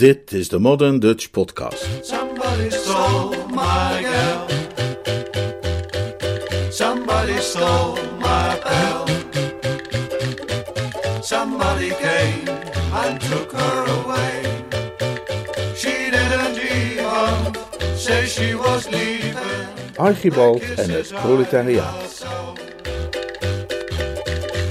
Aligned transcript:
Dit 0.00 0.32
is 0.32 0.48
de 0.48 0.58
Modern 0.58 0.98
Dutch 0.98 1.30
Podcast. 1.30 1.86
Somebody 2.02 2.70
stole 2.70 3.36
my 3.48 4.02
girl. 4.02 4.46
Somebody 6.70 7.38
stole 7.38 7.98
my 8.18 8.58
bell. 8.62 9.06
Somebody 11.20 11.88
came 11.88 12.48
and 12.92 13.20
took 13.20 13.52
her 13.52 13.84
away. 14.02 14.42
She 15.74 16.10
didn't 16.10 16.58
even 16.58 17.54
say 17.96 18.26
she 18.26 18.54
was 18.56 18.88
leaving. 18.88 19.96
Archibald 19.96 20.62
en 20.76 20.90
het 20.90 21.12
proletariaat. 21.14 22.24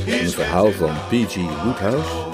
Een 0.05 0.29
verhaal 0.29 0.71
van 0.71 0.93
P.G. 1.09 1.35
Woodhouse. 1.63 2.28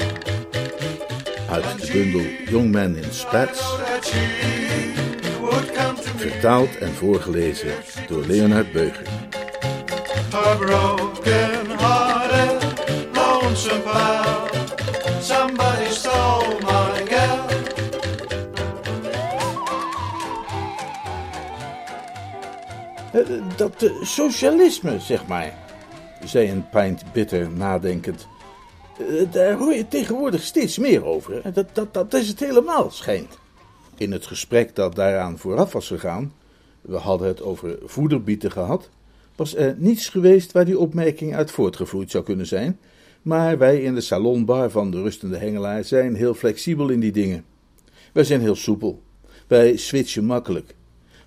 Uit 1.50 1.82
de 1.82 1.92
bundel 1.92 2.22
Young 2.50 2.72
Men 2.72 2.96
in 2.96 3.12
Spats. 3.12 3.76
Vertaald 6.16 6.78
en 6.78 6.94
voorgelezen 6.94 7.72
door 8.08 8.26
Leonard 8.26 8.72
Beuger. 8.72 9.08
Her 10.32 10.58
broken 10.58 11.80
hearted, 11.80 12.64
lonesome 13.14 13.80
pal. 13.80 14.48
Somebody 15.22 15.90
stole 15.90 16.58
my 16.62 17.06
girl. 17.06 17.44
Eh, 23.12 23.58
Dat 23.58 23.84
eh, 23.84 23.90
socialisme, 24.02 25.00
zeg 25.00 25.28
maar, 25.28 25.54
zei 26.24 26.50
een 26.50 26.70
pint 26.70 27.04
bitter 27.12 27.50
nadenkend. 27.52 28.28
Eh, 29.00 29.32
Daar 29.32 29.54
hoor 29.58 29.74
je 29.74 29.88
tegenwoordig 29.88 30.44
steeds 30.44 30.78
meer 30.78 31.06
over. 31.06 31.54
Dat, 31.54 31.68
dat, 31.74 31.94
dat 31.94 32.14
is 32.14 32.28
het 32.28 32.40
helemaal, 32.40 32.92
schijnt. 32.92 33.38
In 33.98 34.12
het 34.12 34.26
gesprek 34.26 34.76
dat 34.76 34.96
daaraan 34.96 35.38
vooraf 35.38 35.74
was 35.74 35.88
gegaan, 35.88 36.34
we 36.82 36.98
hadden 36.98 37.28
het 37.28 37.42
over 37.42 37.78
voederbieten 37.86 38.52
gehad, 38.52 38.90
was 39.36 39.56
er 39.56 39.76
niets 39.78 40.10
geweest 40.10 40.52
waar 40.52 40.66
die 40.66 40.80
opmerking 40.80 41.36
uit 41.36 41.52
voortgevloeid 41.52 42.12
zou 42.12 42.24
kunnen 42.24 42.48
zijn. 42.48 42.80
Maar 43.22 43.58
wij 43.58 43.82
in 43.82 43.96
de 43.96 44.02
salonbar 44.02 44.70
van 44.70 44.92
de 44.92 45.02
rustende 45.02 45.38
hengelaar 45.38 45.84
zijn 45.84 46.16
heel 46.16 46.34
flexibel 46.34 46.90
in 46.90 47.00
die 47.00 47.12
dingen. 47.12 47.46
Wij 48.14 48.24
zijn 48.24 48.42
heel 48.42 48.56
soepel. 48.56 49.02
Wij 49.48 49.78
switchen 49.78 50.26
makkelijk. 50.26 50.76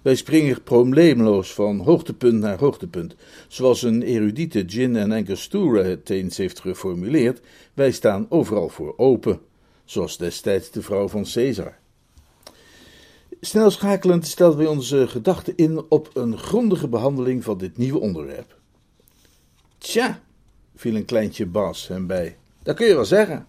Wij 0.02 0.14
springen 0.14 0.62
probleemloos 0.62 1.54
van 1.54 1.78
hoogtepunt 1.78 2.40
naar 2.40 2.58
hoogtepunt. 2.58 3.14
Zoals 3.48 3.82
een 3.82 4.02
erudite 4.02 4.64
Gin 4.66 4.96
en 4.96 5.12
Angostura 5.12 5.82
het 5.82 6.10
eens 6.10 6.36
heeft 6.36 6.60
geformuleerd, 6.60 7.40
wij 7.74 7.90
staan 7.90 8.26
overal 8.28 8.68
voor 8.68 8.94
open. 8.96 9.40
Zoals 9.84 10.16
destijds 10.16 10.70
de 10.70 10.82
vrouw 10.82 11.08
van 11.08 11.26
Caesar. 11.32 11.76
Snel 13.40 13.70
schakelend 13.70 14.26
stelden 14.26 14.58
wij 14.58 14.66
onze 14.66 15.08
gedachten 15.08 15.52
in 15.56 15.84
op 15.88 16.10
een 16.14 16.38
grondige 16.38 16.88
behandeling 16.88 17.44
van 17.44 17.58
dit 17.58 17.76
nieuwe 17.76 17.98
onderwerp. 17.98 18.56
Tja, 19.78 20.22
viel 20.76 20.94
een 20.94 21.04
kleintje 21.04 21.46
Bas 21.46 21.88
hem 21.88 22.06
bij. 22.06 22.36
Dat 22.62 22.76
kun 22.76 22.86
je 22.86 22.94
wel 22.94 23.04
zeggen. 23.04 23.46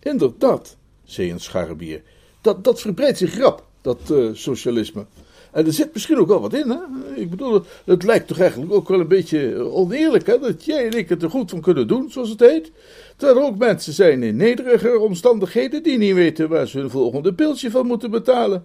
Inderdaad, 0.00 0.76
zei 1.04 1.30
een 1.30 1.40
scharrebier. 1.40 2.02
Dat, 2.40 2.64
dat 2.64 2.80
verbreidt 2.80 3.18
zich 3.18 3.38
rap, 3.38 3.66
dat 3.80 4.10
eh, 4.10 4.28
socialisme. 4.32 5.06
En 5.52 5.66
er 5.66 5.72
zit 5.72 5.92
misschien 5.92 6.18
ook 6.18 6.28
wel 6.28 6.40
wat 6.40 6.54
in, 6.54 6.70
hè? 6.70 6.78
Ik 7.14 7.30
bedoel, 7.30 7.64
het, 7.84 8.02
lijkt 8.02 8.26
toch 8.26 8.38
eigenlijk 8.38 8.72
ook 8.72 8.88
wel 8.88 9.00
een 9.00 9.08
beetje 9.08 9.58
oneerlijk, 9.58 10.26
hè? 10.26 10.38
Dat 10.38 10.64
jij 10.64 10.86
en 10.86 10.98
ik 10.98 11.08
het 11.08 11.22
er 11.22 11.30
goed 11.30 11.50
van 11.50 11.60
kunnen 11.60 11.88
doen, 11.88 12.10
zoals 12.10 12.28
het 12.28 12.40
heet. 12.40 12.72
Terwijl 13.16 13.38
er 13.38 13.46
ook 13.46 13.58
mensen 13.58 13.92
zijn 13.92 14.22
in 14.22 14.36
nederiger 14.36 14.98
omstandigheden 14.98 15.82
die 15.82 15.98
niet 15.98 16.14
weten 16.14 16.48
waar 16.48 16.66
ze 16.68 16.78
hun 16.78 16.90
volgende 16.90 17.34
pilsje 17.34 17.70
van 17.70 17.86
moeten 17.86 18.10
betalen. 18.10 18.64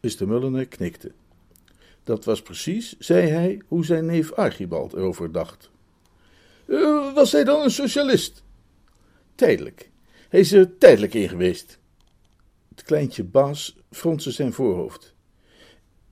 Mr. 0.00 0.28
Mulliner 0.28 0.66
knikte. 0.66 1.12
Dat 2.04 2.24
was 2.24 2.42
precies, 2.42 2.96
zei 2.98 3.28
hij, 3.28 3.60
hoe 3.68 3.84
zijn 3.84 4.06
neef 4.06 4.32
Archibald 4.32 4.92
erover 4.92 5.32
dacht. 5.32 5.70
Eh, 6.66 7.14
was 7.14 7.32
hij 7.32 7.44
dan 7.44 7.62
een 7.62 7.70
socialist? 7.70 8.42
Tijdelijk. 9.34 9.90
Hij 10.28 10.40
is 10.40 10.52
er 10.52 10.78
tijdelijk 10.78 11.14
in 11.14 11.28
geweest. 11.28 11.78
Het 12.68 12.82
kleintje 12.82 13.24
Bas 13.24 13.76
fronste 13.90 14.30
zijn 14.30 14.52
voorhoofd. 14.52 15.11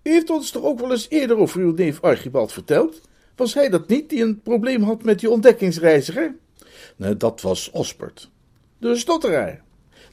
U 0.03 0.11
heeft 0.11 0.31
ons 0.31 0.51
toch 0.51 0.63
ook 0.63 0.81
wel 0.81 0.91
eens 0.91 1.07
eerder 1.09 1.37
over 1.37 1.61
uw 1.61 1.73
neef 1.73 2.01
Archibald 2.01 2.53
verteld? 2.53 3.01
Was 3.37 3.55
hij 3.55 3.69
dat 3.69 3.89
niet 3.89 4.09
die 4.09 4.23
een 4.23 4.41
probleem 4.41 4.83
had 4.83 5.03
met 5.03 5.21
die 5.21 5.31
ontdekkingsreiziger? 5.31 6.37
Nee, 6.97 7.17
dat 7.17 7.41
was 7.41 7.71
Osbert. 7.71 8.31
De 8.79 8.97
stotteraar. 8.97 9.63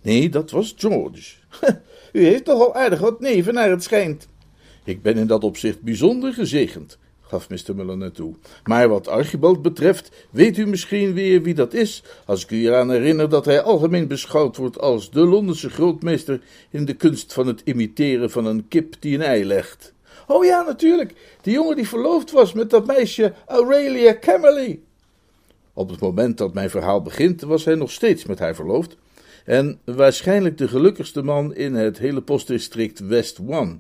Nee, 0.01 0.29
dat 0.29 0.51
was 0.51 0.73
George. 0.77 1.33
U 2.13 2.23
heeft 2.23 2.45
toch 2.45 2.61
al 2.61 2.75
aardig 2.75 2.99
wat 2.99 3.19
neven 3.19 3.53
naar 3.53 3.69
het 3.69 3.83
schijnt. 3.83 4.27
Ik 4.83 5.01
ben 5.01 5.17
in 5.17 5.27
dat 5.27 5.43
opzicht 5.43 5.81
bijzonder 5.81 6.33
gezegend, 6.33 6.97
gaf 7.27 7.49
Mr. 7.49 7.75
Mulliner 7.75 8.11
toe. 8.11 8.33
Maar 8.63 8.89
wat 8.89 9.07
Archibald 9.07 9.61
betreft, 9.61 10.11
weet 10.29 10.57
u 10.57 10.65
misschien 10.67 11.13
weer 11.13 11.41
wie 11.41 11.53
dat 11.53 11.73
is, 11.73 12.03
als 12.25 12.43
ik 12.43 12.51
u 12.51 12.65
eraan 12.65 12.91
herinner 12.91 13.29
dat 13.29 13.45
hij 13.45 13.61
algemeen 13.61 14.07
beschouwd 14.07 14.57
wordt 14.57 14.79
als 14.79 15.11
de 15.11 15.19
Londense 15.19 15.69
grootmeester 15.69 16.41
in 16.69 16.85
de 16.85 16.93
kunst 16.93 17.33
van 17.33 17.47
het 17.47 17.61
imiteren 17.63 18.31
van 18.31 18.45
een 18.45 18.67
kip 18.67 18.95
die 18.99 19.15
een 19.15 19.21
ei 19.21 19.45
legt. 19.45 19.93
Oh 20.27 20.45
ja, 20.45 20.61
natuurlijk, 20.61 21.13
die 21.41 21.53
jongen 21.53 21.75
die 21.75 21.87
verloofd 21.87 22.31
was 22.31 22.53
met 22.53 22.69
dat 22.69 22.85
meisje 22.85 23.33
Aurelia 23.45 24.17
Camerley. 24.19 24.79
Op 25.73 25.89
het 25.89 25.99
moment 25.99 26.37
dat 26.37 26.53
mijn 26.53 26.69
verhaal 26.69 27.01
begint, 27.01 27.41
was 27.41 27.65
hij 27.65 27.75
nog 27.75 27.91
steeds 27.91 28.25
met 28.25 28.39
haar 28.39 28.55
verloofd. 28.55 28.97
En 29.45 29.79
waarschijnlijk 29.83 30.57
de 30.57 30.67
gelukkigste 30.67 31.21
man 31.21 31.55
in 31.55 31.73
het 31.73 31.97
hele 31.97 32.21
postdistrict 32.21 32.99
West 32.99 33.39
One. 33.47 33.79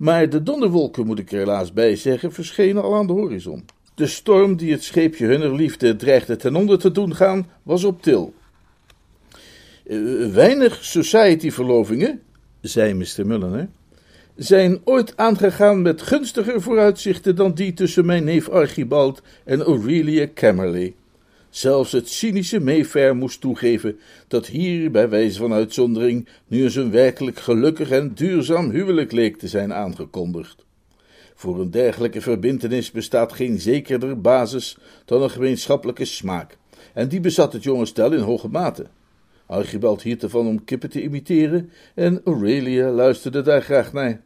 Maar 0.00 0.28
de 0.28 0.42
donderwolken, 0.42 1.06
moet 1.06 1.18
ik 1.18 1.32
er 1.32 1.38
helaas 1.38 1.72
bij 1.72 1.96
zeggen, 1.96 2.32
verschenen 2.32 2.82
al 2.82 2.94
aan 2.94 3.06
de 3.06 3.12
horizon. 3.12 3.64
De 3.94 4.06
storm 4.06 4.56
die 4.56 4.72
het 4.72 4.84
scheepje 4.84 5.26
hunner 5.26 5.54
liefde 5.54 5.96
dreigde 5.96 6.36
ten 6.36 6.56
onder 6.56 6.78
te 6.78 6.90
doen 6.90 7.14
gaan, 7.14 7.50
was 7.62 7.84
op 7.84 8.02
til. 8.02 8.34
Eh, 9.86 9.98
weinig 10.32 10.84
society-verlovingen, 10.84 12.20
zei 12.60 12.94
Mr. 12.94 13.26
Mulliner, 13.26 13.68
zijn 14.36 14.80
ooit 14.84 15.16
aangegaan 15.16 15.82
met 15.82 16.02
gunstiger 16.02 16.62
vooruitzichten 16.62 17.36
dan 17.36 17.54
die 17.54 17.72
tussen 17.74 18.06
mijn 18.06 18.24
neef 18.24 18.48
Archibald 18.48 19.22
en 19.44 19.62
Aurelia 19.62 20.26
Camerley. 20.34 20.94
Zelfs 21.50 21.92
het 21.92 22.08
cynische 22.08 22.60
Mayfair 22.60 23.16
moest 23.16 23.40
toegeven 23.40 23.98
dat 24.28 24.46
hier, 24.46 24.90
bij 24.90 25.08
wijze 25.08 25.38
van 25.38 25.52
uitzondering, 25.52 26.28
nu 26.46 26.62
eens 26.62 26.74
een 26.74 26.90
werkelijk 26.90 27.38
gelukkig 27.38 27.90
en 27.90 28.14
duurzaam 28.14 28.70
huwelijk 28.70 29.12
leek 29.12 29.38
te 29.38 29.48
zijn 29.48 29.72
aangekondigd. 29.72 30.64
Voor 31.34 31.60
een 31.60 31.70
dergelijke 31.70 32.20
verbintenis 32.20 32.90
bestaat 32.90 33.32
geen 33.32 33.60
zekerder 33.60 34.20
basis 34.20 34.78
dan 35.04 35.22
een 35.22 35.30
gemeenschappelijke 35.30 36.04
smaak, 36.04 36.56
en 36.94 37.08
die 37.08 37.20
bezat 37.20 37.52
het 37.52 37.62
jonge 37.62 37.86
stel 37.86 38.12
in 38.12 38.20
hoge 38.20 38.48
mate. 38.48 38.86
Archibald 39.46 40.02
hield 40.02 40.22
ervan 40.22 40.46
om 40.46 40.64
kippen 40.64 40.90
te 40.90 41.02
imiteren, 41.02 41.70
en 41.94 42.20
Aurelia 42.24 42.90
luisterde 42.90 43.42
daar 43.42 43.62
graag 43.62 43.92
naar. 43.92 44.22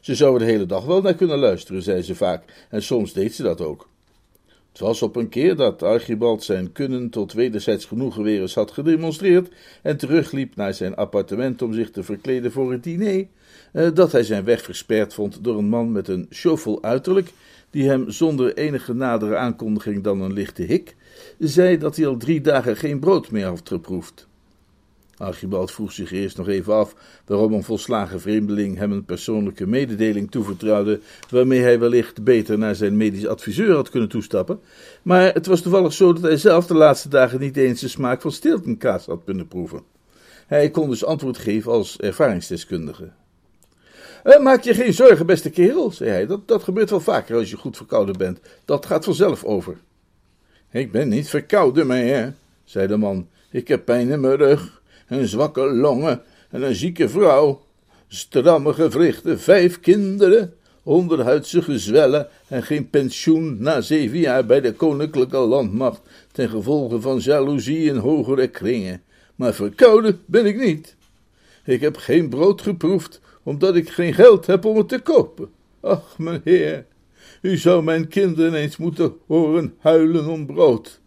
Ze 0.00 0.14
zou 0.14 0.32
er 0.32 0.38
de 0.38 0.52
hele 0.52 0.66
dag 0.66 0.84
wel 0.84 1.02
naar 1.02 1.14
kunnen 1.14 1.38
luisteren, 1.38 1.82
zei 1.82 2.02
ze 2.02 2.14
vaak, 2.14 2.66
en 2.70 2.82
soms 2.82 3.12
deed 3.12 3.34
ze 3.34 3.42
dat 3.42 3.60
ook. 3.60 3.88
Het 4.76 4.84
was 4.84 5.02
op 5.02 5.16
een 5.16 5.28
keer 5.28 5.56
dat 5.56 5.82
Archibald 5.82 6.42
zijn 6.42 6.72
kunnen 6.72 7.10
tot 7.10 7.32
wederzijds 7.32 7.84
genoegen 7.84 8.22
weer 8.22 8.40
eens 8.40 8.54
had 8.54 8.70
gedemonstreerd 8.70 9.54
en 9.82 9.96
terugliep 9.96 10.56
naar 10.56 10.74
zijn 10.74 10.94
appartement 10.94 11.62
om 11.62 11.72
zich 11.72 11.90
te 11.90 12.02
verkleden 12.02 12.52
voor 12.52 12.72
het 12.72 12.82
diner, 12.82 13.26
eh, 13.72 13.88
dat 13.94 14.12
hij 14.12 14.22
zijn 14.22 14.44
weg 14.44 14.62
versperd 14.62 15.14
vond 15.14 15.44
door 15.44 15.58
een 15.58 15.68
man 15.68 15.92
met 15.92 16.08
een 16.08 16.26
chauffeur 16.30 16.78
uiterlijk, 16.80 17.32
die 17.70 17.88
hem 17.88 18.10
zonder 18.10 18.56
enige 18.56 18.94
nadere 18.94 19.36
aankondiging 19.36 20.02
dan 20.02 20.20
een 20.20 20.32
lichte 20.32 20.62
hik, 20.62 20.96
zei 21.38 21.78
dat 21.78 21.96
hij 21.96 22.06
al 22.06 22.16
drie 22.16 22.40
dagen 22.40 22.76
geen 22.76 23.00
brood 23.00 23.30
meer 23.30 23.46
had 23.46 23.68
geproefd. 23.68 24.26
Archibald 25.16 25.72
vroeg 25.72 25.92
zich 25.92 26.12
eerst 26.12 26.36
nog 26.36 26.48
even 26.48 26.74
af 26.74 26.94
waarom 27.26 27.52
een 27.52 27.62
volslagen 27.62 28.20
vreemdeling 28.20 28.78
hem 28.78 28.92
een 28.92 29.04
persoonlijke 29.04 29.66
mededeling 29.66 30.30
toevertrouwde, 30.30 31.00
waarmee 31.30 31.60
hij 31.60 31.78
wellicht 31.78 32.24
beter 32.24 32.58
naar 32.58 32.74
zijn 32.74 32.96
medisch 32.96 33.26
adviseur 33.26 33.74
had 33.74 33.90
kunnen 33.90 34.08
toestappen. 34.08 34.60
Maar 35.02 35.32
het 35.32 35.46
was 35.46 35.60
toevallig 35.60 35.92
zo 35.92 36.12
dat 36.12 36.22
hij 36.22 36.36
zelf 36.36 36.66
de 36.66 36.74
laatste 36.74 37.08
dagen 37.08 37.40
niet 37.40 37.56
eens 37.56 37.80
de 37.80 37.88
smaak 37.88 38.20
van 38.20 38.32
stiltenkaas 38.32 39.06
had 39.06 39.24
kunnen 39.24 39.48
proeven. 39.48 39.82
Hij 40.46 40.70
kon 40.70 40.90
dus 40.90 41.04
antwoord 41.04 41.38
geven 41.38 41.72
als 41.72 41.98
ervaringsdeskundige. 41.98 43.10
"Eh, 44.22 44.40
maak 44.40 44.62
je 44.62 44.74
geen 44.74 44.94
zorgen, 44.94 45.26
beste 45.26 45.50
kerel, 45.50 45.90
zei 45.90 46.10
hij. 46.10 46.26
Dat, 46.26 46.48
dat 46.48 46.62
gebeurt 46.62 46.90
wel 46.90 47.00
vaker 47.00 47.36
als 47.36 47.50
je 47.50 47.56
goed 47.56 47.76
verkouden 47.76 48.16
bent. 48.16 48.40
Dat 48.64 48.86
gaat 48.86 49.04
vanzelf 49.04 49.44
over. 49.44 49.76
Ik 50.70 50.92
ben 50.92 51.08
niet 51.08 51.28
verkouden, 51.28 51.86
meneer, 51.86 52.34
zei 52.64 52.86
de 52.86 52.96
man. 52.96 53.28
Ik 53.50 53.68
heb 53.68 53.84
pijn 53.84 54.08
in 54.08 54.20
mijn 54.20 54.36
rug, 54.36 54.82
en 55.06 55.28
zwakke 55.28 55.60
longen 55.60 56.22
en 56.50 56.62
een 56.62 56.74
zieke 56.74 57.08
vrouw, 57.08 57.64
stramme 58.08 58.72
gewrichten, 58.72 59.40
vijf 59.40 59.80
kinderen, 59.80 60.54
onderhuidse 60.82 61.62
gezwellen 61.62 62.28
en 62.48 62.62
geen 62.62 62.90
pensioen 62.90 63.56
na 63.62 63.80
zeven 63.80 64.18
jaar 64.18 64.46
bij 64.46 64.60
de 64.60 64.72
koninklijke 64.72 65.36
landmacht 65.36 66.00
ten 66.32 66.48
gevolge 66.48 67.00
van 67.00 67.18
jaloezie 67.18 67.84
in 67.84 67.96
hogere 67.96 68.48
kringen. 68.48 69.02
Maar 69.34 69.54
verkouden 69.54 70.20
ben 70.26 70.46
ik 70.46 70.58
niet. 70.58 70.96
Ik 71.64 71.80
heb 71.80 71.96
geen 71.96 72.28
brood 72.28 72.62
geproefd, 72.62 73.20
omdat 73.42 73.76
ik 73.76 73.90
geen 73.90 74.14
geld 74.14 74.46
heb 74.46 74.64
om 74.64 74.76
het 74.76 74.88
te 74.88 74.98
kopen. 74.98 75.48
Ach, 75.80 76.18
meneer, 76.18 76.84
u 77.40 77.56
zou 77.56 77.82
mijn 77.82 78.08
kinderen 78.08 78.54
eens 78.54 78.76
moeten 78.76 79.14
horen 79.26 79.74
huilen 79.78 80.26
om 80.26 80.46
brood. 80.46 81.00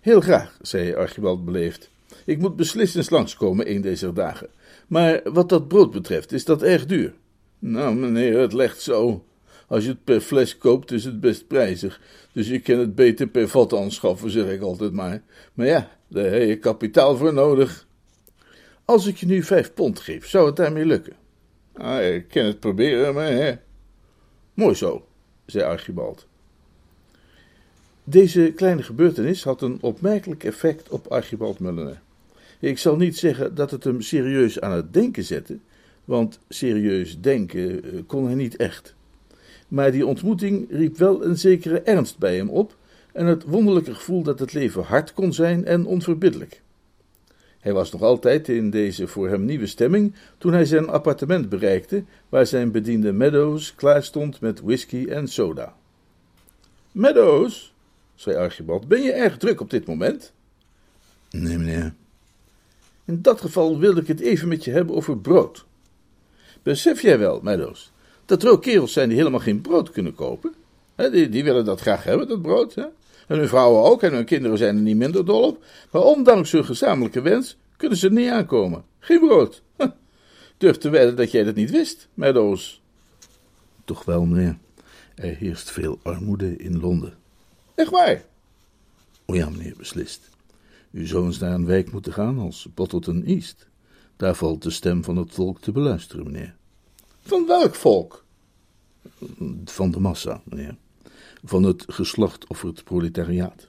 Heel 0.00 0.20
graag, 0.20 0.58
zei 0.62 0.94
Archibald 0.94 1.44
beleefd. 1.44 1.90
Ik 2.28 2.38
moet 2.38 2.56
beslist 2.56 2.96
eens 2.96 3.10
langskomen 3.10 3.70
een 3.70 3.80
deze 3.80 4.12
dagen. 4.12 4.48
Maar 4.86 5.20
wat 5.24 5.48
dat 5.48 5.68
brood 5.68 5.90
betreft, 5.90 6.32
is 6.32 6.44
dat 6.44 6.62
erg 6.62 6.86
duur. 6.86 7.14
Nou, 7.58 7.94
meneer, 7.94 8.38
het 8.38 8.52
legt 8.52 8.80
zo. 8.80 9.24
Als 9.66 9.84
je 9.84 9.90
het 9.90 10.04
per 10.04 10.20
fles 10.20 10.58
koopt, 10.58 10.92
is 10.92 11.04
het 11.04 11.20
best 11.20 11.46
prijzig. 11.46 12.00
Dus 12.32 12.48
je 12.48 12.60
kan 12.60 12.78
het 12.78 12.94
beter 12.94 13.26
per 13.26 13.48
vat 13.48 13.72
aanschaffen, 13.72 14.30
zeg 14.30 14.50
ik 14.50 14.60
altijd 14.60 14.92
maar. 14.92 15.22
Maar 15.54 15.66
ja, 15.66 15.90
daar 16.08 16.24
heb 16.24 16.48
je 16.48 16.58
kapitaal 16.58 17.16
voor 17.16 17.32
nodig. 17.32 17.86
Als 18.84 19.06
ik 19.06 19.16
je 19.16 19.26
nu 19.26 19.42
vijf 19.42 19.74
pond 19.74 20.00
geef, 20.00 20.26
zou 20.26 20.46
het 20.46 20.56
daarmee 20.56 20.84
lukken? 20.84 21.16
Ah, 21.74 22.14
ik 22.14 22.28
kan 22.28 22.44
het 22.44 22.60
proberen, 22.60 23.14
maar 23.14 23.30
hè. 23.30 23.54
Mooi 24.54 24.74
zo, 24.74 25.06
zei 25.46 25.64
Archibald. 25.64 26.26
Deze 28.04 28.52
kleine 28.56 28.82
gebeurtenis 28.82 29.44
had 29.44 29.62
een 29.62 29.78
opmerkelijk 29.80 30.44
effect 30.44 30.88
op 30.88 31.06
Archibald 31.06 31.58
Mulliner. 31.58 32.00
Ik 32.58 32.78
zal 32.78 32.96
niet 32.96 33.18
zeggen 33.18 33.54
dat 33.54 33.70
het 33.70 33.84
hem 33.84 34.00
serieus 34.00 34.60
aan 34.60 34.72
het 34.72 34.92
denken 34.92 35.24
zette, 35.24 35.58
want 36.04 36.38
serieus 36.48 37.20
denken 37.20 37.84
eh, 37.84 37.90
kon 38.06 38.24
hij 38.26 38.34
niet 38.34 38.56
echt. 38.56 38.94
Maar 39.68 39.92
die 39.92 40.06
ontmoeting 40.06 40.66
riep 40.70 40.96
wel 40.96 41.24
een 41.24 41.38
zekere 41.38 41.80
ernst 41.80 42.18
bij 42.18 42.36
hem 42.36 42.48
op 42.48 42.76
en 43.12 43.26
het 43.26 43.44
wonderlijke 43.44 43.94
gevoel 43.94 44.22
dat 44.22 44.38
het 44.38 44.52
leven 44.52 44.82
hard 44.82 45.12
kon 45.12 45.32
zijn 45.32 45.64
en 45.64 45.86
onverbiddelijk. 45.86 46.60
Hij 47.60 47.72
was 47.72 47.92
nog 47.92 48.02
altijd 48.02 48.48
in 48.48 48.70
deze 48.70 49.06
voor 49.06 49.28
hem 49.28 49.44
nieuwe 49.44 49.66
stemming 49.66 50.14
toen 50.38 50.52
hij 50.52 50.64
zijn 50.64 50.88
appartement 50.88 51.48
bereikte, 51.48 52.04
waar 52.28 52.46
zijn 52.46 52.70
bediende 52.70 53.12
Meadows 53.12 53.74
klaar 53.74 54.02
stond 54.02 54.40
met 54.40 54.60
whisky 54.60 55.06
en 55.08 55.28
soda. 55.28 55.76
Meadows, 56.92 57.74
zei 58.14 58.36
Archibald, 58.36 58.88
ben 58.88 59.02
je 59.02 59.12
erg 59.12 59.36
druk 59.36 59.60
op 59.60 59.70
dit 59.70 59.86
moment? 59.86 60.32
Nee, 61.30 61.58
meneer. 61.58 61.94
In 63.08 63.22
dat 63.22 63.40
geval 63.40 63.78
wilde 63.78 64.00
ik 64.00 64.06
het 64.06 64.20
even 64.20 64.48
met 64.48 64.64
je 64.64 64.70
hebben 64.70 64.94
over 64.94 65.18
brood. 65.18 65.64
Besef 66.62 67.02
jij 67.02 67.18
wel, 67.18 67.40
Meadows, 67.42 67.92
dat 68.24 68.42
er 68.42 68.50
ook 68.50 68.62
kerels 68.62 68.92
zijn 68.92 69.08
die 69.08 69.18
helemaal 69.18 69.40
geen 69.40 69.60
brood 69.60 69.90
kunnen 69.90 70.14
kopen? 70.14 70.54
die, 70.96 71.28
die 71.28 71.44
willen 71.44 71.64
dat 71.64 71.80
graag 71.80 72.04
hebben, 72.04 72.28
dat 72.28 72.42
brood. 72.42 72.74
En 72.74 72.92
hun 73.26 73.48
vrouwen 73.48 73.82
ook, 73.90 74.02
en 74.02 74.12
hun 74.12 74.24
kinderen 74.24 74.58
zijn 74.58 74.76
er 74.76 74.82
niet 74.82 74.96
minder 74.96 75.24
dol 75.24 75.42
op. 75.42 75.64
Maar 75.90 76.02
ondanks 76.02 76.52
hun 76.52 76.64
gezamenlijke 76.64 77.20
wens 77.20 77.56
kunnen 77.76 77.98
ze 77.98 78.06
er 78.06 78.12
niet 78.12 78.30
aankomen. 78.30 78.84
Geen 78.98 79.20
brood. 79.20 79.62
Durf 80.58 80.76
te 80.76 80.88
wedden 80.88 81.16
dat 81.16 81.30
jij 81.30 81.44
dat 81.44 81.54
niet 81.54 81.70
wist, 81.70 82.08
Meadows. 82.14 82.82
Toch 83.84 84.04
wel, 84.04 84.24
meneer. 84.24 84.56
Er 85.14 85.36
heerst 85.36 85.70
veel 85.70 85.98
armoede 86.02 86.56
in 86.56 86.80
Londen. 86.80 87.14
Echt 87.74 87.90
waar? 87.90 88.24
O 89.26 89.34
ja, 89.34 89.50
meneer, 89.50 89.74
beslist. 89.76 90.28
Uw 90.92 91.06
zoons 91.06 91.38
naar 91.38 91.54
een 91.54 91.66
wijk 91.66 91.92
moeten 91.92 92.12
gaan 92.12 92.38
als 92.38 92.68
Bottleton 92.74 93.24
East. 93.24 93.66
Daar 94.16 94.34
valt 94.34 94.62
de 94.62 94.70
stem 94.70 95.04
van 95.04 95.16
het 95.16 95.34
volk 95.34 95.60
te 95.60 95.72
beluisteren, 95.72 96.24
meneer. 96.24 96.54
Van 97.20 97.46
welk 97.46 97.74
volk? 97.74 98.24
Van 99.64 99.90
de 99.90 100.00
massa, 100.00 100.42
meneer. 100.44 100.76
Van 101.44 101.62
het 101.62 101.84
geslacht 101.88 102.46
of 102.46 102.62
het 102.62 102.84
proletariaat. 102.84 103.68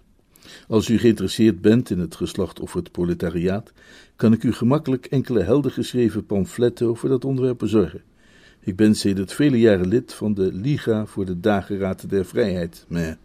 Als 0.68 0.90
u 0.90 0.98
geïnteresseerd 0.98 1.62
bent 1.62 1.90
in 1.90 2.00
het 2.00 2.16
geslacht 2.16 2.60
of 2.60 2.74
het 2.74 2.92
proletariaat, 2.92 3.72
kan 4.16 4.34
ik 4.34 4.44
u 4.44 4.54
gemakkelijk 4.54 5.06
enkele 5.06 5.44
helder 5.44 5.72
geschreven 5.72 6.26
pamfletten 6.26 6.88
over 6.88 7.10
dat 7.10 7.26
onderwerp 7.26 7.58
bezorgen. 7.58 8.02
Ik 8.60 8.76
ben 8.76 8.96
sedert 8.96 9.34
vele 9.34 9.60
jaren 9.60 9.88
lid 9.88 10.14
van 10.14 10.34
de 10.34 10.54
Liga 10.54 11.06
voor 11.06 11.26
de 11.26 11.40
Dageraad 11.40 12.10
der 12.10 12.26
Vrijheid, 12.26 12.86
meneer. 12.88 13.18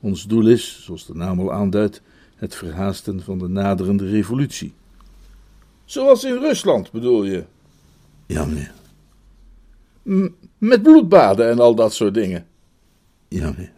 Ons 0.00 0.26
doel 0.26 0.46
is, 0.46 0.82
zoals 0.84 1.06
de 1.06 1.14
naam 1.14 1.40
al 1.40 1.52
aanduidt, 1.52 2.02
het 2.44 2.54
verhaasten 2.54 3.22
van 3.22 3.38
de 3.38 3.48
naderende 3.48 4.08
revolutie. 4.10 4.74
Zoals 5.84 6.24
in 6.24 6.38
Rusland, 6.38 6.90
bedoel 6.90 7.24
je? 7.24 7.44
Ja, 8.26 8.44
meneer. 8.44 8.72
M 10.02 10.28
met 10.58 10.82
bloedbaden 10.82 11.50
en 11.50 11.58
al 11.58 11.74
dat 11.74 11.94
soort 11.94 12.14
dingen? 12.14 12.46
Ja, 13.28 13.50
meneer. 13.50 13.72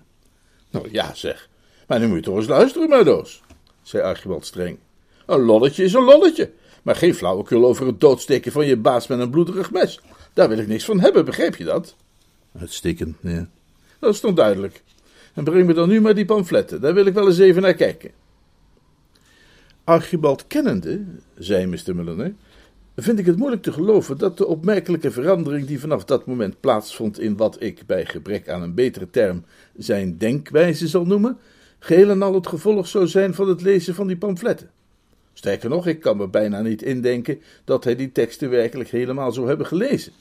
Nou 0.71 0.89
ja, 0.91 1.15
zeg. 1.15 1.49
Maar 1.87 2.01
nu 2.01 2.07
moet 2.07 2.17
je 2.17 2.23
toch 2.23 2.37
eens 2.37 2.47
luisteren, 2.47 2.89
Meadows, 2.89 3.43
zei 3.83 4.03
Archibald 4.03 4.47
streng. 4.47 4.79
Een 5.27 5.41
lolletje 5.41 5.85
is 5.85 5.93
een 5.93 6.05
lolletje, 6.05 6.51
maar 6.83 6.97
geen 6.97 7.15
flauwekul 7.15 7.67
over 7.67 7.87
het 7.87 8.01
doodsteken 8.01 8.53
van 8.53 8.67
je 8.67 8.77
baas 8.77 9.07
met 9.07 9.19
een 9.19 9.31
bloederig 9.31 9.71
mes. 9.71 10.01
Daar 10.33 10.49
wil 10.49 10.59
ik 10.59 10.67
niks 10.67 10.85
van 10.85 11.01
hebben, 11.01 11.25
begrijp 11.25 11.57
je 11.57 11.65
dat? 11.65 11.97
Uitstekend, 12.59 13.23
meneer. 13.23 13.49
Dat 13.99 14.15
is 14.15 14.21
toch 14.21 14.35
duidelijk. 14.35 14.83
En 15.35 15.45
breng 15.45 15.67
me 15.67 15.75
dan 15.75 15.89
nu 15.89 16.01
maar 16.01 16.15
die 16.15 16.25
pamfletten, 16.25 16.81
daar 16.81 16.95
wil 16.95 17.07
ik 17.07 17.15
wel 17.15 17.27
eens 17.27 17.39
even 17.39 17.62
naar 17.62 17.75
kijken. 17.75 18.11
Archibald 19.87 20.47
kennende, 20.47 21.05
zei 21.38 21.67
Mr. 21.67 21.94
Mulliner, 21.94 22.35
vind 22.97 23.19
ik 23.19 23.27
het 23.27 23.37
moeilijk 23.37 23.62
te 23.62 23.73
geloven 23.73 24.19
dat 24.19 24.38
de 24.38 24.47
opmerkelijke 24.47 25.11
verandering 25.11 25.67
die 25.67 25.81
vanaf 25.81 26.05
dat 26.05 26.27
moment 26.27 26.61
plaatsvond 26.61 27.21
in 27.21 27.37
wat 27.37 27.62
ik 27.62 27.87
bij 27.87 28.05
gebrek 28.05 28.49
aan 28.49 28.62
een 28.62 28.75
betere 28.75 29.11
term 29.11 29.44
zijn 29.77 30.19
denkwijze 30.19 30.88
zal 30.88 31.05
noemen, 31.05 31.38
geheel 31.79 32.11
en 32.11 32.23
al 32.23 32.35
het 32.35 32.47
gevolg 32.47 32.87
zou 32.87 33.06
zijn 33.06 33.35
van 33.35 33.49
het 33.49 33.62
lezen 33.62 33.94
van 33.94 34.06
die 34.06 34.17
pamfletten. 34.17 34.71
Sterker 35.33 35.69
nog, 35.69 35.87
ik 35.87 36.00
kan 36.00 36.17
me 36.17 36.29
bijna 36.29 36.61
niet 36.61 36.83
indenken 36.83 37.41
dat 37.65 37.85
hij 37.85 37.97
die 37.97 38.12
teksten 38.12 38.50
werkelijk 38.50 38.88
helemaal 38.88 39.33
zou 39.33 39.49
hebben 39.49 39.67
gelezen. 39.67 40.12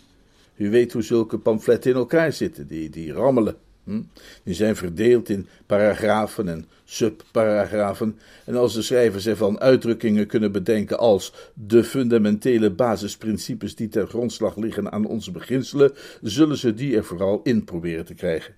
U 0.55 0.69
weet 0.69 0.93
hoe 0.93 1.01
zulke 1.01 1.37
pamfletten 1.37 1.91
in 1.91 1.97
elkaar 1.97 2.33
zitten, 2.33 2.67
die, 2.67 2.89
die 2.89 3.13
rammelen. 3.13 3.55
Hm? 3.85 4.01
Die 4.43 4.53
zijn 4.53 4.75
verdeeld 4.75 5.29
in 5.29 5.47
paragrafen 5.65 6.49
en 6.49 6.65
subparagrafen. 6.83 8.19
En 8.45 8.55
als 8.55 8.73
de 8.73 8.81
schrijvers 8.81 9.25
ervan 9.25 9.59
uitdrukkingen 9.59 10.27
kunnen 10.27 10.51
bedenken 10.51 10.97
als 10.97 11.33
de 11.53 11.83
fundamentele 11.83 12.71
basisprincipes 12.71 13.75
die 13.75 13.87
ter 13.87 14.07
grondslag 14.07 14.55
liggen 14.55 14.91
aan 14.91 15.05
onze 15.05 15.31
beginselen, 15.31 15.91
zullen 16.21 16.57
ze 16.57 16.73
die 16.73 16.95
er 16.95 17.05
vooral 17.05 17.41
in 17.43 17.63
proberen 17.63 18.05
te 18.05 18.13
krijgen. 18.13 18.53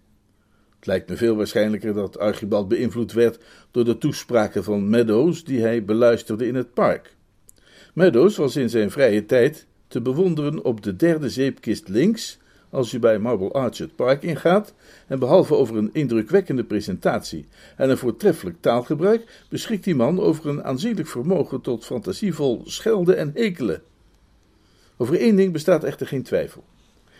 Het 0.76 0.86
lijkt 0.86 1.10
me 1.10 1.18
veel 1.18 1.36
waarschijnlijker 1.36 1.94
dat 1.94 2.20
Archibald 2.20 2.68
beïnvloed 2.68 3.12
werd 3.12 3.44
door 3.72 3.86
de 3.86 3.98
toespraken 3.98 4.64
van 4.64 4.90
Meadows 4.90 5.44
die 5.44 5.62
hij 5.62 5.86
beluisterde 5.86 6.48
in 6.48 6.56
het 6.56 6.74
park. 6.74 7.16
Meadows 7.94 8.38
was 8.38 8.56
in 8.56 8.70
zijn 8.70 8.92
vrije 8.92 9.26
tijd 9.26 9.66
te 9.88 10.02
bewonderen 10.02 10.64
op 10.64 10.84
de 10.84 10.96
derde 10.96 11.30
zeepkist 11.30 11.88
links 11.88 12.40
als 12.70 12.94
u 12.94 13.00
bij 13.00 13.20
Marble 13.20 13.52
Arch 13.52 13.96
park 13.96 14.24
ingaat, 14.24 14.74
en 15.08 15.20
behalve 15.20 15.56
over 15.56 15.78
een 15.78 15.90
indrukwekkende 15.94 16.64
presentatie 16.64 17.46
en 17.76 17.90
een 17.90 17.98
voortreffelijk 17.98 18.58
taalgebruik, 18.62 19.46
beschikt 19.50 19.84
die 19.84 19.96
man 19.96 20.20
over 20.20 20.50
een 20.50 20.64
aanzienlijk 20.64 21.08
vermogen 21.08 21.62
tot 21.62 21.86
fantasievol 21.86 22.62
schelden 22.66 23.18
en 23.18 23.32
hekelen. 23.34 23.82
Over 24.98 25.20
één 25.20 25.36
ding 25.36 25.54
bestaat 25.54 25.84
echter 25.84 26.08
geen 26.08 26.24
twijfel. 26.24 26.64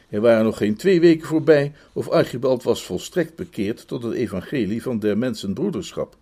Er 0.10 0.22
waren 0.22 0.44
nog 0.44 0.58
geen 0.58 0.76
twee 0.76 1.00
weken 1.00 1.28
voorbij 1.28 1.74
of 1.94 2.10
Archibald 2.10 2.64
was 2.64 2.86
volstrekt 2.86 3.36
bekeerd 3.36 3.88
tot 3.88 4.04
het 4.04 4.14
evangelie 4.14 4.82
van 4.82 5.00
der 5.00 5.18
mensen 5.18 5.54
broederschap. 5.54 6.18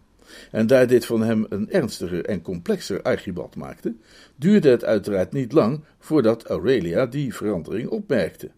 En 0.52 0.68
daar 0.68 0.88
dit 0.88 1.06
van 1.06 1.22
hem 1.22 1.46
een 1.50 1.72
ernstiger 1.72 2.26
en 2.26 2.42
complexer 2.42 3.02
Archibald 3.02 3.56
maakte, 3.56 3.94
duurde 4.36 4.70
het 4.70 4.86
uiteraard 4.86 5.32
niet 5.32 5.52
lang 5.52 5.84
voordat 6.00 6.46
Aurelia 6.46 7.06
die 7.06 7.36
verandering 7.36 7.90
opmerkte. 7.90 8.50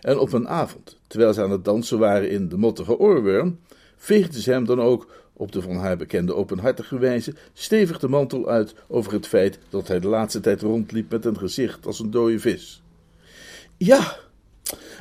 En 0.00 0.18
op 0.18 0.32
een 0.32 0.48
avond, 0.48 0.98
terwijl 1.06 1.32
ze 1.32 1.42
aan 1.42 1.50
het 1.50 1.64
dansen 1.64 1.98
waren 1.98 2.30
in 2.30 2.48
de 2.48 2.56
mottige 2.56 2.98
oorworm, 2.98 3.58
veegde 3.96 4.40
ze 4.40 4.50
hem 4.50 4.64
dan 4.64 4.80
ook, 4.80 5.06
op 5.32 5.52
de 5.52 5.62
van 5.62 5.76
haar 5.76 5.96
bekende 5.96 6.34
openhartige 6.34 6.98
wijze, 6.98 7.34
stevig 7.52 7.98
de 7.98 8.08
mantel 8.08 8.48
uit 8.48 8.74
over 8.88 9.12
het 9.12 9.26
feit 9.26 9.58
dat 9.68 9.88
hij 9.88 10.00
de 10.00 10.08
laatste 10.08 10.40
tijd 10.40 10.62
rondliep 10.62 11.10
met 11.10 11.24
een 11.24 11.38
gezicht 11.38 11.86
als 11.86 12.00
een 12.00 12.10
dode 12.10 12.38
vis. 12.38 12.82
Ja, 13.76 14.16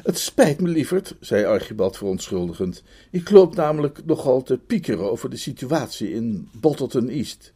het 0.03 0.19
spijt 0.19 0.61
me, 0.61 0.67
lieverd, 0.67 1.15
zei 1.19 1.45
Archibald 1.45 1.97
verontschuldigend. 1.97 2.83
Ik 3.11 3.29
loop 3.29 3.55
namelijk 3.55 4.05
nogal 4.05 4.43
te 4.43 4.57
piekeren 4.57 5.11
over 5.11 5.29
de 5.29 5.37
situatie 5.37 6.11
in 6.13 6.49
Bottleton 6.51 7.09
East. 7.09 7.53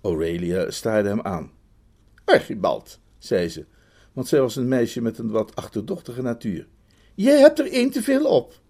Aurelia 0.00 0.70
staarde 0.70 1.08
hem 1.08 1.20
aan. 1.20 1.50
Archibald, 2.24 2.98
zei 3.18 3.48
ze, 3.48 3.64
want 4.16 4.28
zij 4.28 4.40
was 4.40 4.56
een 4.56 4.68
meisje 4.68 5.00
met 5.00 5.18
een 5.18 5.30
wat 5.30 5.56
achterdochtige 5.56 6.22
natuur. 6.22 6.66
Jij 7.14 7.38
hebt 7.38 7.58
er 7.58 7.72
één 7.72 7.90
te 7.90 8.02
veel 8.02 8.26
op. 8.26 8.60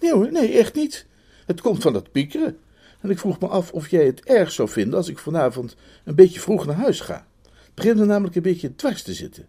Nee 0.00 0.12
hoor, 0.12 0.32
nee, 0.32 0.58
echt 0.58 0.74
niet. 0.74 1.06
Het 1.46 1.60
komt 1.60 1.82
van 1.82 1.92
dat 1.92 2.12
piekeren. 2.12 2.58
En 3.00 3.10
ik 3.10 3.18
vroeg 3.18 3.40
me 3.40 3.46
af 3.46 3.72
of 3.72 3.88
jij 3.88 4.06
het 4.06 4.24
erg 4.24 4.52
zou 4.52 4.68
vinden 4.68 4.98
als 4.98 5.08
ik 5.08 5.18
vanavond 5.18 5.76
een 6.04 6.14
beetje 6.14 6.40
vroeg 6.40 6.66
naar 6.66 6.74
huis 6.74 7.00
ga. 7.00 7.26
Het 7.42 7.74
begint 7.74 8.00
er 8.00 8.06
namelijk 8.06 8.36
een 8.36 8.42
beetje 8.42 8.74
dwars 8.74 9.02
te 9.02 9.14
zitten. 9.14 9.48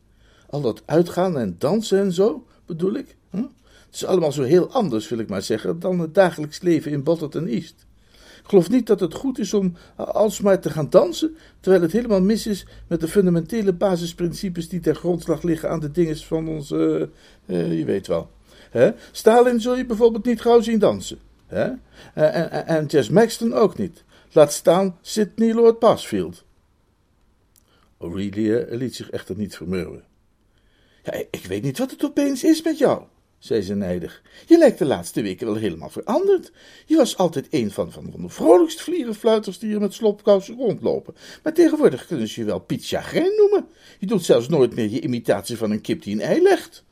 Al 0.50 0.62
dat 0.62 0.84
uitgaan 0.86 1.38
en 1.38 1.56
dansen 1.58 2.00
en 2.00 2.12
zo, 2.12 2.48
bedoel 2.66 2.94
ik. 2.94 3.16
Hm? 3.30 3.38
Het 3.86 3.96
is 3.96 4.06
allemaal 4.06 4.32
zo 4.32 4.44
heel 4.44 4.72
anders, 4.72 5.10
wil 5.10 5.20
ik 5.20 5.30
maar 5.30 5.42
zeggen, 5.42 5.80
dan 5.80 6.00
het 6.00 6.14
dagelijks 6.14 6.62
leven 6.62 6.92
in 6.92 7.04
Botterton 7.04 7.48
East. 7.48 7.86
Geloof 8.50 8.70
niet 8.70 8.88
dat 8.88 9.00
het 9.00 9.14
goed 9.14 9.40
is 9.40 9.54
om 9.54 9.76
alsmaar 9.96 10.60
te 10.60 10.70
gaan 10.70 10.90
dansen, 10.90 11.36
terwijl 11.60 11.84
het 11.84 11.92
helemaal 11.92 12.22
mis 12.22 12.48
is 12.48 12.66
met 12.88 13.00
de 13.00 13.08
fundamentele 13.08 13.74
basisprincipes 13.74 14.70
die 14.70 14.80
ter 14.80 14.96
grondslag 14.96 15.42
liggen 15.42 15.70
aan 15.70 15.80
de 15.80 15.92
dingen 15.92 16.18
van 16.18 16.48
ons, 16.48 16.72
eh, 16.72 17.02
eh, 17.46 17.78
je 17.78 17.86
weet 17.86 18.08
wel. 18.08 18.30
Stalin 19.12 19.62
zul 19.62 19.78
je 19.78 19.86
bijvoorbeeld 19.86 20.26
niet 20.26 20.42
gauw 20.42 20.62
zien 20.62 20.80
dansen. 20.80 21.20
Hè? 21.48 21.64
En, 22.14 22.52
en, 22.52 22.68
en 22.68 22.86
Jess 22.86 23.10
Maxton 23.10 23.54
ook 23.54 23.78
niet. 23.78 24.04
Laat 24.32 24.54
staan 24.54 24.98
Sidney 25.02 25.54
Lord 25.54 25.80
Pasfield. 25.80 26.44
Aurelia 27.98 28.66
liet 28.70 28.96
zich 28.96 29.10
echter 29.10 29.36
niet 29.38 29.56
vermurwen. 29.56 30.04
Ja, 31.04 31.14
ik 31.14 31.46
weet 31.48 31.64
niet 31.64 31.78
wat 31.78 31.92
het 31.92 32.06
opeens 32.06 32.44
is 32.44 32.62
met 32.62 32.78
jou, 32.78 33.04
zei 33.40 33.62
ze 33.62 33.76
nijdig. 33.76 34.22
Je 34.48 34.58
lijkt 34.58 34.78
de 34.78 34.86
laatste 34.86 35.22
weken 35.22 35.46
wel 35.46 35.56
helemaal 35.56 35.90
veranderd. 35.90 36.52
Je 36.86 36.96
was 36.96 37.18
altijd 37.18 37.48
een 37.50 37.72
van, 37.72 37.92
van, 37.92 38.12
de 38.12 38.30
vrolijkst 38.30 38.82
vlierenfluiters 38.82 39.60
die 39.60 39.74
er 39.74 39.80
met 39.80 39.94
slopkousen 39.94 40.56
rondlopen. 40.56 41.16
Maar 41.44 41.54
tegenwoordig 41.54 42.06
kunnen 42.06 42.28
ze 42.28 42.40
je 42.40 42.46
wel 42.46 42.60
Piet 42.60 42.88
Chagrijn 42.88 43.36
noemen. 43.38 43.68
Je 44.00 44.06
doet 44.06 44.26
zelfs 44.26 44.48
nooit 44.48 44.76
meer 44.76 44.90
je 44.90 45.02
imitatie 45.02 45.58
van 45.58 45.72
een 45.72 45.82
kip 45.82 46.04
die 46.04 46.14
een 46.14 46.22
ei 46.22 46.42
legt. 46.42 46.84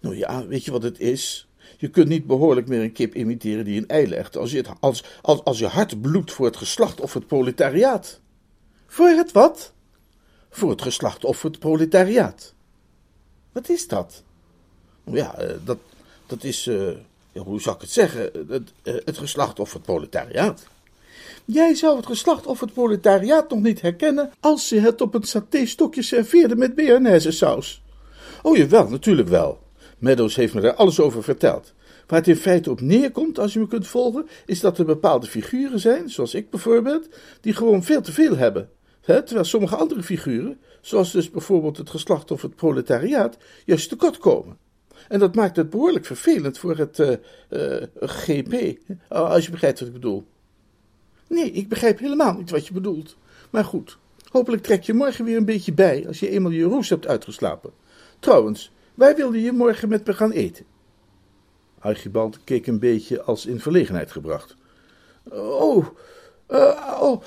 Nou 0.00 0.16
ja, 0.16 0.46
weet 0.46 0.64
je 0.64 0.70
wat 0.70 0.82
het 0.82 1.00
is? 1.00 1.48
Je 1.78 1.88
kunt 1.88 2.08
niet 2.08 2.26
behoorlijk 2.26 2.68
meer 2.68 2.82
een 2.82 2.92
kip 2.92 3.14
imiteren 3.14 3.64
die 3.64 3.78
een 3.78 3.88
ei 3.88 4.08
legt, 4.08 4.36
als 4.36 4.50
je, 4.50 4.56
het, 4.56 4.68
als, 4.80 5.04
als, 5.22 5.44
als 5.44 5.58
je 5.58 5.66
hart 5.66 6.00
bloedt 6.00 6.32
voor 6.32 6.46
het 6.46 6.56
geslacht 6.56 7.00
of 7.00 7.14
het 7.14 7.26
proletariaat. 7.26 8.20
Voor 8.86 9.08
het 9.08 9.32
wat? 9.32 9.72
Voor 10.50 10.70
het 10.70 10.82
geslacht 10.82 11.24
of 11.24 11.42
het 11.42 11.58
proletariaat. 11.58 12.54
Wat 13.52 13.68
is 13.68 13.88
dat? 13.88 14.22
Ja, 15.04 15.34
eh, 15.34 15.54
dat, 15.64 15.78
dat 16.26 16.44
is, 16.44 16.64
ja, 17.32 17.40
hoe 17.42 17.60
zou 17.60 17.74
ik 17.74 17.80
het 17.80 17.90
zeggen, 17.90 18.30
het, 18.48 18.72
uh, 18.82 18.94
het 19.04 19.18
geslacht 19.18 19.60
of 19.60 19.72
het 19.72 19.82
proletariaat. 19.82 20.66
Jij 21.44 21.74
zou 21.74 21.96
het 21.96 22.06
geslacht 22.06 22.46
of 22.46 22.60
het 22.60 22.72
proletariaat 22.72 23.50
nog 23.50 23.60
niet 23.60 23.80
herkennen 23.80 24.32
als 24.40 24.68
je 24.68 24.80
het 24.80 25.00
op 25.00 25.14
een 25.14 25.22
satéstokje 25.22 26.02
serveerde 26.02 26.56
met 26.56 26.74
bearnaise 26.74 27.30
saus. 27.30 27.82
Oh 28.42 28.56
jawel, 28.56 28.88
natuurlijk 28.88 29.28
wel. 29.28 29.58
Meadows 29.98 30.36
heeft 30.36 30.54
me 30.54 30.60
daar 30.60 30.74
alles 30.74 31.00
over 31.00 31.22
verteld. 31.22 31.72
Waar 32.06 32.18
het 32.18 32.28
in 32.28 32.36
feite 32.36 32.70
op 32.70 32.80
neerkomt, 32.80 33.38
als 33.38 33.52
je 33.52 33.58
me 33.58 33.66
kunt 33.66 33.86
volgen, 33.86 34.28
is 34.46 34.60
dat 34.60 34.78
er 34.78 34.84
bepaalde 34.84 35.26
figuren 35.26 35.80
zijn, 35.80 36.10
zoals 36.10 36.34
ik 36.34 36.50
bijvoorbeeld, 36.50 37.08
die 37.40 37.52
gewoon 37.52 37.82
veel 37.82 38.00
te 38.00 38.12
veel 38.12 38.36
hebben. 38.36 38.70
He, 39.00 39.22
terwijl 39.22 39.46
sommige 39.46 39.76
andere 39.76 40.02
figuren, 40.02 40.58
zoals 40.80 41.12
dus 41.12 41.30
bijvoorbeeld 41.30 41.76
het 41.76 41.90
geslacht 41.90 42.30
of 42.30 42.42
het 42.42 42.56
proletariaat, 42.56 43.36
juist 43.64 43.88
tekort 43.88 44.18
komen. 44.18 44.56
En 45.10 45.18
dat 45.18 45.34
maakt 45.34 45.56
het 45.56 45.70
behoorlijk 45.70 46.04
vervelend 46.04 46.58
voor 46.58 46.76
het 46.76 46.98
uh, 46.98 47.10
uh, 47.50 47.82
GP, 48.00 48.78
als 49.08 49.44
je 49.44 49.50
begrijpt 49.50 49.78
wat 49.78 49.88
ik 49.88 49.94
bedoel. 49.94 50.24
Nee, 51.26 51.50
ik 51.50 51.68
begrijp 51.68 51.98
helemaal 51.98 52.34
niet 52.34 52.50
wat 52.50 52.66
je 52.66 52.72
bedoelt. 52.72 53.16
Maar 53.50 53.64
goed, 53.64 53.98
hopelijk 54.30 54.62
trek 54.62 54.82
je 54.82 54.94
morgen 54.94 55.24
weer 55.24 55.36
een 55.36 55.44
beetje 55.44 55.72
bij 55.72 56.06
als 56.06 56.20
je 56.20 56.28
eenmaal 56.28 56.50
je 56.50 56.64
roes 56.64 56.88
hebt 56.88 57.06
uitgeslapen. 57.06 57.70
Trouwens, 58.18 58.72
waar 58.94 59.16
wilde 59.16 59.40
je 59.42 59.52
morgen 59.52 59.88
met 59.88 60.06
me 60.06 60.12
gaan 60.12 60.30
eten? 60.30 60.64
Archibald 61.78 62.44
keek 62.44 62.66
een 62.66 62.78
beetje 62.78 63.22
als 63.22 63.46
in 63.46 63.60
verlegenheid 63.60 64.12
gebracht. 64.12 64.56
Oh, 65.32 65.86
uh, 66.48 66.98
oh 67.00 67.22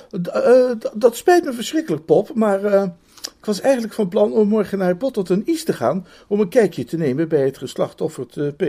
dat 0.94 1.16
spijt 1.16 1.44
me 1.44 1.52
verschrikkelijk, 1.52 2.04
Pop, 2.04 2.34
maar 2.34 2.92
ik 3.38 3.44
was 3.44 3.60
eigenlijk 3.60 3.94
van 3.94 4.08
plan 4.08 4.32
om 4.32 4.48
morgen 4.48 4.78
naar 4.78 4.96
Bottleton 4.96 5.42
East 5.46 5.66
te 5.66 5.72
gaan 5.72 6.06
om 6.28 6.40
een 6.40 6.48
kijkje 6.48 6.84
te 6.84 6.96
nemen 6.96 7.28
bij 7.28 7.44
het 7.44 7.58
geslachtofferd 7.58 8.56
P. 8.56 8.64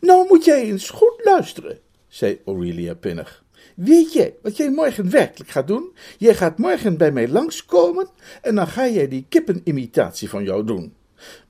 Nou 0.00 0.26
moet 0.28 0.44
jij 0.44 0.62
eens 0.62 0.90
goed 0.90 1.20
luisteren, 1.24 1.78
zei 2.08 2.40
Aurelia 2.44 2.94
pinnig. 2.94 3.44
Weet 3.74 4.12
jij 4.12 4.34
wat 4.42 4.56
jij 4.56 4.70
morgen 4.70 5.10
werkelijk 5.10 5.50
gaat 5.50 5.66
doen? 5.66 5.92
Jij 6.18 6.34
gaat 6.34 6.58
morgen 6.58 6.96
bij 6.96 7.12
mij 7.12 7.28
langskomen 7.28 8.08
en 8.42 8.54
dan 8.54 8.66
ga 8.66 8.88
jij 8.88 9.08
die 9.08 9.26
kippenimitatie 9.28 10.28
van 10.28 10.44
jou 10.44 10.64
doen. 10.64 10.94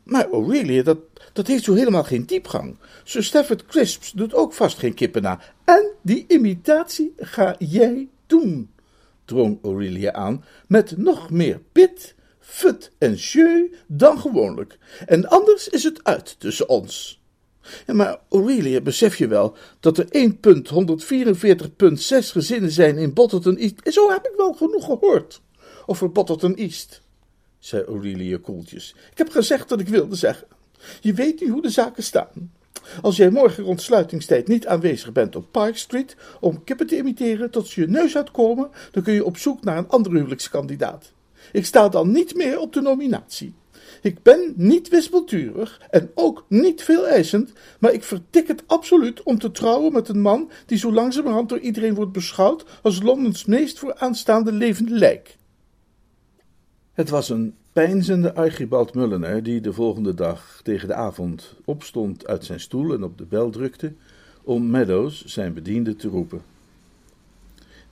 Maar 0.03 0.31
Aurelia, 0.31 0.83
dat, 0.83 0.99
dat 1.33 1.47
heeft 1.47 1.65
zo 1.65 1.75
helemaal 1.75 2.05
geen 2.05 2.27
diepgang. 2.27 2.77
Sir 3.05 3.25
Stafford 3.25 3.67
Crisps 3.67 4.13
doet 4.13 4.35
ook 4.35 4.53
vast 4.53 4.79
geen 4.79 4.95
kippen 4.95 5.23
na. 5.23 5.41
En 5.65 5.91
die 6.03 6.25
imitatie 6.29 7.13
ga 7.17 7.55
jij 7.59 8.09
doen, 8.27 8.71
drong 9.25 9.59
Aurelia 9.63 10.13
aan, 10.13 10.45
met 10.67 10.97
nog 10.97 11.31
meer 11.31 11.61
pit, 11.73 12.15
fut 12.41 12.91
en 12.99 13.15
jeu 13.15 13.75
dan 13.87 14.19
gewoonlijk. 14.19 14.79
En 15.07 15.29
anders 15.29 15.69
is 15.69 15.83
het 15.83 16.05
uit 16.05 16.37
tussen 16.39 16.69
ons. 16.69 17.23
Ja, 17.87 17.95
maar 17.95 18.21
Aurelia, 18.29 18.81
besef 18.81 19.17
je 19.17 19.27
wel 19.27 19.57
dat 19.81 19.99
er 19.99 20.07
1.144.6 20.07 20.13
gezinnen 22.31 22.71
zijn 22.71 22.97
in 22.97 23.13
Bottleton 23.13 23.57
East? 23.57 23.81
En 23.83 23.93
zo 23.93 24.11
heb 24.11 24.27
ik 24.27 24.33
wel 24.37 24.53
genoeg 24.53 24.85
gehoord 24.85 25.43
over 25.87 26.13
Bottleton 26.13 26.55
East, 26.55 27.03
zei 27.59 27.85
Aurelia 27.85 28.39
koeltjes. 28.43 28.95
Ik 29.11 29.19
heb 29.19 29.31
gezegd 29.31 29.71
wat 29.71 29.81
ik 29.81 29.89
wilde 29.89 30.17
zeggen. 30.17 30.47
Je 31.01 31.15
weet 31.15 31.41
nu 31.41 31.49
hoe 31.49 31.63
de 31.63 31.71
zaken 31.71 32.03
staan. 32.03 32.53
Als 33.03 33.17
jij 33.17 33.31
morgen 33.31 33.65
rond 33.65 33.83
sluitingstijd 33.83 34.49
niet 34.49 34.67
aanwezig 34.67 35.13
bent 35.13 35.37
op 35.37 35.47
Park 35.51 35.77
Street 35.77 36.17
om 36.41 36.65
kippen 36.65 36.87
te 36.87 36.97
imiteren 36.97 37.51
tot 37.51 37.67
ze 37.67 37.81
je 37.81 37.89
neus 37.89 38.17
uitkomen, 38.17 38.71
dan 38.91 39.03
kun 39.03 39.13
je 39.13 39.25
op 39.25 39.37
zoek 39.37 39.65
naar 39.65 39.79
een 39.79 39.89
andere 39.89 40.17
huwelijkskandidaat. 40.17 41.13
Ik 41.53 41.67
sta 41.67 41.89
dan 41.89 42.11
niet 42.11 42.35
meer 42.35 42.59
op 42.59 42.73
de 42.73 42.81
nominatie. 42.81 43.55
Ik 44.03 44.23
ben 44.23 44.53
niet 44.57 44.89
wispelturig 44.89 45.81
en 45.91 46.11
ook 46.15 46.45
niet 46.49 46.83
veel 46.83 47.07
eisend, 47.07 47.53
maar 47.79 47.93
ik 47.93 48.05
vertik 48.05 48.49
het 48.49 48.63
absoluut 48.67 49.23
om 49.23 49.39
te 49.39 49.51
trouwen 49.51 49.93
met 49.93 50.09
een 50.09 50.21
man 50.21 50.51
die 50.67 50.79
zo 50.79 50.93
langzamerhand 50.93 51.49
door 51.49 51.59
iedereen 51.59 51.95
wordt 51.95 52.13
beschouwd 52.13 52.65
als 52.83 53.03
Londens 53.03 53.45
meest 53.45 53.79
vooraanstaande 53.79 54.53
levende 54.53 54.95
lijk. 54.95 55.37
Het 56.95 57.09
was 57.09 57.29
een 57.29 57.55
peinzende 57.73 58.35
Archibald 58.35 58.95
Mulliner 58.95 59.43
die 59.43 59.61
de 59.61 59.73
volgende 59.73 60.15
dag 60.15 60.61
tegen 60.63 60.89
de 60.89 60.95
avond 60.95 61.55
opstond 61.65 62.27
uit 62.27 62.45
zijn 62.45 62.61
stoel 62.61 62.95
en 62.95 63.03
op 63.03 63.19
de 63.19 63.25
bel 63.25 63.51
drukte 63.51 63.93
om 64.43 64.71
Meadows, 64.71 65.25
zijn 65.25 65.55
bediende, 65.55 65.97
te 65.97 66.09
roepen. 66.09 66.43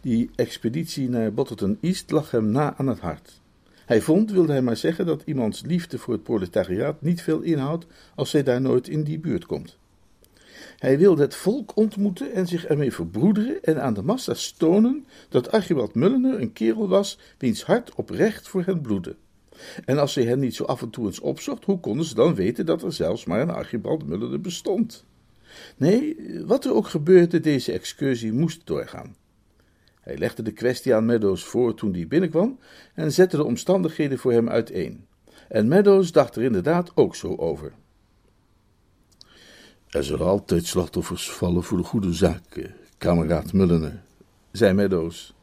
Die 0.01 0.31
expeditie 0.35 1.09
naar 1.09 1.33
Bottleton 1.33 1.79
East 1.81 2.11
lag 2.11 2.31
hem 2.31 2.51
na 2.51 2.77
aan 2.77 2.87
het 2.87 3.01
hart. 3.01 3.41
Hij 3.87 4.01
vond, 4.01 4.31
wilde 4.31 4.53
hij 4.53 4.63
maar 4.63 4.77
zeggen, 4.77 5.07
dat 5.07 5.23
iemands 5.25 5.63
liefde 5.63 5.99
voor 5.99 6.15
het 6.15 6.23
proletariaat 6.23 7.03
niet 7.03 7.23
veel 7.23 7.41
inhoudt 7.41 7.87
als 8.15 8.33
hij 8.33 8.43
daar 8.43 8.61
nooit 8.61 8.89
in 8.89 9.05
die 9.05 9.19
buurt 9.19 9.47
komt. 9.47 9.79
Hij 10.83 10.99
wilde 10.99 11.23
het 11.23 11.35
volk 11.35 11.77
ontmoeten 11.77 12.33
en 12.33 12.47
zich 12.47 12.67
ermee 12.67 12.93
verbroederen 12.93 13.63
en 13.63 13.83
aan 13.83 13.95
de 13.95 14.03
massa's 14.03 14.53
tonen 14.53 15.07
dat 15.29 15.51
Archibald 15.51 15.95
Mulliner 15.95 16.41
een 16.41 16.53
kerel 16.53 16.89
was 16.89 17.19
wiens 17.39 17.65
hart 17.65 17.95
oprecht 17.95 18.49
voor 18.49 18.63
hen 18.65 18.81
bloedde. 18.81 19.17
En 19.85 19.99
als 19.99 20.15
hij 20.15 20.25
hen 20.25 20.39
niet 20.39 20.55
zo 20.55 20.65
af 20.65 20.83
en 20.83 20.91
toe 20.91 21.07
eens 21.07 21.21
opzocht, 21.21 21.65
hoe 21.65 21.81
konden 21.81 22.07
ze 22.07 22.15
dan 22.15 22.35
weten 22.35 22.67
dat 22.67 22.83
er 22.83 22.93
zelfs 22.93 23.25
maar 23.25 23.41
een 23.41 23.51
Archibald 23.51 24.07
Mulliner 24.07 24.41
bestond? 24.41 25.05
Nee, 25.77 26.17
wat 26.47 26.65
er 26.65 26.75
ook 26.75 26.89
gebeurde, 26.89 27.41
deze 27.41 27.73
excursie 27.73 28.33
moest 28.33 28.67
doorgaan. 28.67 29.17
Hij 30.01 30.19
legde 30.19 30.43
de 30.43 30.53
kwestie 30.53 30.95
aan 30.95 31.05
Meadows 31.05 31.45
voor 31.45 31.75
toen 31.75 31.93
die 31.93 32.07
binnenkwam 32.07 32.59
en 32.95 33.13
zette 33.13 33.37
de 33.37 33.45
omstandigheden 33.45 34.19
voor 34.19 34.33
hem 34.33 34.49
uiteen. 34.49 35.07
En 35.49 35.69
Meadows 35.69 36.13
dacht 36.13 36.37
er 36.37 36.43
inderdaad 36.43 36.93
ook 36.95 37.17
zo 37.17 37.37
over. 37.37 37.73
Er 39.93 40.05
zullen 40.05 40.27
altijd 40.27 40.67
slachtoffers 40.67 41.31
vallen 41.31 41.63
voor 41.63 41.79
de 41.79 41.85
goede 41.85 42.13
zaak, 42.13 42.71
kameraad 42.99 43.53
Mulliner, 43.53 44.03
zei 44.53 44.73
Meadows. 44.73 45.35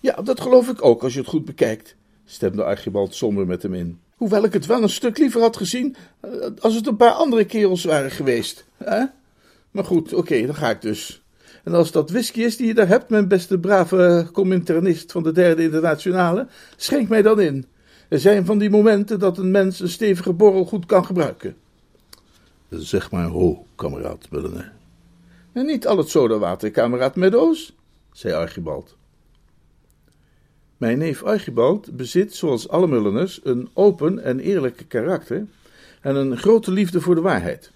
Ja, 0.00 0.22
dat 0.22 0.40
geloof 0.40 0.68
ik 0.68 0.84
ook, 0.84 1.02
als 1.02 1.12
je 1.12 1.18
het 1.18 1.28
goed 1.28 1.44
bekijkt, 1.44 1.96
stemde 2.24 2.64
Archibald 2.64 3.14
somber 3.14 3.46
met 3.46 3.62
hem 3.62 3.74
in. 3.74 4.00
Hoewel 4.16 4.44
ik 4.44 4.52
het 4.52 4.66
wel 4.66 4.82
een 4.82 4.88
stuk 4.88 5.18
liever 5.18 5.40
had 5.40 5.56
gezien 5.56 5.96
als 6.58 6.74
het 6.74 6.86
een 6.86 6.96
paar 6.96 7.10
andere 7.12 7.44
kerels 7.44 7.84
waren 7.84 8.10
geweest. 8.10 8.64
Hè? 8.76 9.04
Maar 9.70 9.84
goed, 9.84 10.14
oké, 10.14 10.46
dan 10.46 10.54
ga 10.54 10.70
ik 10.70 10.82
dus. 10.82 11.22
En 11.64 11.74
als 11.74 11.92
dat 11.92 12.10
whisky 12.10 12.40
is 12.40 12.56
die 12.56 12.66
je 12.66 12.74
daar 12.74 12.88
hebt, 12.88 13.10
mijn 13.10 13.28
beste 13.28 13.58
brave 13.58 14.28
cominternist 14.32 15.12
van 15.12 15.22
de 15.22 15.32
derde 15.32 15.62
internationale, 15.62 16.46
schenk 16.76 17.08
mij 17.08 17.22
dan 17.22 17.40
in. 17.40 17.66
Er 18.08 18.20
zijn 18.20 18.44
van 18.44 18.58
die 18.58 18.70
momenten 18.70 19.18
dat 19.18 19.38
een 19.38 19.50
mens 19.50 19.80
een 19.80 19.88
stevige 19.88 20.32
borrel 20.32 20.64
goed 20.64 20.86
kan 20.86 21.06
gebruiken. 21.06 21.56
Zeg 22.70 23.10
maar 23.10 23.26
ho, 23.26 23.66
kameraad 23.74 24.30
Mulliner. 24.30 24.72
En 25.52 25.66
niet 25.66 25.86
al 25.86 25.96
het 25.96 26.08
sodawater, 26.08 26.70
kameraad 26.70 27.16
Meadows, 27.16 27.76
zei 28.12 28.34
Archibald. 28.34 28.96
Mijn 30.76 30.98
neef 30.98 31.22
Archibald 31.22 31.96
bezit, 31.96 32.34
zoals 32.34 32.68
alle 32.68 32.86
Mulliners, 32.86 33.40
een 33.42 33.68
open 33.72 34.18
en 34.18 34.40
eerlijk 34.40 34.84
karakter 34.88 35.46
en 36.00 36.16
een 36.16 36.36
grote 36.36 36.70
liefde 36.70 37.00
voor 37.00 37.14
de 37.14 37.20
waarheid. 37.20 37.72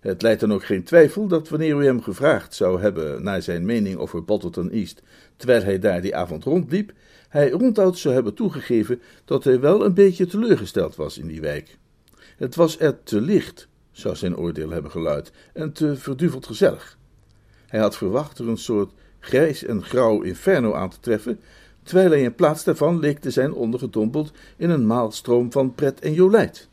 Het 0.00 0.22
leidt 0.22 0.40
dan 0.40 0.52
ook 0.52 0.64
geen 0.64 0.84
twijfel 0.84 1.26
dat 1.26 1.48
wanneer 1.48 1.80
u 1.80 1.84
hem 1.84 2.02
gevraagd 2.02 2.54
zou 2.54 2.80
hebben 2.80 3.22
naar 3.22 3.42
zijn 3.42 3.64
mening 3.64 3.96
over 3.96 4.24
Bottleton 4.24 4.70
East, 4.70 5.02
terwijl 5.36 5.62
hij 5.62 5.78
daar 5.78 6.00
die 6.00 6.16
avond 6.16 6.44
rondliep, 6.44 6.92
hij 7.28 7.50
ronduit 7.50 7.98
zou 7.98 8.14
hebben 8.14 8.34
toegegeven 8.34 9.00
dat 9.24 9.44
hij 9.44 9.60
wel 9.60 9.84
een 9.84 9.94
beetje 9.94 10.26
teleurgesteld 10.26 10.96
was 10.96 11.18
in 11.18 11.26
die 11.26 11.40
wijk. 11.40 11.76
Het 12.36 12.54
was 12.54 12.80
er 12.80 13.02
te 13.02 13.20
licht, 13.20 13.68
zou 13.94 14.16
zijn 14.16 14.36
oordeel 14.36 14.70
hebben 14.70 14.90
geluid, 14.90 15.32
en 15.52 15.72
te 15.72 15.96
verduveld 15.96 16.46
gezellig. 16.46 16.98
Hij 17.66 17.80
had 17.80 17.96
verwacht 17.96 18.38
er 18.38 18.48
een 18.48 18.58
soort 18.58 18.92
grijs 19.18 19.64
en 19.64 19.82
grauw 19.82 20.22
inferno 20.22 20.74
aan 20.74 20.90
te 20.90 21.00
treffen, 21.00 21.40
terwijl 21.82 22.10
hij 22.10 22.22
in 22.22 22.34
plaats 22.34 22.64
daarvan 22.64 22.98
leek 22.98 23.18
te 23.18 23.30
zijn 23.30 23.52
ondergedompeld 23.52 24.32
in 24.56 24.70
een 24.70 24.86
maalstroom 24.86 25.52
van 25.52 25.74
pret 25.74 26.00
en 26.00 26.12
jolijt. 26.12 26.68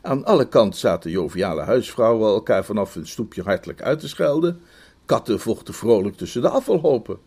Aan 0.00 0.24
alle 0.24 0.48
kanten 0.48 0.80
zaten 0.80 1.10
joviale 1.10 1.62
huisvrouwen 1.62 2.28
elkaar 2.28 2.64
vanaf 2.64 2.94
hun 2.94 3.06
stoepje 3.06 3.42
hartelijk 3.42 3.82
uit 3.82 4.00
te 4.00 4.08
schelden. 4.08 4.60
Katten 5.04 5.40
vochten 5.40 5.74
vrolijk 5.74 6.16
tussen 6.16 6.42
de 6.42 6.48
afvalhopen. 6.48 7.18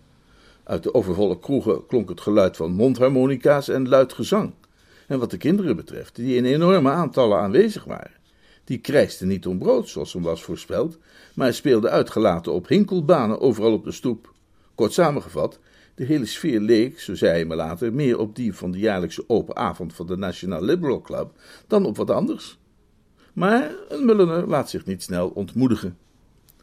Uit 0.63 0.83
de 0.83 0.93
overvolle 0.93 1.39
kroegen 1.39 1.85
klonk 1.85 2.09
het 2.09 2.21
geluid 2.21 2.55
van 2.57 2.71
mondharmonica's 2.71 3.69
en 3.69 3.87
luid 3.87 4.13
gezang. 4.13 4.53
En 5.07 5.19
wat 5.19 5.31
de 5.31 5.37
kinderen 5.37 5.75
betreft, 5.75 6.15
die 6.15 6.35
in 6.35 6.45
enorme 6.45 6.89
aantallen 6.89 7.39
aanwezig 7.39 7.83
waren, 7.83 8.11
die 8.67 8.77
krijsten 8.77 9.27
niet 9.27 9.47
om 9.47 9.59
brood, 9.59 9.89
zoals 9.89 10.13
hem 10.13 10.21
was 10.21 10.43
voorspeld, 10.43 10.97
maar 11.33 11.53
speelden 11.53 11.91
uitgelaten 11.91 12.53
op 12.53 12.67
hinkelbanen 12.67 13.39
overal 13.39 13.73
op 13.73 13.83
de 13.83 13.91
stoep. 13.91 14.33
Kort 14.75 14.93
samengevat, 14.93 15.59
de 15.95 16.03
hele 16.03 16.25
sfeer 16.25 16.59
leek, 16.59 16.99
zo 16.99 17.15
zei 17.15 17.31
hij 17.31 17.45
me 17.45 17.55
later, 17.55 17.93
meer 17.93 18.19
op 18.19 18.35
die 18.35 18.53
van 18.53 18.71
de 18.71 18.77
jaarlijkse 18.77 19.23
open 19.27 19.55
avond 19.55 19.93
van 19.93 20.07
de 20.07 20.17
National 20.17 20.63
Liberal 20.63 21.01
Club 21.01 21.31
dan 21.67 21.85
op 21.85 21.97
wat 21.97 22.09
anders. 22.09 22.59
Maar 23.33 23.71
een 23.89 24.05
Mulliner 24.05 24.47
laat 24.47 24.69
zich 24.69 24.85
niet 24.85 25.03
snel 25.03 25.27
ontmoedigen. 25.29 25.97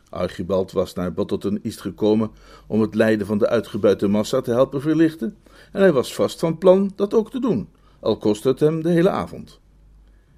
Archibald 0.09 0.73
was 0.73 0.95
naar 0.95 1.13
Bottleton 1.13 1.61
East 1.63 1.81
gekomen 1.81 2.31
om 2.67 2.81
het 2.81 2.95
lijden 2.95 3.27
van 3.27 3.39
de 3.39 3.49
uitgebuite 3.49 4.09
massa 4.09 4.41
te 4.41 4.51
helpen 4.51 4.81
verlichten, 4.81 5.37
en 5.73 5.81
hij 5.81 5.93
was 5.93 6.15
vast 6.15 6.39
van 6.39 6.59
plan 6.59 6.93
dat 6.97 7.15
ook 7.15 7.31
te 7.31 7.41
doen, 7.41 7.69
al 8.01 8.17
kostte 8.17 8.49
het 8.49 8.61
hem 8.61 8.83
de 8.83 8.91
hele 8.91 9.11
avond. 9.11 9.63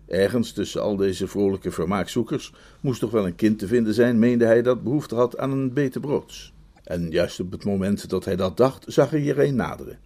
Ergens 0.06 0.52
tussen 0.52 0.82
al 0.82 0.96
deze 0.96 1.28
vrolijke 1.28 1.70
vermaakzoekers 1.70 2.52
moest 2.80 3.00
toch 3.00 3.10
wel 3.10 3.26
een 3.26 3.34
kind 3.34 3.58
te 3.58 3.66
vinden 3.66 3.94
zijn, 3.94 4.18
meende 4.18 4.44
hij 4.44 4.62
dat 4.62 4.82
behoefte 4.82 5.14
had 5.14 5.38
aan 5.38 5.50
een 5.50 5.72
bete 5.72 6.00
broods. 6.00 6.52
En 6.84 7.10
juist 7.10 7.40
op 7.40 7.52
het 7.52 7.64
moment 7.64 8.08
dat 8.08 8.24
hij 8.24 8.36
dat 8.36 8.56
dacht, 8.56 8.84
zag 8.88 9.10
hij 9.10 9.28
er 9.28 9.38
een 9.38 9.56
naderen. 9.56 9.98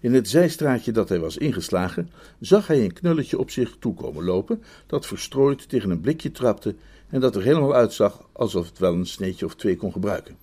In 0.00 0.14
het 0.14 0.28
zijstraatje 0.28 0.92
dat 0.92 1.08
hij 1.08 1.18
was 1.18 1.36
ingeslagen, 1.36 2.10
zag 2.40 2.66
hij 2.66 2.84
een 2.84 2.92
knulletje 2.92 3.38
op 3.38 3.50
zich 3.50 3.76
toekomen 3.78 4.24
lopen, 4.24 4.62
dat 4.86 5.06
verstrooid 5.06 5.68
tegen 5.68 5.90
een 5.90 6.00
blikje 6.00 6.30
trapte 6.30 6.74
en 7.08 7.20
dat 7.20 7.36
er 7.36 7.42
helemaal 7.42 7.74
uitzag 7.74 8.28
alsof 8.32 8.68
het 8.68 8.78
wel 8.78 8.94
een 8.94 9.06
sneetje 9.06 9.46
of 9.46 9.54
twee 9.54 9.76
kon 9.76 9.92
gebruiken. 9.92 10.36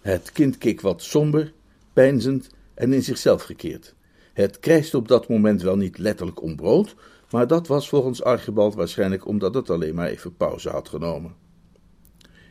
Het 0.00 0.32
kind 0.32 0.58
keek 0.58 0.80
wat 0.80 1.02
somber, 1.02 1.52
peinzend 1.92 2.50
en 2.74 2.92
in 2.92 3.02
zichzelf 3.02 3.42
gekeerd. 3.42 3.94
Het 4.32 4.60
krijste 4.60 4.96
op 4.96 5.08
dat 5.08 5.28
moment 5.28 5.62
wel 5.62 5.76
niet 5.76 5.98
letterlijk 5.98 6.42
om 6.42 6.56
brood, 6.56 6.94
maar 7.34 7.46
dat 7.46 7.66
was 7.66 7.88
volgens 7.88 8.22
Archibald 8.22 8.74
waarschijnlijk 8.74 9.26
omdat 9.26 9.54
het 9.54 9.70
alleen 9.70 9.94
maar 9.94 10.06
even 10.06 10.36
pauze 10.36 10.68
had 10.68 10.88
genomen. 10.88 11.34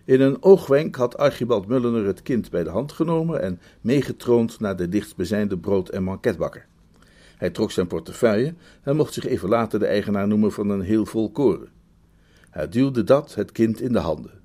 In 0.06 0.22
een 0.22 0.44
oogwenk 0.44 0.96
had 0.96 1.18
Archibald 1.18 1.68
Mulliner 1.68 2.06
het 2.06 2.22
kind 2.22 2.50
bij 2.50 2.64
de 2.64 2.70
hand 2.70 2.92
genomen 2.92 3.42
en 3.42 3.60
meegetroond 3.82 4.60
naar 4.60 4.76
de 4.76 4.90
dichtstbijzijnde 4.90 5.58
brood- 5.58 5.90
en 5.90 6.06
banketbakker. 6.06 6.66
Hij 7.38 7.50
trok 7.50 7.72
zijn 7.72 7.88
portefeuille 7.88 8.54
en 8.82 8.96
mocht 8.96 9.14
zich 9.14 9.26
even 9.26 9.50
later 9.50 9.80
de 9.80 9.86
eigenaar 9.86 10.28
noemen 10.28 10.52
van 10.52 10.70
een 10.70 10.82
heel 10.82 11.06
vol 11.06 11.32
koren. 11.32 11.70
Hij 12.50 12.70
duwde 12.70 13.04
dat 13.04 13.36
het 13.36 13.52
kind 13.52 13.82
in 13.82 13.94
de 13.94 14.00
handen. 14.00 14.42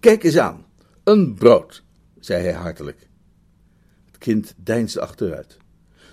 Kijk 0.00 0.24
eens 0.24 0.38
aan, 0.38 0.64
een 1.04 1.34
brood, 1.34 1.82
zei 2.18 2.42
hij 2.42 2.54
hartelijk. 2.54 3.08
Het 4.04 4.18
kind 4.18 4.54
deinsde 4.56 5.00
achteruit. 5.00 5.56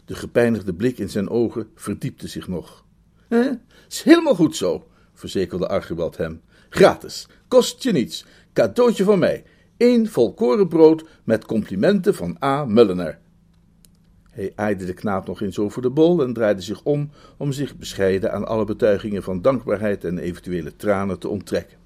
De 0.06 0.16
gepijnigde 0.16 0.74
blik 0.74 0.98
in 0.98 1.10
zijn 1.10 1.30
ogen 1.30 1.70
verdiepte 1.76 2.28
zich 2.28 2.48
nog. 2.48 2.81
Eh, 3.32 3.52
is 3.90 4.02
helemaal 4.02 4.36
goed 4.36 4.56
zo, 4.56 4.88
verzekerde 5.14 5.68
Archibald 5.68 6.18
hem. 6.18 6.42
Gratis, 6.70 7.28
kost 7.48 7.84
je 7.84 7.92
niets, 7.92 8.26
cadeautje 8.54 9.04
van 9.04 9.20
mij. 9.20 9.44
Eén 9.78 10.10
volkoren 10.10 10.68
brood 10.68 11.06
met 11.24 11.46
complimenten 11.46 12.16
van 12.16 12.38
A. 12.44 12.66
Mulliner. 12.66 13.20
Hij 14.32 14.52
aaide 14.56 14.86
de 14.86 14.94
knaap 14.94 15.28
nog 15.28 15.42
eens 15.42 15.60
over 15.60 15.82
de 15.82 15.90
bol 15.90 16.24
en 16.24 16.34
draaide 16.34 16.62
zich 16.62 16.84
om 16.84 17.10
om 17.38 17.52
zich 17.52 17.78
bescheiden 17.78 18.34
aan 18.34 18.48
alle 18.48 18.66
betuigingen 18.66 19.24
van 19.24 19.42
dankbaarheid 19.42 20.04
en 20.04 20.18
eventuele 20.18 20.76
tranen 20.76 21.20
te 21.20 21.28
onttrekken. 21.28 21.78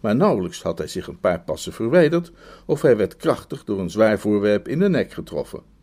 Maar 0.00 0.16
nauwelijks 0.16 0.62
had 0.62 0.78
hij 0.78 0.88
zich 0.88 1.06
een 1.06 1.20
paar 1.20 1.40
passen 1.40 1.72
verwijderd, 1.72 2.32
of 2.66 2.82
hij 2.82 2.96
werd 2.96 3.16
krachtig 3.16 3.64
door 3.64 3.80
een 3.80 3.90
zwaar 3.90 4.18
voorwerp 4.18 4.68
in 4.68 4.78
de 4.78 4.88
nek 4.88 5.12
getroffen. 5.12 5.73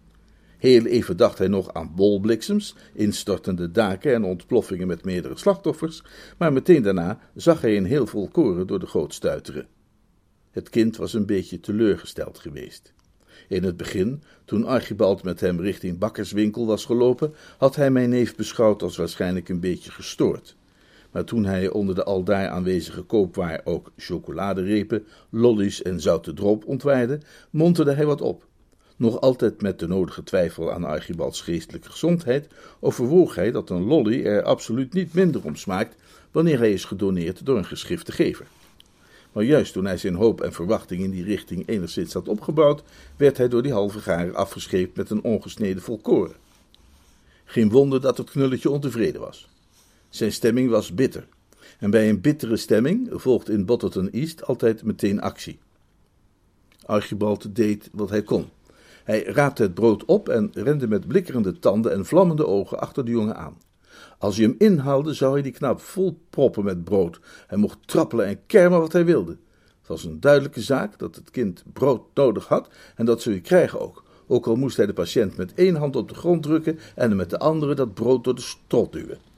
Heel 0.62 0.86
even 0.86 1.17
dacht 1.17 1.38
hij 1.38 1.47
nog 1.47 1.74
aan 1.74 1.91
bolbliksems, 1.95 2.76
instortende 2.93 3.71
daken 3.71 4.13
en 4.13 4.24
ontploffingen 4.24 4.88
met 4.88 5.06
meerdere 5.06 5.38
slachtoffers, 5.38 6.04
maar 6.38 6.54
meteen 6.54 6.82
daarna 6.82 7.19
zag 7.36 7.62
hij 7.62 7.78
een 7.78 7.86
heel 7.86 8.08
volkoren 8.08 8.67
door 8.67 8.80
de 8.80 8.88
goot 8.88 9.13
stuiteren. 9.13 9.67
Het 10.52 10.69
kind 10.69 10.97
was 10.97 11.13
een 11.13 11.26
beetje 11.26 11.60
teleurgesteld 11.60 12.39
geweest. 12.39 12.93
In 13.47 13.63
het 13.63 13.78
begin, 13.78 14.24
toen 14.45 14.65
Archibald 14.65 15.24
met 15.24 15.39
hem 15.39 15.60
richting 15.60 15.97
bakkerswinkel 15.97 16.65
was 16.65 16.86
gelopen, 16.86 17.34
had 17.58 17.76
hij 17.76 17.91
mijn 17.91 18.10
neef 18.10 18.36
beschouwd 18.36 18.82
als 18.82 18.97
waarschijnlijk 18.97 19.50
een 19.50 19.60
beetje 19.60 19.91
gestoord. 19.91 20.56
Maar 21.12 21.24
toen 21.24 21.45
hij 21.45 21.69
onder 21.69 21.95
de 21.95 22.04
aldaar 22.04 22.50
aanwezige 22.50 23.02
koopwaar 23.02 23.62
ook 23.63 23.91
chocoladerepen, 23.97 25.06
lollies 25.30 25.82
en 25.82 26.02
zoute 26.02 26.34
drop 26.34 26.65
ontwaarde, 26.65 27.19
monterde 27.50 27.93
hij 27.93 28.06
wat 28.06 28.21
op. 28.21 28.50
Nog 29.02 29.22
altijd 29.22 29.62
met 29.62 29.80
de 29.80 29.88
nodige 29.88 30.24
twijfel 30.24 30.72
aan 30.72 30.84
Archibalds 30.84 31.42
geestelijke 31.42 31.90
gezondheid, 31.90 32.48
overwoog 32.80 33.36
hij 33.36 33.52
dat 33.52 33.70
een 33.70 33.84
lolly 33.84 34.26
er 34.26 34.44
absoluut 34.44 34.94
niet 34.94 35.14
minder 35.14 35.44
om 35.44 35.56
smaakt 35.56 35.96
wanneer 36.32 36.58
hij 36.58 36.72
is 36.72 36.86
gedoneerd 36.86 37.46
door 37.46 37.58
een 37.58 37.66
geschifte 37.66 38.12
gever. 38.12 38.46
Maar 39.32 39.44
juist 39.44 39.74
toen 39.74 39.86
hij 39.86 39.98
zijn 39.98 40.16
hoop 40.16 40.42
en 40.42 40.54
verwachting 40.54 41.04
in 41.04 41.12
die 41.12 41.24
richting 41.24 41.68
enigszins 41.68 42.14
had 42.14 42.28
opgebouwd, 42.28 42.84
werd 43.18 43.38
hij 43.38 43.48
door 43.48 43.62
die 43.64 43.72
halve 43.72 44.00
garen 44.00 44.36
afgescheept 44.36 44.98
met 44.98 45.10
een 45.10 45.24
ongesneden 45.24 45.82
volkoren. 45.82 46.36
Geen 47.46 47.70
wonder 47.70 48.02
dat 48.02 48.18
het 48.18 48.30
knulletje 48.30 48.70
ontevreden 48.70 49.22
was. 49.22 49.50
Zijn 50.10 50.32
stemming 50.32 50.70
was 50.70 50.94
bitter. 50.94 51.28
En 51.80 51.90
bij 51.90 52.10
een 52.10 52.22
bittere 52.22 52.58
stemming 52.58 53.10
volgt 53.12 53.50
in 53.50 53.66
Botterton 53.66 54.10
East 54.10 54.46
altijd 54.46 54.84
meteen 54.84 55.22
actie. 55.22 55.60
Archibald 56.86 57.56
deed 57.56 57.90
wat 57.92 58.10
hij 58.10 58.24
kon. 58.24 58.50
Hij 59.12 59.24
raapte 59.24 59.62
het 59.62 59.74
brood 59.74 60.06
op 60.06 60.30
en 60.30 60.50
rende 60.54 60.88
met 60.88 61.08
blikkerende 61.08 61.60
tanden 61.60 61.91
en 61.91 62.06
vlammende 62.06 62.47
ogen 62.47 62.80
achter 62.80 63.06
de 63.06 63.12
jongen 63.12 63.36
aan. 63.36 63.58
Als 64.17 64.38
hij 64.38 64.45
hem 64.45 64.56
inhaalde, 64.58 65.13
zou 65.13 65.34
hij 65.34 65.41
die 65.41 65.52
knap 65.52 65.82
vol 65.82 66.21
proppen 66.30 66.63
met 66.63 66.84
brood. 66.84 67.19
Hij 67.47 67.58
mocht 67.58 67.78
trappelen 67.86 68.26
en 68.26 68.45
kermen 68.45 68.80
wat 68.80 68.91
hij 68.93 69.06
wilde. 69.06 69.32
Het 69.80 69.88
was 69.88 70.04
een 70.04 70.19
duidelijke 70.19 70.62
zaak 70.62 71.00
dat 71.00 71.15
het 71.15 71.32
kind 71.32 71.63
brood 71.74 72.02
nodig 72.13 72.47
had 72.47 72.69
en 72.95 73.06
dat 73.06 73.21
zou 73.21 73.36
hij 73.36 73.43
krijgen 73.43 73.80
ook. 73.80 74.04
Ook 74.28 74.47
al 74.47 74.56
moest 74.56 74.78
hij 74.78 74.86
de 74.86 74.93
patiënt 74.93 75.38
met 75.38 75.54
één 75.54 75.76
hand 75.76 75.95
op 75.95 76.10
de 76.10 76.15
grond 76.15 76.43
drukken 76.43 76.80
en 76.95 77.15
met 77.15 77.30
de 77.30 77.39
andere 77.39 77.76
dat 77.76 77.93
brood 77.93 78.24
door 78.24 78.36
de 78.36 78.41
strot 78.41 78.91
duwen. 78.91 79.31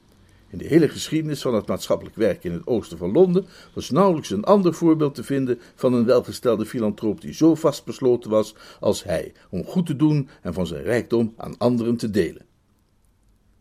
In 0.54 0.60
de 0.60 0.66
hele 0.66 0.88
geschiedenis 0.88 1.42
van 1.42 1.54
het 1.54 1.66
maatschappelijk 1.66 2.16
werk 2.16 2.44
in 2.44 2.52
het 2.52 2.66
oosten 2.66 2.98
van 2.98 3.12
Londen 3.12 3.46
was 3.72 3.90
nauwelijks 3.90 4.30
een 4.30 4.44
ander 4.44 4.74
voorbeeld 4.74 5.14
te 5.14 5.24
vinden 5.24 5.58
van 5.74 5.92
een 5.92 6.04
welgestelde 6.04 6.66
filantroop 6.66 7.20
die 7.20 7.32
zo 7.32 7.54
vastbesloten 7.54 8.30
was 8.30 8.54
als 8.80 9.04
hij 9.04 9.32
om 9.50 9.64
goed 9.64 9.86
te 9.86 9.96
doen 9.96 10.28
en 10.42 10.54
van 10.54 10.66
zijn 10.66 10.82
rijkdom 10.82 11.34
aan 11.36 11.58
anderen 11.58 11.96
te 11.96 12.10
delen. 12.10 12.46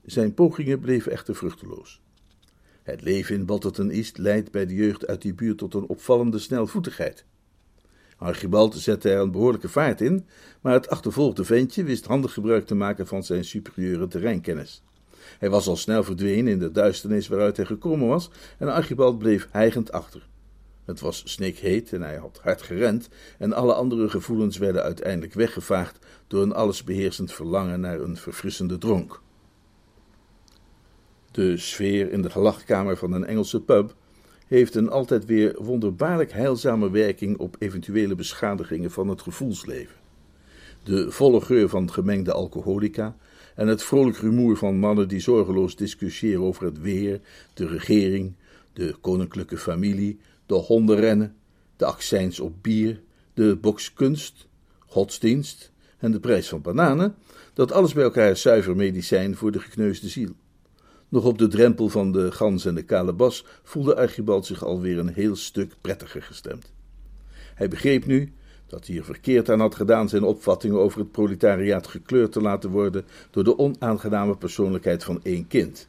Zijn 0.06 0.34
pogingen 0.34 0.80
bleven 0.80 1.12
echter 1.12 1.36
vruchteloos. 1.36 2.02
Het 2.84 3.02
leven 3.02 3.36
in 3.36 3.46
Botterton 3.46 3.90
East 3.90 4.18
leidt 4.18 4.52
bij 4.52 4.66
de 4.66 4.76
jeugd 4.76 5.08
uit 5.08 5.22
die 5.22 5.34
buurt 5.34 5.58
tot 5.58 5.74
een 5.74 5.88
opvallende 5.88 6.40
snelvoetigheid. 6.40 7.26
Archibald 8.18 8.76
zette 8.76 9.10
er 9.10 9.20
een 9.20 9.32
behoorlijke 9.32 9.70
vaart 9.70 10.02
in, 10.02 10.26
maar 10.62 10.74
het 10.74 10.90
achtervolgde 10.90 11.44
ventje 11.44 11.84
wist 11.84 12.06
handig 12.06 12.34
gebruik 12.34 12.66
te 12.66 12.76
maken 12.76 13.08
van 13.08 13.24
zijn 13.24 13.46
superieure 13.46 14.08
terreinkennis. 14.08 14.84
Hij 15.40 15.50
was 15.50 15.68
al 15.68 15.76
snel 15.76 16.04
verdwenen 16.04 16.52
in 16.52 16.60
de 16.60 16.72
duisternis 16.72 17.28
waaruit 17.28 17.58
hij 17.58 17.66
gekomen 17.66 18.08
was, 18.08 18.30
en 18.58 18.74
Archibald 18.74 19.18
bleef 19.18 19.48
hijgend 19.52 19.92
achter. 19.92 20.28
Het 20.86 21.00
was 21.00 21.22
snikheet 21.26 21.94
en 21.94 22.02
hij 22.02 22.16
had 22.16 22.40
hard 22.44 22.62
gerend, 22.62 23.10
en 23.38 23.54
alle 23.54 23.74
andere 23.74 24.10
gevoelens 24.10 24.58
werden 24.58 24.84
uiteindelijk 24.84 25.34
weggevaagd 25.34 26.06
door 26.28 26.42
een 26.42 26.54
allesbeheersend 26.54 27.34
verlangen 27.34 27.80
naar 27.80 28.00
een 28.00 28.18
verfrissende 28.18 28.78
dronk. 28.78 29.22
De 31.32 31.58
sfeer 31.58 32.12
in 32.12 32.22
de 32.22 32.30
gelachkamer 32.30 32.98
van 32.98 33.14
een 33.14 33.26
Engelse 33.26 33.62
pub 33.62 33.96
heeft 34.48 34.76
een 34.76 34.90
altijd 34.90 35.26
weer 35.26 35.56
wonderbaarlijk 35.64 36.32
heilzame 36.32 36.90
werking 36.90 37.38
op 37.38 37.56
eventuele 37.60 38.16
beschadigingen 38.16 38.92
van 38.92 39.08
het 39.08 39.22
gevoelsleven. 39.22 39.96
De 40.84 41.12
volle 41.12 41.42
geur 41.42 41.70
van 41.70 41.92
gemengde 41.92 42.34
alcoholica 42.34 43.16
en 43.56 43.68
het 43.68 43.84
vrolijk 43.84 44.18
rumoer 44.18 44.58
van 44.58 44.78
mannen 44.78 45.08
die 45.08 45.20
zorgeloos 45.20 45.76
discussiëren 45.76 46.42
over 46.42 46.66
het 46.66 46.82
weer, 46.82 47.20
de 47.54 47.68
regering, 47.68 48.34
de 48.74 48.96
koninklijke 49.02 49.58
familie, 49.58 50.20
de 50.46 50.54
hondenrennen, 50.54 51.36
de 51.78 51.86
accijns 51.86 52.40
op 52.40 52.54
bier, 52.62 53.02
de 53.34 53.56
bokskunst, 53.62 54.48
godsdienst 54.80 55.72
en 55.98 56.12
de 56.12 56.20
prijs 56.20 56.50
van 56.50 56.62
bananen, 56.62 57.16
dat 57.54 57.72
alles 57.72 57.94
bij 57.94 58.04
elkaar 58.04 58.38
zuiver 58.38 58.76
medicijn 58.76 59.36
voor 59.36 59.52
de 59.52 59.60
gekneusde 59.60 60.08
ziel. 60.08 60.32
Nog 61.10 61.26
op 61.26 61.38
de 61.38 61.48
drempel 61.48 61.90
van 61.90 62.12
de 62.12 62.32
gans 62.32 62.66
en 62.66 62.76
de 62.76 62.84
kalebas 62.84 63.46
voelde 63.64 63.96
Archibald 63.96 64.46
zich 64.46 64.64
alweer 64.64 64.98
een 64.98 65.14
heel 65.14 65.36
stuk 65.36 65.76
prettiger 65.82 66.22
gestemd. 66.22 66.72
Hij 67.56 67.68
begreep 67.68 68.06
nu 68.06 68.34
Dat 68.74 68.88
hij 68.88 68.98
er 68.98 69.04
verkeerd 69.04 69.50
aan 69.50 69.60
had 69.60 69.76
gedaan 69.76 70.10
zijn 70.10 70.24
opvattingen 70.24 70.80
over 70.80 71.00
het 71.00 71.12
proletariaat 71.12 71.88
gekleurd 71.88 72.32
te 72.32 72.42
laten 72.42 72.70
worden 72.70 73.06
door 73.32 73.44
de 73.44 73.58
onaangename 73.58 74.36
persoonlijkheid 74.38 75.04
van 75.04 75.20
één 75.24 75.48
kind. 75.48 75.88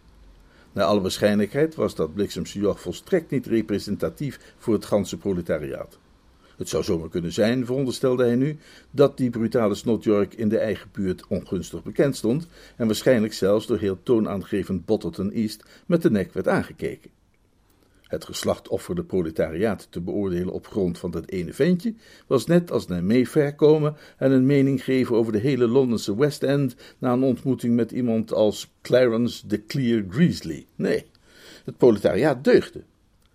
Naar 0.72 0.84
alle 0.84 1.00
waarschijnlijkheid 1.00 1.74
was 1.74 1.94
dat 1.94 2.14
bliksemse 2.14 2.58
joch 2.58 2.80
volstrekt 2.80 3.30
niet 3.30 3.46
representatief 3.46 4.54
voor 4.58 4.74
het 4.74 4.84
ganse 4.84 5.16
proletariaat. 5.16 5.98
Het 6.56 6.68
zou 6.68 6.82
zomaar 6.82 7.08
kunnen 7.08 7.32
zijn, 7.32 7.66
veronderstelde 7.66 8.24
hij 8.24 8.36
nu, 8.36 8.58
dat 8.90 9.16
die 9.16 9.30
brutale 9.30 9.74
snotjork 9.74 10.34
in 10.34 10.48
de 10.48 10.58
eigen 10.58 10.88
buurt 10.92 11.26
ongunstig 11.28 11.82
bekend 11.82 12.16
stond 12.16 12.46
en 12.76 12.86
waarschijnlijk 12.86 13.32
zelfs 13.32 13.66
door 13.66 13.78
heel 13.78 13.98
toonaangevend 14.02 14.84
Botterton 14.84 15.30
East 15.30 15.64
met 15.86 16.02
de 16.02 16.10
nek 16.10 16.32
werd 16.32 16.48
aangekeken. 16.48 17.10
Het 18.14 18.24
geslachtoffer 18.24 19.04
proletariaat 19.04 19.86
te 19.90 20.00
beoordelen 20.00 20.52
op 20.52 20.66
grond 20.66 20.98
van 20.98 21.10
dat 21.10 21.28
ene 21.28 21.52
ventje 21.52 21.94
was 22.26 22.46
net 22.46 22.70
als 22.70 22.86
naar 22.86 23.04
Mayfair 23.04 23.54
komen 23.54 23.96
en 24.16 24.32
een 24.32 24.46
mening 24.46 24.84
geven 24.84 25.16
over 25.16 25.32
de 25.32 25.38
hele 25.38 25.68
Londense 25.68 26.16
West 26.16 26.42
End 26.42 26.76
na 26.98 27.12
een 27.12 27.22
ontmoeting 27.22 27.74
met 27.74 27.90
iemand 27.92 28.32
als 28.32 28.72
Clarence 28.82 29.46
de 29.46 29.66
Clear 29.66 30.04
Greasley. 30.08 30.66
Nee, 30.74 31.06
het 31.64 31.76
proletariaat 31.76 32.44
deugde. 32.44 32.82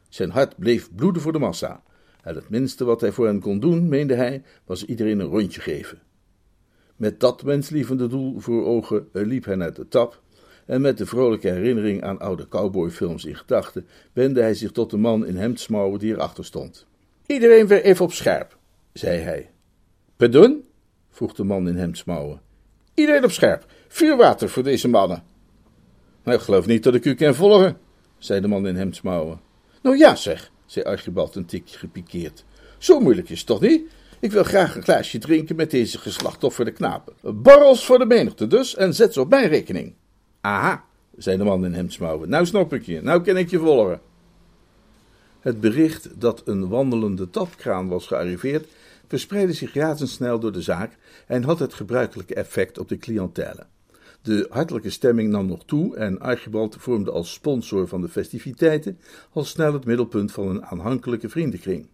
Zijn 0.10 0.30
hart 0.30 0.58
bleef 0.58 0.89
bloeden 0.96 1.22
voor 1.22 1.32
de 1.32 1.39
massa. 1.39 1.84
En 2.22 2.36
het 2.36 2.50
minste 2.50 2.86
wat 2.86 3.02
hij 3.02 3.12
voor 3.12 3.26
hen 3.26 3.39
kon 3.39 3.60
doen, 3.60 3.88
meende 3.88 4.15
hij, 4.15 4.44
was 4.65 4.86
iedereen 4.86 5.20
een 5.20 5.28
rondje 5.28 5.62
geven. 5.62 6.00
Met 6.96 7.20
dat 7.20 7.44
menslievende 7.44 8.08
doel 8.08 8.39
voor 8.39 8.65
ogen 8.65 9.08
liep 9.12 9.46
hij 9.46 9.56
naar 9.56 9.74
de 9.74 9.88
tap 9.88 10.22
en 10.70 10.82
met 10.82 10.98
de 10.98 11.06
vrolijke 11.06 11.50
herinnering 11.50 12.04
aan 12.04 12.20
oude 12.20 12.48
cowboyfilms 12.48 13.26
in 13.26 13.36
gedachten 13.36 13.88
wendde 14.14 14.42
hij 14.42 14.54
zich 14.54 14.72
tot 14.72 14.90
de 14.90 14.98
man 14.98 15.26
in 15.26 15.36
hemdsmouwen 15.36 16.00
die 16.00 16.14
erachter 16.14 16.46
stond. 16.46 16.86
Iedereen 17.26 17.68
weer 17.68 17.82
even 17.82 18.06
op 18.06 18.14
scherp, 18.14 18.58
zei 18.94 19.20
hij. 19.20 19.50
Pardon? 20.16 20.64
vroeg 21.10 21.34
de 21.34 21.44
man 21.44 21.68
in 21.68 21.76
hemdsmouwen. 21.76 22.42
Iedereen 22.94 23.24
op 23.24 23.32
scherp. 23.32 23.66
Vuurwater 23.88 24.50
voor 24.50 24.64
deze 24.64 24.88
mannen. 24.88 25.24
Nou, 26.24 26.38
ik 26.38 26.44
geloof 26.44 26.66
niet 26.66 26.84
dat 26.84 26.96
ik 26.96 27.06
u 27.06 27.16
kan 27.16 27.36
volgen, 27.36 27.78
zei 28.18 28.42
de 28.42 28.48
man 28.48 28.68
in 28.68 28.76
hemdsmouwen. 28.76 29.40
Nou 29.82 29.98
ja, 29.98 30.16
zeg, 30.16 30.52
zei 30.66 30.86
Archibald 30.86 31.36
een 31.36 31.46
tikje 31.46 31.78
gepikeerd. 31.78 32.46
Zo 32.78 33.00
moeilijk 33.00 33.30
is 33.30 33.38
het 33.38 33.48
toch 33.48 33.62
niet? 33.62 33.82
Ik 34.20 34.32
wil 34.32 34.44
graag 34.44 34.76
een 34.76 34.84
glaasje 34.84 35.18
drinken 35.18 35.56
met 35.56 35.72
deze 35.72 35.98
geslachtofferde 35.98 36.72
knapen. 36.72 37.14
Borrels 37.22 37.86
voor 37.86 38.00
de 38.00 38.06
menigte 38.06 38.48
dus, 38.48 38.76
en 38.76 38.94
zet 38.94 39.14
ze 39.14 39.22
op 39.22 39.30
mijn 39.30 39.48
rekening. 39.48 39.94
Aha, 40.41 40.86
zei 41.17 41.38
de 41.38 41.43
man 41.43 41.65
in 41.65 41.73
hemdsmouwen. 41.73 42.30
Nou 42.30 42.45
snap 42.45 42.73
ik 42.73 42.84
je, 42.84 43.02
nou 43.02 43.21
ken 43.21 43.38
ik 43.38 43.49
je 43.49 43.60
volgen. 43.60 44.02
Het 45.39 45.60
bericht 45.60 46.19
dat 46.19 46.41
een 46.45 46.67
wandelende 46.67 47.30
tapkraan 47.30 47.88
was 47.88 48.08
gearriveerd, 48.08 48.67
verspreidde 49.08 49.54
zich 49.54 49.73
razendsnel 49.73 50.39
door 50.39 50.52
de 50.52 50.62
zaak 50.62 50.97
en 51.28 51.43
had 51.43 51.60
het 51.60 51.73
gebruikelijke 51.73 52.34
effect 52.34 52.78
op 52.78 52.89
de 52.89 52.97
cliëntele. 52.97 53.65
De 54.21 54.47
hartelijke 54.49 54.89
stemming 54.89 55.30
nam 55.30 55.45
nog 55.45 55.65
toe 55.65 55.95
en 55.95 56.19
Archibald 56.19 56.75
vormde 56.80 57.12
als 57.12 57.34
sponsor 57.34 57.88
van 57.88 58.02
de 58.02 58.10
festiviteiten 58.10 58.99
al 59.32 59.43
snel 59.43 59.73
het 59.73 59.86
middelpunt 59.86 60.32
van 60.32 60.47
een 60.47 60.65
aanhankelijke 60.65 61.30
vriendenkring. 61.30 61.88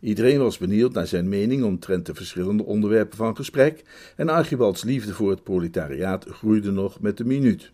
Iedereen 0.00 0.38
was 0.38 0.58
benieuwd 0.58 0.92
naar 0.92 1.06
zijn 1.06 1.28
mening 1.28 1.64
omtrent 1.64 2.06
de 2.06 2.14
verschillende 2.14 2.64
onderwerpen 2.64 3.16
van 3.16 3.36
gesprek 3.36 3.84
en 4.16 4.28
Archibalds 4.28 4.82
liefde 4.84 5.14
voor 5.14 5.30
het 5.30 5.42
proletariaat 5.42 6.26
groeide 6.28 6.70
nog 6.70 7.00
met 7.00 7.16
de 7.16 7.24
minuut. 7.24 7.70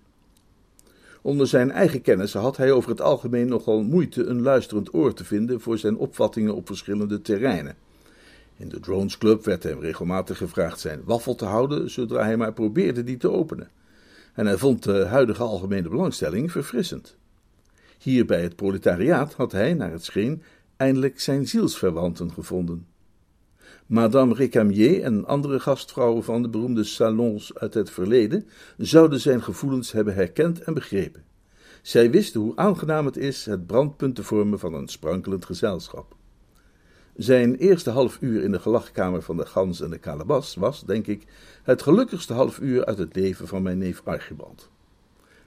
Onder 1.22 1.46
zijn 1.46 1.70
eigen 1.70 2.00
kennis 2.02 2.32
had 2.32 2.56
hij 2.56 2.72
over 2.72 2.90
het 2.90 3.00
algemeen 3.00 3.48
nogal 3.48 3.82
moeite 3.82 4.24
een 4.24 4.42
luisterend 4.42 4.94
oor 4.94 5.14
te 5.14 5.24
vinden 5.24 5.60
voor 5.60 5.78
zijn 5.78 5.96
opvattingen 5.96 6.54
op 6.54 6.66
verschillende 6.66 7.22
terreinen. 7.22 7.76
In 8.56 8.68
de 8.68 8.80
Drones 8.80 9.18
Club 9.18 9.44
werd 9.44 9.62
hem 9.62 9.80
regelmatig 9.80 10.36
gevraagd 10.36 10.80
zijn 10.80 11.00
waffel 11.04 11.34
te 11.34 11.44
houden, 11.44 11.90
zodra 11.90 12.24
hij 12.24 12.36
maar 12.36 12.52
probeerde 12.52 13.04
die 13.04 13.16
te 13.16 13.30
openen. 13.30 13.68
En 14.34 14.46
hij 14.46 14.56
vond 14.56 14.82
de 14.82 15.04
huidige 15.04 15.42
algemene 15.42 15.88
belangstelling 15.88 16.52
verfrissend. 16.52 17.16
Hier 17.98 18.26
bij 18.26 18.42
het 18.42 18.56
proletariaat 18.56 19.34
had 19.34 19.52
hij, 19.52 19.74
naar 19.74 19.92
het 19.92 20.04
scheen, 20.04 20.42
eindelijk 20.76 21.20
zijn 21.20 21.48
zielsverwanten 21.48 22.32
gevonden. 22.32 22.86
Madame 23.86 24.34
Recamier 24.34 25.02
en 25.02 25.26
andere 25.26 25.60
gastvrouwen 25.60 26.24
van 26.24 26.42
de 26.42 26.48
beroemde 26.48 26.84
salons 26.84 27.54
uit 27.54 27.74
het 27.74 27.90
verleden 27.90 28.46
zouden 28.76 29.20
zijn 29.20 29.42
gevoelens 29.42 29.92
hebben 29.92 30.14
herkend 30.14 30.60
en 30.60 30.74
begrepen. 30.74 31.24
Zij 31.82 32.10
wisten 32.10 32.40
hoe 32.40 32.56
aangenaam 32.56 33.06
het 33.06 33.16
is 33.16 33.46
het 33.46 33.66
brandpunt 33.66 34.14
te 34.14 34.22
vormen 34.22 34.58
van 34.58 34.74
een 34.74 34.88
sprankelend 34.88 35.44
gezelschap. 35.44 36.16
Zijn 37.16 37.56
eerste 37.56 37.90
half 37.90 38.18
uur 38.20 38.42
in 38.42 38.52
de 38.52 38.58
gelachkamer 38.58 39.22
van 39.22 39.36
de 39.36 39.46
Gans 39.46 39.80
en 39.80 39.90
de 39.90 39.98
Kalabas 39.98 40.54
was, 40.54 40.84
denk 40.84 41.06
ik, 41.06 41.24
het 41.62 41.82
gelukkigste 41.82 42.32
half 42.32 42.58
uur 42.58 42.84
uit 42.84 42.98
het 42.98 43.16
leven 43.16 43.48
van 43.48 43.62
mijn 43.62 43.78
neef 43.78 44.02
Archibald. 44.04 44.70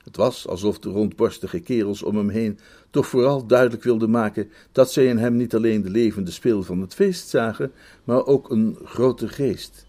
Het 0.10 0.18
was 0.18 0.48
alsof 0.48 0.80
de 0.80 0.90
rondborstige 0.90 1.60
kerels 1.60 2.04
om 2.04 2.18
hem 2.18 2.30
heen 2.30 2.60
toch 2.90 3.08
vooral 3.08 3.46
duidelijk 3.46 3.84
wilden 3.84 4.10
maken 4.10 4.50
dat 4.72 4.92
zij 4.92 5.06
in 5.06 5.18
hem 5.18 5.36
niet 5.36 5.56
alleen 5.56 5.82
de 5.82 5.90
levende 5.90 6.32
speel 6.32 6.64
van 6.64 6.82
het 6.82 6.94
feest 6.94 7.28
zagen, 7.28 7.72
maar 8.04 8.26
ook 8.26 8.50
een 8.50 8.78
grote 8.84 9.28
geest. 9.28 9.86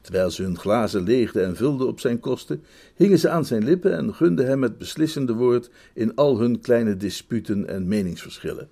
Terwijl 0.00 0.30
ze 0.30 0.42
hun 0.42 0.58
glazen 0.58 1.02
leegden 1.02 1.44
en 1.44 1.56
vulden 1.56 1.86
op 1.86 2.00
zijn 2.00 2.20
kosten, 2.20 2.62
hingen 2.94 3.18
ze 3.18 3.28
aan 3.28 3.44
zijn 3.44 3.64
lippen 3.64 3.96
en 3.96 4.14
gunden 4.14 4.46
hem 4.46 4.62
het 4.62 4.78
beslissende 4.78 5.32
woord 5.32 5.70
in 5.94 6.14
al 6.14 6.38
hun 6.38 6.60
kleine 6.60 6.96
disputen 6.96 7.68
en 7.68 7.88
meningsverschillen. 7.88 8.68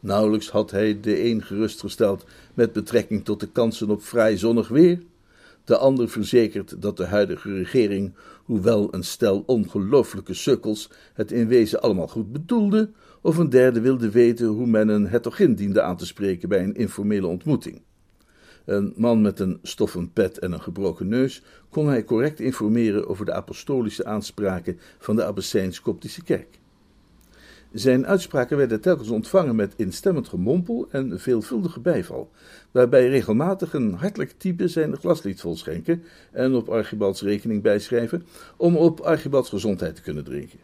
Nauwelijks 0.00 0.50
had 0.50 0.70
hij 0.70 1.00
de 1.00 1.24
een 1.24 1.42
gerustgesteld 1.42 2.24
met 2.54 2.72
betrekking 2.72 3.24
tot 3.24 3.40
de 3.40 3.48
kansen 3.48 3.90
op 3.90 4.02
vrij 4.02 4.36
zonnig 4.36 4.68
weer, 4.68 4.98
de 5.66 5.76
ander 5.76 6.08
verzekerd 6.08 6.82
dat 6.82 6.96
de 6.96 7.04
huidige 7.04 7.52
regering, 7.52 8.14
hoewel 8.44 8.94
een 8.94 9.04
stel 9.04 9.42
ongelooflijke 9.46 10.34
sukkels, 10.34 10.90
het 11.14 11.32
in 11.32 11.48
wezen 11.48 11.82
allemaal 11.82 12.08
goed 12.08 12.32
bedoelde, 12.32 12.90
of 13.20 13.36
een 13.36 13.48
derde 13.48 13.80
wilde 13.80 14.10
weten 14.10 14.46
hoe 14.46 14.66
men 14.66 14.88
een 14.88 15.06
hertogin 15.06 15.54
diende 15.54 15.82
aan 15.82 15.96
te 15.96 16.06
spreken 16.06 16.48
bij 16.48 16.62
een 16.62 16.74
informele 16.74 17.26
ontmoeting. 17.26 17.82
Een 18.64 18.92
man 18.96 19.20
met 19.20 19.40
een 19.40 19.58
stoffen 19.62 20.12
pet 20.12 20.38
en 20.38 20.52
een 20.52 20.62
gebroken 20.62 21.08
neus 21.08 21.42
kon 21.68 21.88
hij 21.88 22.04
correct 22.04 22.40
informeren 22.40 23.08
over 23.08 23.24
de 23.24 23.32
apostolische 23.32 24.04
aanspraken 24.04 24.78
van 24.98 25.16
de 25.16 25.24
Abyssijns-Koptische 25.24 26.22
kerk. 26.22 26.58
Zijn 27.76 28.06
uitspraken 28.06 28.56
werden 28.56 28.80
telkens 28.80 29.08
ontvangen 29.08 29.56
met 29.56 29.74
instemmend 29.76 30.28
gemompel 30.28 30.86
en 30.90 31.20
veelvuldige 31.20 31.80
bijval, 31.80 32.30
waarbij 32.70 33.08
regelmatig 33.08 33.72
een 33.72 33.92
hartelijk 33.92 34.34
type 34.36 34.68
zijn 34.68 34.96
glas 34.96 35.22
liet 35.22 35.40
volschenken 35.40 36.02
en 36.32 36.54
op 36.54 36.68
Archibalds 36.68 37.22
rekening 37.22 37.62
bijschrijven, 37.62 38.26
om 38.56 38.76
op 38.76 39.00
Archibalds 39.00 39.48
gezondheid 39.48 39.94
te 39.96 40.02
kunnen 40.02 40.24
drinken. 40.24 40.58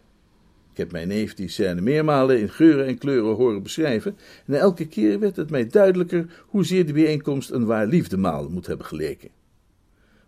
Ik 0.70 0.77
heb 0.77 0.92
mijn 0.92 1.09
neef 1.09 1.35
die 1.35 1.48
scène 1.48 1.81
meermalen 1.81 2.40
in 2.40 2.51
geuren 2.51 2.87
en 2.87 2.98
kleuren 2.98 3.35
horen 3.35 3.62
beschrijven, 3.62 4.16
en 4.46 4.55
elke 4.55 4.87
keer 4.87 5.18
werd 5.18 5.37
het 5.37 5.51
mij 5.51 5.66
duidelijker 5.66 6.44
hoezeer 6.46 6.87
de 6.87 6.92
bijeenkomst 6.92 7.51
een 7.51 7.64
waar 7.64 7.87
liefdemaal 7.87 8.48
moet 8.48 8.66
hebben 8.66 8.87
geleken. 8.87 9.31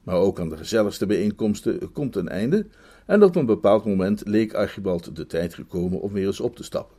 Maar 0.03 0.16
ook 0.16 0.40
aan 0.40 0.49
de 0.49 0.57
gezelligste 0.57 1.07
bijeenkomsten 1.07 1.92
komt 1.92 2.16
een 2.16 2.29
einde, 2.29 2.66
en 3.07 3.23
op 3.23 3.37
een 3.37 3.47
bepaald 3.47 3.85
moment 3.85 4.23
leek 4.27 4.55
Archibald 4.55 5.17
de 5.17 5.27
tijd 5.27 5.55
gekomen 5.55 6.01
om 6.01 6.12
weer 6.12 6.27
eens 6.27 6.40
op 6.40 6.57
te 6.57 6.64
stappen. 6.64 6.97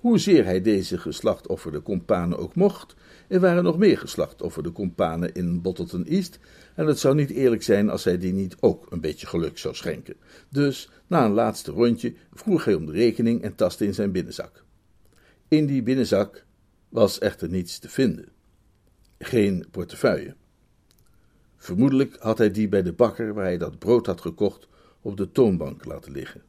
Hoezeer 0.00 0.44
hij 0.44 0.60
deze 0.62 0.98
geslachtofferde 0.98 1.82
companen 1.82 2.38
ook 2.38 2.54
mocht, 2.54 2.94
er 3.28 3.40
waren 3.40 3.64
nog 3.64 3.78
meer 3.78 3.98
geslachtofferde 3.98 4.72
companen 4.72 5.34
in 5.34 5.62
Bottleton 5.62 6.04
East, 6.04 6.38
en 6.74 6.86
het 6.86 6.98
zou 6.98 7.14
niet 7.14 7.30
eerlijk 7.30 7.62
zijn 7.62 7.90
als 7.90 8.04
hij 8.04 8.18
die 8.18 8.32
niet 8.32 8.56
ook 8.60 8.86
een 8.90 9.00
beetje 9.00 9.26
geluk 9.26 9.58
zou 9.58 9.74
schenken. 9.74 10.16
Dus, 10.48 10.90
na 11.06 11.24
een 11.24 11.32
laatste 11.32 11.70
rondje, 11.70 12.14
vroeg 12.32 12.64
hij 12.64 12.74
om 12.74 12.86
de 12.86 12.92
rekening 12.92 13.42
en 13.42 13.54
tastte 13.54 13.84
in 13.84 13.94
zijn 13.94 14.12
binnenzak. 14.12 14.64
In 15.48 15.66
die 15.66 15.82
binnenzak 15.82 16.44
was 16.88 17.18
echter 17.18 17.48
niets 17.48 17.78
te 17.78 17.88
vinden. 17.88 18.28
Geen 19.18 19.66
portefeuille. 19.70 20.34
Vermoedelijk 21.56 22.16
had 22.20 22.38
hij 22.38 22.50
die 22.50 22.68
bij 22.68 22.82
de 22.82 22.92
bakker 22.92 23.34
waar 23.34 23.44
hij 23.44 23.58
dat 23.58 23.78
brood 23.78 24.06
had 24.06 24.20
gekocht 24.20 24.68
op 25.02 25.16
de 25.16 25.32
toonbank 25.32 25.84
laten 25.84 26.12
liggen. 26.12 26.42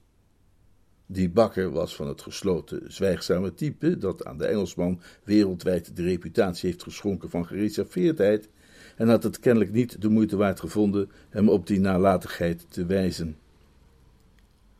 Die 1.06 1.30
bakker 1.30 1.72
was 1.72 1.96
van 1.96 2.08
het 2.08 2.22
gesloten, 2.22 2.94
zwijgzame 2.94 3.54
type 3.54 3.98
dat 3.98 4.26
aan 4.26 4.38
de 4.38 4.46
Engelsman 4.46 5.02
wereldwijd 5.24 5.96
de 5.96 6.04
reputatie 6.04 6.70
heeft 6.70 6.84
geschonken 6.84 7.30
van 7.30 7.46
gereserveerdheid 7.46 8.50
en 8.96 9.08
had 9.08 9.24
het 9.24 9.40
kennelijk 9.40 9.72
niet 9.72 10.02
de 10.02 10.10
moeite 10.10 10.36
waard 10.36 10.60
gevonden 10.60 11.10
hem 11.30 11.50
op 11.50 11.68
die 11.68 11.80
nalatigheid 11.80 12.66
te 12.70 12.86
wijzen. 12.86 13.38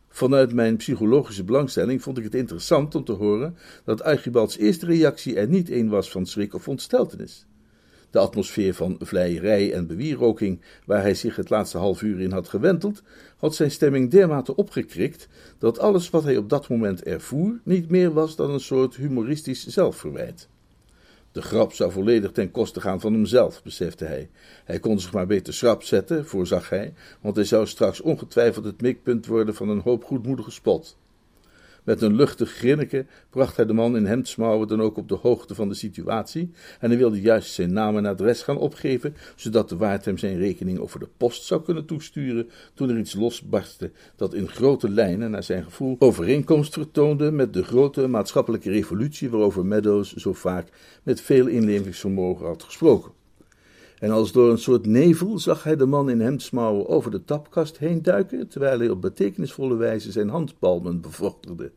Vanuit 0.10 0.54
mijn 0.54 0.78
psychologische 0.78 1.44
belangstelling 1.44 2.02
vond 2.02 2.18
ik 2.18 2.24
het 2.24 2.36
interessant 2.36 2.96
om 2.96 3.04
te 3.04 3.12
horen 3.12 3.58
dat 3.84 4.04
Archibalds 4.04 4.58
eerste 4.58 4.86
reactie 4.86 5.36
er 5.36 5.48
niet 5.48 5.70
een 5.70 5.90
was 5.90 6.12
van 6.12 6.26
schrik 6.26 6.54
of 6.54 6.68
ontsteltenis. 6.68 7.46
De 8.12 8.20
atmosfeer 8.20 8.74
van 8.74 8.96
vleierij 9.00 9.74
en 9.74 9.88
bewieroking, 9.88 10.62
waar 10.86 11.02
hij 11.02 11.14
zich 11.14 11.36
het 11.36 11.50
laatste 11.50 11.78
half 11.78 12.02
uur 12.02 12.20
in 12.20 12.32
had 12.32 12.48
gewenteld, 12.48 13.02
had 13.38 13.56
zijn 13.56 13.72
stemming 13.72 14.12
dermate 14.12 14.56
opgekrikt 14.56 15.28
dat 15.58 15.80
alles 15.80 16.10
wat 16.10 16.24
hij 16.24 16.38
op 16.38 16.50
dat 16.50 16.70
moment 16.70 17.04
ervoer 17.04 17.60
niet 17.64 17.90
meer 17.90 18.14
was 18.14 18.36
dan 18.36 18.52
een 18.52 18.60
soort 18.60 18.96
humoristisch 18.96 19.68
zelfverwijt. 19.68 20.50
De 21.32 21.42
grap 21.42 21.74
zou 21.74 21.92
volledig 21.92 22.32
ten 22.32 22.52
koste 22.52 22.82
gaan 22.82 23.00
van 23.00 23.14
hemzelf, 23.14 23.64
besefte 23.64 24.06
hij. 24.06 24.30
Hij 24.66 24.80
kon 24.80 25.00
zich 25.00 25.14
maar 25.14 25.28
beter 25.28 25.54
schrap 25.54 25.84
zetten, 25.84 26.26
voorzag 26.26 26.70
hij, 26.70 26.94
want 27.22 27.36
hij 27.36 27.46
zou 27.46 27.68
straks 27.68 28.02
ongetwijfeld 28.02 28.66
het 28.66 28.82
mikpunt 28.82 29.26
worden 29.26 29.56
van 29.56 29.70
een 29.70 29.82
hoop 29.82 30.04
goedmoedige 30.04 30.52
spot. 30.52 30.98
Met 31.84 32.02
een 32.02 32.16
luchtig 32.16 32.52
grinniken 32.52 33.08
bracht 33.30 33.56
hij 33.56 33.66
de 33.66 33.74
man 33.74 33.96
in 33.96 34.06
hemdsmouwen 34.06 34.68
dan 34.68 34.82
ook 34.82 34.98
op 34.98 35.08
de 35.10 35.16
hoogte 35.16 35.56
van 35.56 35.70
de 35.70 35.76
situatie 35.76 36.52
en 36.80 36.90
hij 36.90 36.98
wilde 36.98 37.22
juist 37.22 37.54
zijn 37.54 37.74
naam 37.74 37.98
en 37.98 38.06
adres 38.06 38.42
gaan 38.42 38.58
opgeven, 38.58 39.16
zodat 39.36 39.70
de 39.70 39.78
waard 39.78 40.06
hem 40.06 40.18
zijn 40.18 40.38
rekening 40.38 40.80
over 40.80 41.00
de 41.00 41.10
post 41.18 41.44
zou 41.44 41.62
kunnen 41.62 41.86
toesturen, 41.86 42.50
toen 42.74 42.90
er 42.90 42.98
iets 42.98 43.14
losbarstte 43.14 43.92
dat 44.16 44.34
in 44.34 44.48
grote 44.48 44.90
lijnen, 44.90 45.32
naar 45.32 45.44
zijn 45.44 45.64
gevoel, 45.64 45.96
overeenkomst 46.00 46.74
vertoonde 46.74 47.32
met 47.32 47.54
de 47.54 47.64
grote 47.64 48.08
maatschappelijke 48.08 48.70
revolutie 48.70 49.30
waarover 49.30 49.66
Meadows 49.66 50.14
zo 50.14 50.34
vaak 50.34 50.68
met 51.04 51.22
veel 51.22 51.48
inlevingsvermogen 51.48 52.46
had 52.46 52.64
gesproken. 52.64 53.21
En 54.02 54.12
als 54.12 54.32
door 54.32 54.52
een 54.52 54.58
soort 54.58 54.86
nevel 54.86 55.40
zag 55.40 55.64
hij 55.64 55.76
de 55.76 55.86
man 55.86 56.10
in 56.10 56.20
hemdsmouwen 56.20 56.88
over 56.88 57.12
de 57.12 57.24
tapkast 57.26 57.78
heen 57.78 58.02
duiken, 58.02 58.48
terwijl 58.48 58.80
hij 58.80 58.90
op 58.90 59.02
betekenisvolle 59.02 59.76
wijze 59.76 60.12
zijn 60.12 60.30
handpalmen 60.30 61.02
bevochtigde. 61.02 61.72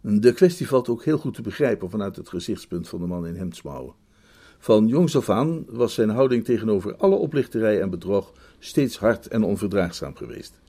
De 0.00 0.32
kwestie 0.32 0.68
valt 0.68 0.88
ook 0.88 1.04
heel 1.04 1.18
goed 1.18 1.34
te 1.34 1.42
begrijpen 1.42 1.90
vanuit 1.90 2.16
het 2.16 2.28
gezichtspunt 2.28 2.88
van 2.88 3.00
de 3.00 3.06
man 3.06 3.26
in 3.26 3.36
hemdsmouwen. 3.36 3.94
Van 4.58 4.86
jongs 4.86 5.16
af 5.16 5.30
aan 5.30 5.64
was 5.68 5.94
zijn 5.94 6.08
houding 6.08 6.44
tegenover 6.44 6.96
alle 6.96 7.16
oplichterij 7.16 7.80
en 7.80 7.90
bedrog 7.90 8.32
steeds 8.58 8.98
hard 8.98 9.28
en 9.28 9.42
onverdraagzaam 9.42 10.16
geweest. 10.16 10.60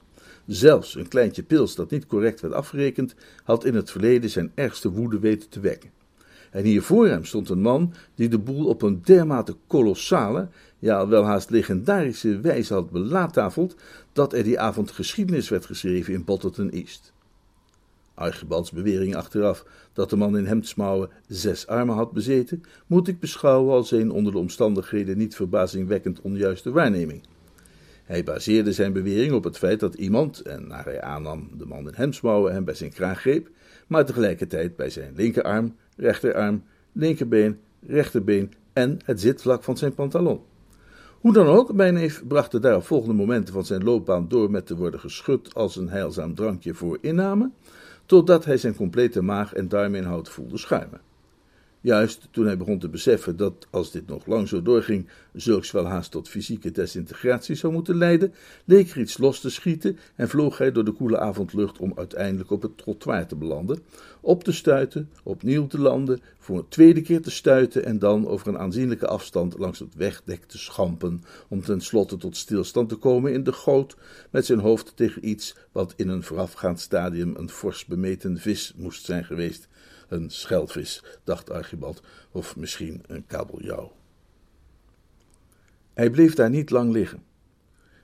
Zelfs 0.46 0.96
een 0.96 1.08
kleintje 1.08 1.43
pils 1.43 1.76
dat 1.76 1.91
niet 1.91 2.06
correct 2.06 2.41
werd 2.41 2.54
afgerekend, 2.54 3.15
had 3.43 3.65
in 3.65 3.76
het 3.76 3.91
verleden 3.91 4.30
zijn 4.30 4.52
ergste 4.56 4.91
woede 4.91 5.19
weten 5.19 5.50
te 5.50 5.60
wekken. 5.60 5.91
En 6.54 6.63
hier 6.63 6.82
voor 6.82 7.08
hem 7.08 7.26
stond 7.26 7.50
een 7.50 7.62
man 7.62 7.94
die 8.16 8.30
de 8.30 8.39
boel 8.39 8.66
op 8.66 8.82
een 8.82 9.02
dermate 9.04 9.56
kolossale, 9.68 10.48
ja 10.80 11.08
wel 11.08 11.24
haast 11.24 11.50
legendarische 11.50 12.39
wijze 12.39 12.74
had 12.74 12.92
belaattafeld, 12.92 13.76
dat 14.12 14.34
er 14.34 14.44
die 14.44 14.60
avond 14.60 14.92
geschiedenis 14.92 15.50
werd 15.50 15.66
geschreven 15.66 16.13
in 16.13 16.24
Bottleton 16.24 16.70
East. 16.70 17.13
Archibalds 18.13 18.72
bewering 18.72 19.16
achteraf 19.16 19.66
dat 19.94 20.10
de 20.10 20.16
man 20.16 20.38
in 20.38 20.46
hemdsmouwen 20.46 21.10
zes 21.28 21.68
armen 21.68 21.96
had 21.96 22.12
bezeten, 22.12 22.63
moet 22.88 23.08
ik 23.08 23.20
beschouwen 23.20 23.74
als 23.74 23.92
een 23.92 24.12
onder 24.12 24.32
de 24.32 24.38
omstandigheden 24.38 25.18
niet 25.18 25.36
verbazingwekkend 25.36 26.22
onjuiste 26.22 26.72
waarneming. 26.72 27.22
Hij 28.04 28.24
baseerde 28.24 28.72
zijn 28.72 28.94
bewering 28.94 29.34
op 29.34 29.44
het 29.44 29.58
feit 29.58 29.80
dat 29.80 29.96
iemand, 29.96 30.42
en 30.42 30.68
naar 30.68 30.86
hij 30.86 31.02
aannam 31.02 31.50
de 31.58 31.66
man 31.66 31.88
in 31.88 31.94
hemdsmouwen 31.96 32.54
hem 32.54 32.66
bij 32.66 32.74
zijn 32.74 32.94
kraag 32.94 33.20
greep, 33.20 33.50
maar 33.88 34.06
tegelijkertijd 34.06 34.76
bij 34.76 34.89
zijn 34.89 35.13
linkerarm, 35.16 35.76
rechterarm, 35.98 36.63
linkerbeen, 36.92 37.60
rechterbeen 37.88 38.54
en 38.74 39.00
het 39.06 39.22
zitvlak 39.22 39.63
van 39.63 39.78
zijn 39.78 39.94
pantalon. 39.94 40.42
Hoe 41.20 41.34
dan 41.34 41.48
ook, 41.48 41.74
mijn 41.74 41.94
neef 41.94 42.24
bracht 42.28 42.52
de 42.52 42.60
daarop 42.60 42.86
volgende 42.86 43.16
momenten 43.16 43.54
van 43.54 43.66
zijn 43.66 43.84
loopbaan 43.84 44.28
door 44.28 44.52
met 44.52 44.66
te 44.66 44.76
worden 44.76 45.00
geschud 45.00 45.54
als 45.54 45.76
een 45.76 45.89
heilzaam 45.89 46.36
drankje 46.36 46.74
voor 46.74 46.98
inname, 47.02 47.52
totdat 48.06 48.46
hij 48.46 48.58
zijn 48.58 48.76
complete 48.76 49.22
maag- 49.22 49.54
en 49.54 49.68
darminhoud 49.68 50.30
voelde 50.30 50.58
schuimen. 50.58 51.02
Juist 51.84 52.28
toen 52.32 52.46
hij 52.46 52.58
begon 52.58 52.80
te 52.80 52.89
beseffen 52.89 53.38
dat, 53.38 53.67
als 53.69 53.91
dit 53.91 54.08
nog 54.08 54.26
lang 54.26 54.48
zo 54.48 54.62
doorging, 54.62 55.08
zulks 55.34 55.72
wel 55.72 55.86
haast 55.86 56.12
tot 56.12 56.30
fysieke 56.30 56.72
desintegratie 56.72 57.56
zou 57.56 57.74
moeten 57.74 57.96
leiden, 57.96 58.34
leek 58.65 58.89
er 58.89 59.00
iets 59.00 59.17
los 59.17 59.39
te 59.39 59.50
schieten 59.50 59.98
en 60.15 60.30
vloog 60.30 60.58
hij 60.58 60.72
door 60.72 60.86
de 60.86 60.91
koele 60.91 61.19
avondlucht 61.19 61.78
om 61.78 61.93
uiteindelijk 61.96 62.52
op 62.52 62.62
het 62.62 62.78
trottoir 62.78 63.28
te 63.28 63.36
belanden, 63.36 63.80
op 64.22 64.43
te 64.43 64.52
stuiten, 64.52 65.10
opnieuw 65.24 65.67
te 65.67 65.80
landen, 65.80 66.22
voor 66.39 66.58
een 66.58 66.67
tweede 66.67 67.02
keer 67.02 67.22
te 67.22 67.32
stuiten 67.32 67.86
en 67.86 68.00
dan 68.00 68.28
over 68.28 68.48
een 68.48 68.60
aanzienlijke 68.60 69.08
afstand 69.08 69.58
langs 69.58 69.80
het 69.80 69.96
wegdek 69.96 70.43
te 70.43 70.58
schampen, 70.58 71.24
om 71.48 71.62
tenslotte 71.62 72.17
tot 72.17 72.38
stilstand 72.38 72.89
te 72.89 72.96
komen 72.96 73.34
in 73.34 73.43
de 73.43 73.54
goot, 73.54 73.96
met 74.30 74.46
zijn 74.46 74.60
hoofd 74.60 74.96
tegen 74.96 75.30
iets 75.30 75.56
wat 75.72 75.93
in 75.96 76.08
een 76.08 76.24
voorafgaand 76.24 76.80
stadium 76.80 77.36
een 77.36 77.50
fors 77.50 77.86
bemeten 77.86 78.38
vis 78.38 78.74
moest 78.76 79.06
zijn 79.06 79.26
geweest 79.26 79.67
een 80.08 80.30
schelvis, 80.30 81.04
dacht 81.24 81.50
Archibald, 81.50 82.02
of 82.32 82.56
misschien 82.56 83.04
een 83.08 83.26
kabeljauw. 83.26 83.92
Hij 85.94 86.10
bleef 86.10 86.34
daar 86.34 86.50
niet 86.50 86.70
lang 86.70 86.92
liggen. 86.92 87.24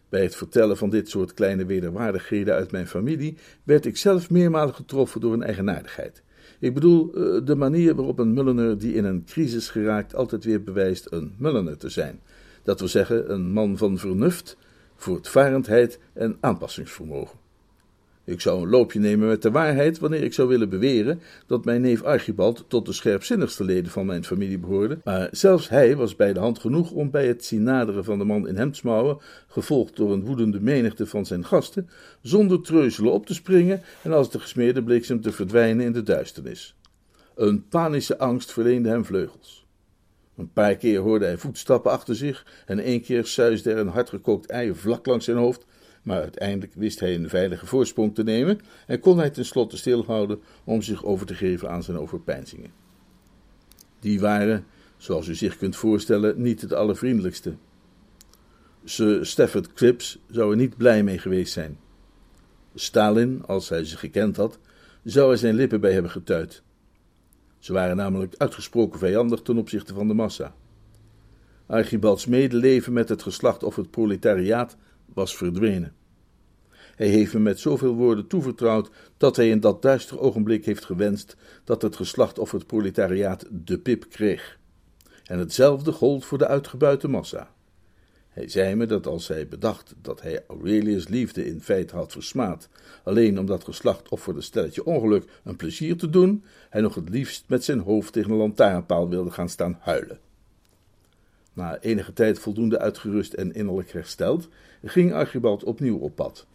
Bij 0.09 0.21
het 0.21 0.35
vertellen 0.35 0.77
van 0.77 0.89
dit 0.89 1.09
soort 1.09 1.33
kleine 1.33 1.65
wederwaardigheden 1.65 2.53
uit 2.53 2.71
mijn 2.71 2.87
familie 2.87 3.37
werd 3.63 3.85
ik 3.85 3.97
zelf 3.97 4.29
meermalen 4.29 4.73
getroffen 4.73 5.21
door 5.21 5.33
een 5.33 5.43
eigenaardigheid. 5.43 6.23
Ik 6.59 6.73
bedoel, 6.73 7.13
eh, 7.13 7.45
de 7.45 7.55
manier 7.55 7.95
waarop 7.95 8.19
een 8.19 8.33
Mulliner 8.33 8.77
die 8.77 8.93
in 8.93 9.05
een 9.05 9.23
crisis 9.25 9.69
geraakt 9.69 10.15
altijd 10.15 10.43
weer 10.43 10.63
bewijst 10.63 11.07
een 11.11 11.33
Mulliner 11.37 11.77
te 11.77 11.89
zijn. 11.89 12.19
Dat 12.63 12.79
wil 12.79 12.87
zeggen, 12.87 13.31
een 13.31 13.51
man 13.51 13.77
van 13.77 13.97
vernuft, 13.97 14.57
voortvarendheid 14.95 15.99
en 16.13 16.37
aanpassingsvermogen. 16.39 17.38
Ik 18.29 18.41
zou 18.41 18.61
een 18.61 18.69
loopje 18.69 18.99
nemen 18.99 19.27
met 19.27 19.41
de 19.41 19.51
waarheid 19.51 19.99
wanneer 19.99 20.23
ik 20.23 20.33
zou 20.33 20.47
willen 20.47 20.69
beweren 20.69 21.21
dat 21.47 21.65
mijn 21.65 21.81
neef 21.81 22.03
Archibald 22.03 22.65
tot 22.67 22.85
de 22.85 22.93
scherpzinnigste 22.93 23.63
leden 23.63 23.91
van 23.91 24.05
mijn 24.05 24.23
familie 24.23 24.59
behoorde, 24.59 24.99
maar 25.03 25.27
zelfs 25.31 25.69
hij 25.69 25.95
was 25.95 26.15
bij 26.15 26.33
de 26.33 26.39
hand 26.39 26.59
genoeg 26.59 26.91
om 26.91 27.11
bij 27.11 27.27
het 27.27 27.45
zien 27.45 27.63
naderen 27.63 28.03
van 28.03 28.17
de 28.17 28.23
man 28.23 28.47
in 28.47 28.55
hemdsmouwen, 28.55 29.17
gevolgd 29.47 29.95
door 29.95 30.11
een 30.11 30.25
woedende 30.25 30.61
menigte 30.61 31.05
van 31.05 31.25
zijn 31.25 31.45
gasten, 31.45 31.89
zonder 32.21 32.61
treuzelen 32.61 33.11
op 33.11 33.25
te 33.25 33.33
springen 33.33 33.81
en 34.03 34.11
als 34.11 34.31
de 34.31 34.39
gesmeerde 34.39 34.83
bliksem 34.83 35.21
te 35.21 35.31
verdwijnen 35.31 35.85
in 35.85 35.93
de 35.93 36.03
duisternis. 36.03 36.75
Een 37.35 37.67
panische 37.67 38.17
angst 38.17 38.51
verleende 38.51 38.89
hem 38.89 39.05
vleugels. 39.05 39.67
Een 40.37 40.53
paar 40.53 40.75
keer 40.75 40.99
hoorde 40.99 41.25
hij 41.25 41.37
voetstappen 41.37 41.91
achter 41.91 42.15
zich 42.15 42.45
en 42.65 42.79
één 42.79 43.01
keer 43.01 43.25
suisde 43.25 43.71
er 43.71 43.77
een 43.77 43.87
hardgekookt 43.87 44.49
ei 44.49 44.73
vlak 44.75 45.05
langs 45.05 45.25
zijn 45.25 45.37
hoofd 45.37 45.65
maar 46.09 46.21
uiteindelijk 46.21 46.73
wist 46.73 46.99
hij 46.99 47.15
een 47.15 47.29
veilige 47.29 47.65
voorsprong 47.65 48.15
te 48.15 48.23
nemen 48.23 48.59
en 48.87 48.99
kon 48.99 49.17
hij 49.17 49.29
tenslotte 49.29 49.77
stilhouden 49.77 50.39
om 50.63 50.81
zich 50.81 51.05
over 51.05 51.25
te 51.25 51.33
geven 51.33 51.69
aan 51.69 51.83
zijn 51.83 51.97
overpeinzingen. 51.97 52.71
Die 53.99 54.19
waren, 54.19 54.65
zoals 54.97 55.27
u 55.27 55.35
zich 55.35 55.57
kunt 55.57 55.75
voorstellen, 55.75 56.41
niet 56.41 56.61
het 56.61 56.73
allervriendelijkste. 56.73 57.55
Sir 58.83 59.25
Stafford 59.25 59.73
Cripps 59.73 60.19
zou 60.27 60.51
er 60.51 60.57
niet 60.57 60.77
blij 60.77 61.03
mee 61.03 61.17
geweest 61.17 61.53
zijn. 61.53 61.79
Stalin, 62.75 63.43
als 63.45 63.69
hij 63.69 63.85
ze 63.85 63.97
gekend 63.97 64.35
had, 64.35 64.59
zou 65.03 65.31
er 65.31 65.37
zijn 65.37 65.55
lippen 65.55 65.81
bij 65.81 65.93
hebben 65.93 66.11
getuid. 66.11 66.63
Ze 67.59 67.73
waren 67.73 67.95
namelijk 67.95 68.35
uitgesproken 68.37 68.99
vijandig 68.99 69.41
ten 69.41 69.57
opzichte 69.57 69.93
van 69.93 70.07
de 70.07 70.13
massa. 70.13 70.55
Archibalds 71.65 72.25
medeleven 72.25 72.93
met 72.93 73.09
het 73.09 73.21
geslacht 73.21 73.63
of 73.63 73.75
het 73.75 73.91
proletariaat 73.91 74.77
was 75.13 75.37
verdwenen. 75.37 75.97
Hij 76.99 77.07
heeft 77.07 77.33
me 77.33 77.39
met 77.39 77.59
zoveel 77.59 77.93
woorden 77.93 78.27
toevertrouwd 78.27 78.89
dat 79.17 79.35
hij 79.35 79.49
in 79.49 79.59
dat 79.59 79.81
duister 79.81 80.19
ogenblik 80.19 80.65
heeft 80.65 80.85
gewenst 80.85 81.35
dat 81.63 81.81
het 81.81 81.95
geslacht 81.95 82.39
of 82.39 82.51
het 82.51 82.67
proletariaat 82.67 83.45
de 83.51 83.79
pip 83.79 84.05
kreeg. 84.09 84.59
En 85.23 85.39
hetzelfde 85.39 85.91
gold 85.91 86.25
voor 86.25 86.37
de 86.37 86.47
uitgebuite 86.47 87.07
massa. 87.07 87.51
Hij 88.29 88.47
zei 88.47 88.75
me 88.75 88.85
dat 88.85 89.07
als 89.07 89.27
hij 89.27 89.47
bedacht 89.47 89.93
dat 90.01 90.21
hij 90.21 90.43
Aurelius' 90.47 91.07
liefde 91.07 91.45
in 91.45 91.61
feite 91.61 91.95
had 91.95 92.11
versmaad, 92.11 92.69
alleen 93.03 93.39
om 93.39 93.45
dat 93.45 93.63
geslacht 93.63 94.09
of 94.09 94.21
voor 94.21 94.33
de 94.33 94.41
stelletje 94.41 94.85
ongeluk 94.85 95.29
een 95.43 95.55
plezier 95.55 95.97
te 95.97 96.09
doen, 96.09 96.43
hij 96.69 96.81
nog 96.81 96.95
het 96.95 97.09
liefst 97.09 97.43
met 97.47 97.63
zijn 97.63 97.79
hoofd 97.79 98.13
tegen 98.13 98.31
een 98.31 98.37
lantaarnpaal 98.37 99.09
wilde 99.09 99.31
gaan 99.31 99.49
staan 99.49 99.77
huilen. 99.79 100.19
Na 101.53 101.79
enige 101.79 102.13
tijd 102.13 102.39
voldoende 102.39 102.79
uitgerust 102.79 103.33
en 103.33 103.53
innerlijk 103.53 103.91
hersteld, 103.91 104.47
ging 104.83 105.13
Archibald 105.13 105.63
opnieuw 105.63 105.97
op 105.97 106.15
pad. 106.15 106.47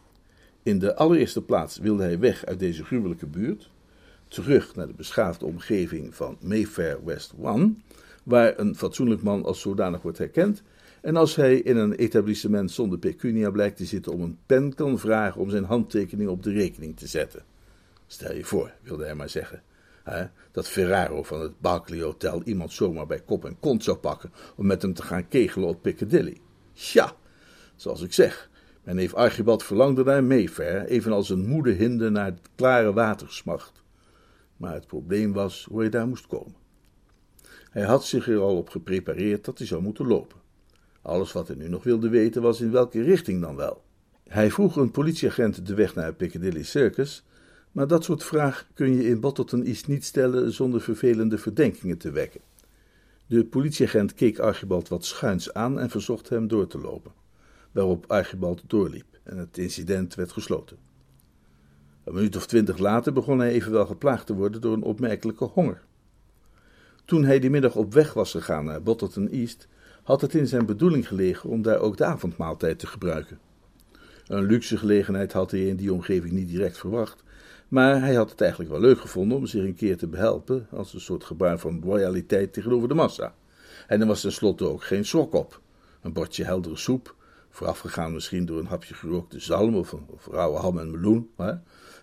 In 0.64 0.78
de 0.78 0.96
allereerste 0.96 1.42
plaats 1.42 1.78
wilde 1.78 2.02
hij 2.02 2.18
weg 2.18 2.44
uit 2.44 2.58
deze 2.58 2.84
gruwelijke 2.84 3.26
buurt, 3.26 3.70
terug 4.28 4.74
naar 4.74 4.86
de 4.86 4.94
beschaafde 4.94 5.44
omgeving 5.44 6.14
van 6.14 6.36
Mayfair 6.40 7.04
West 7.04 7.34
One, 7.40 7.74
waar 8.22 8.58
een 8.58 8.76
fatsoenlijk 8.76 9.22
man 9.22 9.44
als 9.44 9.60
zodanig 9.60 10.02
wordt 10.02 10.18
herkend, 10.18 10.62
en 11.00 11.16
als 11.16 11.36
hij 11.36 11.56
in 11.56 11.76
een 11.76 11.92
etablissement 11.92 12.70
zonder 12.70 12.98
pecunia 12.98 13.50
blijkt 13.50 13.76
te 13.76 13.84
zitten 13.84 14.12
om 14.12 14.20
een 14.20 14.38
pen 14.46 14.74
kan 14.74 14.98
vragen 14.98 15.40
om 15.40 15.50
zijn 15.50 15.64
handtekening 15.64 16.30
op 16.30 16.42
de 16.42 16.52
rekening 16.52 16.96
te 16.96 17.06
zetten. 17.06 17.44
Stel 18.06 18.34
je 18.34 18.44
voor, 18.44 18.72
wilde 18.82 19.04
hij 19.04 19.14
maar 19.14 19.30
zeggen, 19.30 19.62
hè, 20.02 20.24
dat 20.52 20.68
Ferraro 20.68 21.22
van 21.22 21.40
het 21.40 21.60
Barclay 21.60 22.00
Hotel 22.00 22.42
iemand 22.42 22.72
zomaar 22.72 23.06
bij 23.06 23.20
kop 23.20 23.44
en 23.44 23.56
kont 23.60 23.84
zou 23.84 23.96
pakken 23.96 24.32
om 24.56 24.66
met 24.66 24.82
hem 24.82 24.94
te 24.94 25.02
gaan 25.02 25.28
kegelen 25.28 25.68
op 25.68 25.82
Piccadilly. 25.82 26.40
Ja, 26.72 27.16
zoals 27.76 28.02
ik 28.02 28.12
zeg, 28.12 28.50
mijn 28.84 28.96
neef 28.96 29.14
Archibald 29.14 29.62
verlangde 29.62 30.04
naar 30.04 30.24
Mayfair, 30.24 30.86
evenals 30.86 31.30
een 31.30 31.46
moede 31.46 31.70
hinde 31.70 32.10
naar 32.10 32.24
het 32.24 32.40
klare 32.54 32.92
water 32.92 33.32
smacht. 33.32 33.82
Maar 34.56 34.74
het 34.74 34.86
probleem 34.86 35.32
was 35.32 35.66
hoe 35.70 35.80
hij 35.80 35.90
daar 35.90 36.06
moest 36.06 36.26
komen. 36.26 36.54
Hij 37.70 37.82
had 37.82 38.04
zich 38.04 38.28
er 38.28 38.38
al 38.38 38.56
op 38.56 38.68
geprepareerd 38.68 39.44
dat 39.44 39.58
hij 39.58 39.66
zou 39.66 39.82
moeten 39.82 40.06
lopen. 40.06 40.38
Alles 41.02 41.32
wat 41.32 41.48
hij 41.48 41.56
nu 41.56 41.68
nog 41.68 41.84
wilde 41.84 42.08
weten 42.08 42.42
was 42.42 42.60
in 42.60 42.70
welke 42.70 43.02
richting 43.02 43.40
dan 43.40 43.56
wel. 43.56 43.82
Hij 44.28 44.50
vroeg 44.50 44.76
een 44.76 44.90
politieagent 44.90 45.66
de 45.66 45.74
weg 45.74 45.94
naar 45.94 46.14
Piccadilly 46.14 46.62
Circus, 46.62 47.24
maar 47.72 47.86
dat 47.86 48.04
soort 48.04 48.24
vraag 48.24 48.66
kun 48.74 48.94
je 48.94 49.08
in 49.08 49.20
Bottleton 49.20 49.64
East 49.64 49.88
niet 49.88 50.04
stellen 50.04 50.52
zonder 50.52 50.80
vervelende 50.80 51.38
verdenkingen 51.38 51.98
te 51.98 52.10
wekken. 52.10 52.40
De 53.26 53.44
politieagent 53.44 54.14
keek 54.14 54.38
Archibald 54.38 54.88
wat 54.88 55.04
schuins 55.04 55.54
aan 55.54 55.80
en 55.80 55.90
verzocht 55.90 56.28
hem 56.28 56.48
door 56.48 56.66
te 56.66 56.78
lopen, 56.78 57.12
waarop 57.74 58.04
Archibald 58.08 58.62
doorliep 58.66 59.20
en 59.22 59.38
het 59.38 59.58
incident 59.58 60.14
werd 60.14 60.32
gesloten. 60.32 60.76
Een 62.04 62.14
minuut 62.14 62.36
of 62.36 62.46
twintig 62.46 62.78
later 62.78 63.12
begon 63.12 63.38
hij 63.38 63.50
evenwel 63.50 63.86
geplaagd 63.86 64.26
te 64.26 64.34
worden 64.34 64.60
door 64.60 64.72
een 64.72 64.82
opmerkelijke 64.82 65.44
honger. 65.44 65.82
Toen 67.04 67.24
hij 67.24 67.38
die 67.38 67.50
middag 67.50 67.76
op 67.76 67.92
weg 67.92 68.12
was 68.12 68.30
gegaan 68.30 68.64
naar 68.64 68.82
Bottleton 68.82 69.28
East, 69.28 69.68
had 70.02 70.20
het 70.20 70.34
in 70.34 70.46
zijn 70.46 70.66
bedoeling 70.66 71.08
gelegen 71.08 71.50
om 71.50 71.62
daar 71.62 71.78
ook 71.78 71.96
de 71.96 72.04
avondmaaltijd 72.04 72.78
te 72.78 72.86
gebruiken. 72.86 73.38
Een 74.26 74.46
luxe 74.46 74.76
gelegenheid 74.76 75.32
had 75.32 75.50
hij 75.50 75.66
in 75.66 75.76
die 75.76 75.92
omgeving 75.92 76.32
niet 76.32 76.48
direct 76.48 76.78
verwacht, 76.78 77.22
maar 77.68 78.00
hij 78.00 78.14
had 78.14 78.30
het 78.30 78.40
eigenlijk 78.40 78.70
wel 78.70 78.80
leuk 78.80 79.00
gevonden 79.00 79.38
om 79.38 79.46
zich 79.46 79.64
een 79.64 79.74
keer 79.74 79.96
te 79.96 80.06
behelpen 80.06 80.66
als 80.70 80.94
een 80.94 81.00
soort 81.00 81.24
gebaar 81.24 81.58
van 81.58 81.82
royaliteit 81.82 82.52
tegenover 82.52 82.88
de 82.88 82.94
massa. 82.94 83.34
En 83.86 84.00
er 84.00 84.06
was 84.06 84.20
tenslotte 84.20 84.64
ook 84.64 84.84
geen 84.84 85.04
sok 85.04 85.32
op. 85.34 85.60
Een 86.02 86.12
bordje 86.12 86.44
heldere 86.44 86.76
soep, 86.76 87.14
voorafgegaan 87.54 88.12
misschien 88.12 88.46
door 88.46 88.58
een 88.58 88.66
hapje 88.66 88.94
gerookte 88.94 89.40
zalm 89.40 89.76
of, 89.76 89.92
of 89.92 90.26
rauwe 90.26 90.58
ham 90.58 90.78
en 90.78 90.90
meloen, 90.90 91.30
hè? 91.36 91.52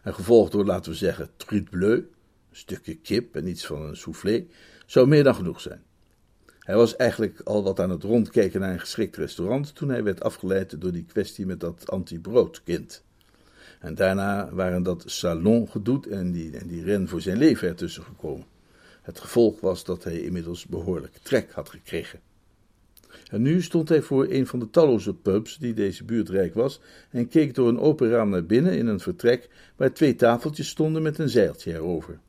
en 0.03 0.13
gevolgd 0.13 0.51
door, 0.51 0.65
laten 0.65 0.91
we 0.91 0.97
zeggen, 0.97 1.29
truite 1.37 1.69
bleu, 1.69 1.95
een 1.95 2.05
stukje 2.51 2.95
kip 2.95 3.35
en 3.35 3.47
iets 3.47 3.65
van 3.65 3.81
een 3.81 3.97
soufflé, 3.97 4.45
zou 4.85 5.07
meer 5.07 5.23
dan 5.23 5.35
genoeg 5.35 5.61
zijn. 5.61 5.83
Hij 6.59 6.75
was 6.75 6.95
eigenlijk 6.95 7.41
al 7.43 7.63
wat 7.63 7.79
aan 7.79 7.89
het 7.89 8.03
rondkijken 8.03 8.59
naar 8.59 8.73
een 8.73 8.79
geschikt 8.79 9.15
restaurant 9.15 9.75
toen 9.75 9.89
hij 9.89 10.03
werd 10.03 10.23
afgeleid 10.23 10.81
door 10.81 10.91
die 10.91 11.05
kwestie 11.05 11.45
met 11.45 11.59
dat 11.59 11.91
anti-broodkind. 11.91 13.03
En 13.79 13.95
daarna 13.95 14.53
waren 14.53 14.83
dat 14.83 15.03
salon 15.05 15.69
gedoet 15.69 16.07
en 16.07 16.31
die, 16.31 16.57
en 16.57 16.67
die 16.67 16.83
ren 16.83 17.07
voor 17.07 17.21
zijn 17.21 17.37
leven 17.37 17.67
ertussen 17.67 18.03
gekomen. 18.03 18.45
Het 19.01 19.19
gevolg 19.19 19.59
was 19.59 19.83
dat 19.83 20.03
hij 20.03 20.21
inmiddels 20.21 20.65
behoorlijk 20.65 21.17
trek 21.21 21.51
had 21.51 21.69
gekregen. 21.69 22.19
En 23.31 23.41
nu 23.41 23.61
stond 23.61 23.89
hij 23.89 24.01
voor 24.01 24.27
een 24.29 24.47
van 24.47 24.59
de 24.59 24.69
talloze 24.69 25.13
pubs 25.13 25.57
die 25.57 25.73
deze 25.73 26.03
buurt 26.03 26.29
rijk 26.29 26.53
was 26.53 26.79
en 27.09 27.27
keek 27.27 27.55
door 27.55 27.67
een 27.67 27.79
open 27.79 28.09
raam 28.09 28.29
naar 28.29 28.45
binnen 28.45 28.77
in 28.77 28.87
een 28.87 28.99
vertrek 28.99 29.49
waar 29.75 29.93
twee 29.93 30.15
tafeltjes 30.15 30.67
stonden 30.67 31.01
met 31.01 31.17
een 31.17 31.29
zeiltje 31.29 31.73
erover. 31.73 32.19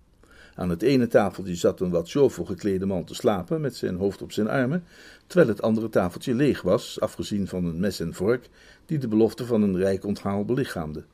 Aan 0.54 0.70
het 0.70 0.82
ene 0.82 1.06
tafeltje 1.06 1.54
zat 1.54 1.80
een 1.80 1.90
wat 1.90 2.10
jovel 2.10 2.44
geklede 2.44 2.86
man 2.86 3.04
te 3.04 3.14
slapen 3.14 3.60
met 3.60 3.76
zijn 3.76 3.96
hoofd 3.96 4.22
op 4.22 4.32
zijn 4.32 4.48
armen, 4.48 4.84
terwijl 5.26 5.48
het 5.48 5.62
andere 5.62 5.88
tafeltje 5.88 6.34
leeg 6.34 6.62
was, 6.62 7.00
afgezien 7.00 7.48
van 7.48 7.64
een 7.64 7.80
mes 7.80 8.00
en 8.00 8.14
vork 8.14 8.48
die 8.86 8.98
de 8.98 9.08
belofte 9.08 9.46
van 9.46 9.62
een 9.62 9.76
rijk 9.76 10.04
onthaal 10.04 10.44
belichaamde. 10.44 11.04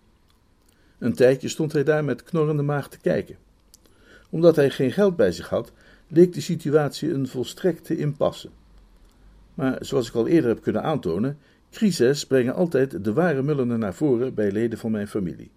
Een 0.98 1.14
tijdje 1.14 1.48
stond 1.48 1.72
hij 1.72 1.84
daar 1.84 2.04
met 2.04 2.22
knorrende 2.22 2.62
maag 2.62 2.88
te 2.88 2.98
kijken. 2.98 3.36
Omdat 4.30 4.56
hij 4.56 4.70
geen 4.70 4.92
geld 4.92 5.16
bij 5.16 5.32
zich 5.32 5.48
had, 5.48 5.72
leek 6.08 6.32
de 6.32 6.40
situatie 6.40 7.12
een 7.12 7.28
volstrekte 7.28 7.96
impasse. 7.96 8.48
Maar 9.58 9.76
zoals 9.80 10.08
ik 10.08 10.14
al 10.14 10.26
eerder 10.26 10.50
heb 10.50 10.62
kunnen 10.62 10.82
aantonen, 10.82 11.38
crises 11.70 12.26
brengen 12.26 12.54
altijd 12.54 13.04
de 13.04 13.12
ware 13.12 13.42
mullenen 13.42 13.78
naar 13.78 13.94
voren 13.94 14.34
bij 14.34 14.52
leden 14.52 14.78
van 14.78 14.90
mijn 14.90 15.08
familie. 15.08 15.50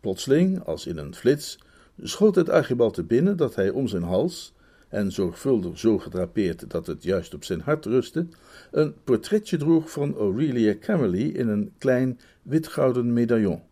Plotseling, 0.00 0.64
als 0.64 0.86
in 0.86 0.96
een 0.96 1.14
flits, 1.14 1.58
schoot 2.02 2.34
het 2.34 2.48
Archibald 2.48 2.94
te 2.94 3.02
binnen 3.02 3.36
dat 3.36 3.54
hij 3.54 3.70
om 3.70 3.88
zijn 3.88 4.02
hals, 4.02 4.54
en 4.88 5.12
zorgvuldig 5.12 5.78
zo 5.78 5.98
gedrapeerd 5.98 6.70
dat 6.70 6.86
het 6.86 7.02
juist 7.02 7.34
op 7.34 7.44
zijn 7.44 7.60
hart 7.60 7.84
rustte, 7.84 8.26
een 8.70 8.94
portretje 9.04 9.56
droeg 9.56 9.90
van 9.90 10.16
Aurelia 10.16 10.74
Camerley 10.80 11.26
in 11.26 11.48
een 11.48 11.72
klein 11.78 12.20
witgouden 12.42 13.12
medaillon. 13.12 13.62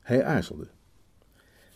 Hij 0.00 0.24
aarzelde. 0.24 0.66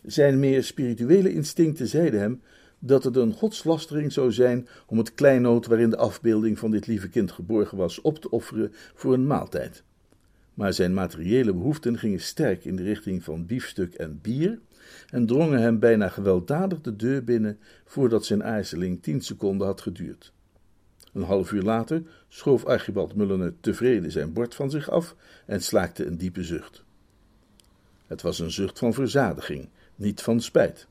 Zijn 0.03 0.39
meer 0.39 0.63
spirituele 0.63 1.33
instincten 1.33 1.87
zeiden 1.87 2.19
hem 2.19 2.41
dat 2.85 3.03
het 3.03 3.15
een 3.15 3.33
godslastering 3.33 4.11
zou 4.11 4.31
zijn 4.31 4.67
om 4.85 4.97
het 4.97 5.13
kleinood 5.13 5.65
waarin 5.65 5.89
de 5.89 5.97
afbeelding 5.97 6.59
van 6.59 6.71
dit 6.71 6.87
lieve 6.87 7.09
kind 7.09 7.31
geborgen 7.31 7.77
was 7.77 8.01
op 8.01 8.19
te 8.19 8.29
offeren 8.29 8.73
voor 8.95 9.13
een 9.13 9.27
maaltijd. 9.27 9.83
Maar 10.53 10.73
zijn 10.73 10.93
materiële 10.93 11.53
behoeften 11.53 11.97
gingen 11.97 12.19
sterk 12.21 12.65
in 12.65 12.75
de 12.75 12.83
richting 12.83 13.23
van 13.23 13.45
biefstuk 13.45 13.93
en 13.93 14.19
bier 14.21 14.59
en 15.09 15.25
drongen 15.25 15.61
hem 15.61 15.79
bijna 15.79 16.09
gewelddadig 16.09 16.81
de 16.81 16.95
deur 16.95 17.23
binnen 17.23 17.59
voordat 17.85 18.25
zijn 18.25 18.43
aarzeling 18.43 19.01
tien 19.01 19.21
seconden 19.21 19.67
had 19.67 19.81
geduurd. 19.81 20.33
Een 21.13 21.23
half 21.23 21.51
uur 21.51 21.63
later 21.63 22.03
schoof 22.27 22.65
Archibald 22.65 23.15
Mullene 23.15 23.53
tevreden 23.59 24.11
zijn 24.11 24.33
bord 24.33 24.55
van 24.55 24.69
zich 24.69 24.89
af 24.89 25.15
en 25.45 25.61
slaakte 25.61 26.05
een 26.05 26.17
diepe 26.17 26.43
zucht. 26.43 26.83
Het 28.07 28.21
was 28.21 28.39
een 28.39 28.51
zucht 28.51 28.79
van 28.79 28.93
verzadiging, 28.93 29.69
niet 29.95 30.21
van 30.21 30.41
spijt. 30.41 30.87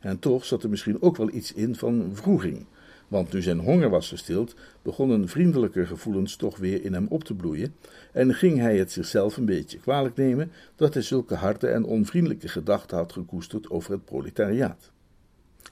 En 0.00 0.18
toch 0.18 0.44
zat 0.44 0.62
er 0.62 0.70
misschien 0.70 1.02
ook 1.02 1.16
wel 1.16 1.30
iets 1.32 1.52
in 1.52 1.74
van 1.74 2.14
wroeging, 2.14 2.66
want 3.08 3.32
nu 3.32 3.42
zijn 3.42 3.58
honger 3.58 3.90
was 3.90 4.08
gestild, 4.08 4.54
begonnen 4.82 5.28
vriendelijke 5.28 5.86
gevoelens 5.86 6.36
toch 6.36 6.56
weer 6.56 6.84
in 6.84 6.92
hem 6.92 7.06
op 7.08 7.24
te 7.24 7.34
bloeien, 7.34 7.74
en 8.12 8.34
ging 8.34 8.58
hij 8.58 8.78
het 8.78 8.92
zichzelf 8.92 9.36
een 9.36 9.44
beetje 9.44 9.78
kwalijk 9.78 10.16
nemen 10.16 10.52
dat 10.76 10.94
hij 10.94 11.02
zulke 11.02 11.34
harde 11.34 11.66
en 11.66 11.84
onvriendelijke 11.84 12.48
gedachten 12.48 12.96
had 12.96 13.12
gekoesterd 13.12 13.70
over 13.70 13.92
het 13.92 14.04
proletariaat. 14.04 14.90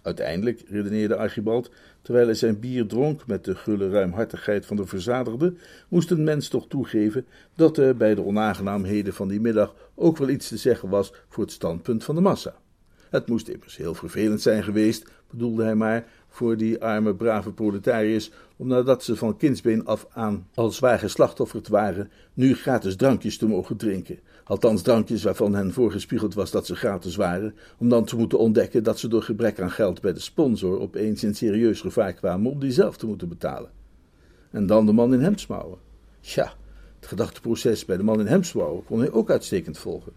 Uiteindelijk, 0.02 0.62
redeneerde 0.68 1.16
Archibald, 1.16 1.70
terwijl 2.02 2.26
hij 2.26 2.34
zijn 2.34 2.60
bier 2.60 2.86
dronk 2.86 3.26
met 3.26 3.44
de 3.44 3.54
gulle 3.54 3.90
ruimhartigheid 3.90 4.66
van 4.66 4.76
de 4.76 4.86
verzadigde, 4.86 5.54
moest 5.88 6.10
een 6.10 6.24
mens 6.24 6.48
toch 6.48 6.68
toegeven 6.68 7.26
dat 7.54 7.76
er 7.76 7.96
bij 7.96 8.14
de 8.14 8.24
onaangenaamheden 8.24 9.14
van 9.14 9.28
die 9.28 9.40
middag 9.40 9.74
ook 9.94 10.16
wel 10.16 10.28
iets 10.28 10.48
te 10.48 10.56
zeggen 10.56 10.88
was 10.88 11.12
voor 11.28 11.44
het 11.44 11.52
standpunt 11.52 12.04
van 12.04 12.14
de 12.14 12.20
massa. 12.20 12.54
Het 13.10 13.26
moest 13.28 13.48
immers 13.48 13.76
heel 13.76 13.94
vervelend 13.94 14.40
zijn 14.40 14.62
geweest, 14.62 15.10
bedoelde 15.30 15.64
hij 15.64 15.74
maar, 15.74 16.06
voor 16.28 16.56
die 16.56 16.82
arme, 16.82 17.14
brave 17.14 17.52
proletariërs, 17.52 18.30
om 18.56 18.66
nadat 18.66 19.04
ze 19.04 19.16
van 19.16 19.36
kindsbeen 19.36 19.86
af 19.86 20.06
aan 20.10 20.46
al 20.54 20.70
zwaar 20.70 20.98
geslachtofferd 20.98 21.68
waren, 21.68 22.10
nu 22.34 22.54
gratis 22.54 22.96
drankjes 22.96 23.38
te 23.38 23.46
mogen 23.46 23.76
drinken. 23.76 24.18
Althans 24.44 24.82
drankjes 24.82 25.22
waarvan 25.22 25.54
hen 25.54 25.72
voorgespiegeld 25.72 26.34
was 26.34 26.50
dat 26.50 26.66
ze 26.66 26.74
gratis 26.74 27.16
waren, 27.16 27.54
om 27.78 27.88
dan 27.88 28.04
te 28.04 28.16
moeten 28.16 28.38
ontdekken 28.38 28.82
dat 28.82 28.98
ze 28.98 29.08
door 29.08 29.22
gebrek 29.22 29.60
aan 29.60 29.70
geld 29.70 30.00
bij 30.00 30.12
de 30.12 30.20
sponsor 30.20 30.80
opeens 30.80 31.24
in 31.24 31.34
serieus 31.34 31.80
gevaar 31.80 32.12
kwamen 32.12 32.50
om 32.50 32.60
die 32.60 32.72
zelf 32.72 32.96
te 32.96 33.06
moeten 33.06 33.28
betalen. 33.28 33.70
En 34.50 34.66
dan 34.66 34.86
de 34.86 34.92
man 34.92 35.14
in 35.14 35.20
hemdsmouwen. 35.20 35.78
Ja, 36.20 36.52
het 36.98 37.08
gedachteproces 37.08 37.84
bij 37.84 37.96
de 37.96 38.02
man 38.02 38.20
in 38.20 38.26
hemdsmouwen 38.26 38.84
kon 38.84 38.98
hij 38.98 39.10
ook 39.10 39.30
uitstekend 39.30 39.78
volgen. 39.78 40.12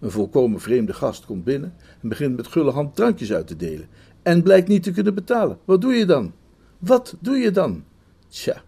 Een 0.00 0.10
volkomen 0.10 0.60
vreemde 0.60 0.92
gast 0.92 1.24
komt 1.24 1.44
binnen 1.44 1.74
en 2.02 2.08
begint 2.08 2.36
met 2.36 2.46
gulle 2.46 2.70
hand 2.70 2.96
drankjes 2.96 3.32
uit 3.32 3.46
te 3.46 3.56
delen. 3.56 3.88
En 4.22 4.42
blijkt 4.42 4.68
niet 4.68 4.82
te 4.82 4.90
kunnen 4.90 5.14
betalen. 5.14 5.58
Wat 5.64 5.80
doe 5.80 5.94
je 5.94 6.06
dan? 6.06 6.32
Wat 6.78 7.16
doe 7.20 7.36
je 7.36 7.50
dan? 7.50 7.84
Tja, 8.28 8.62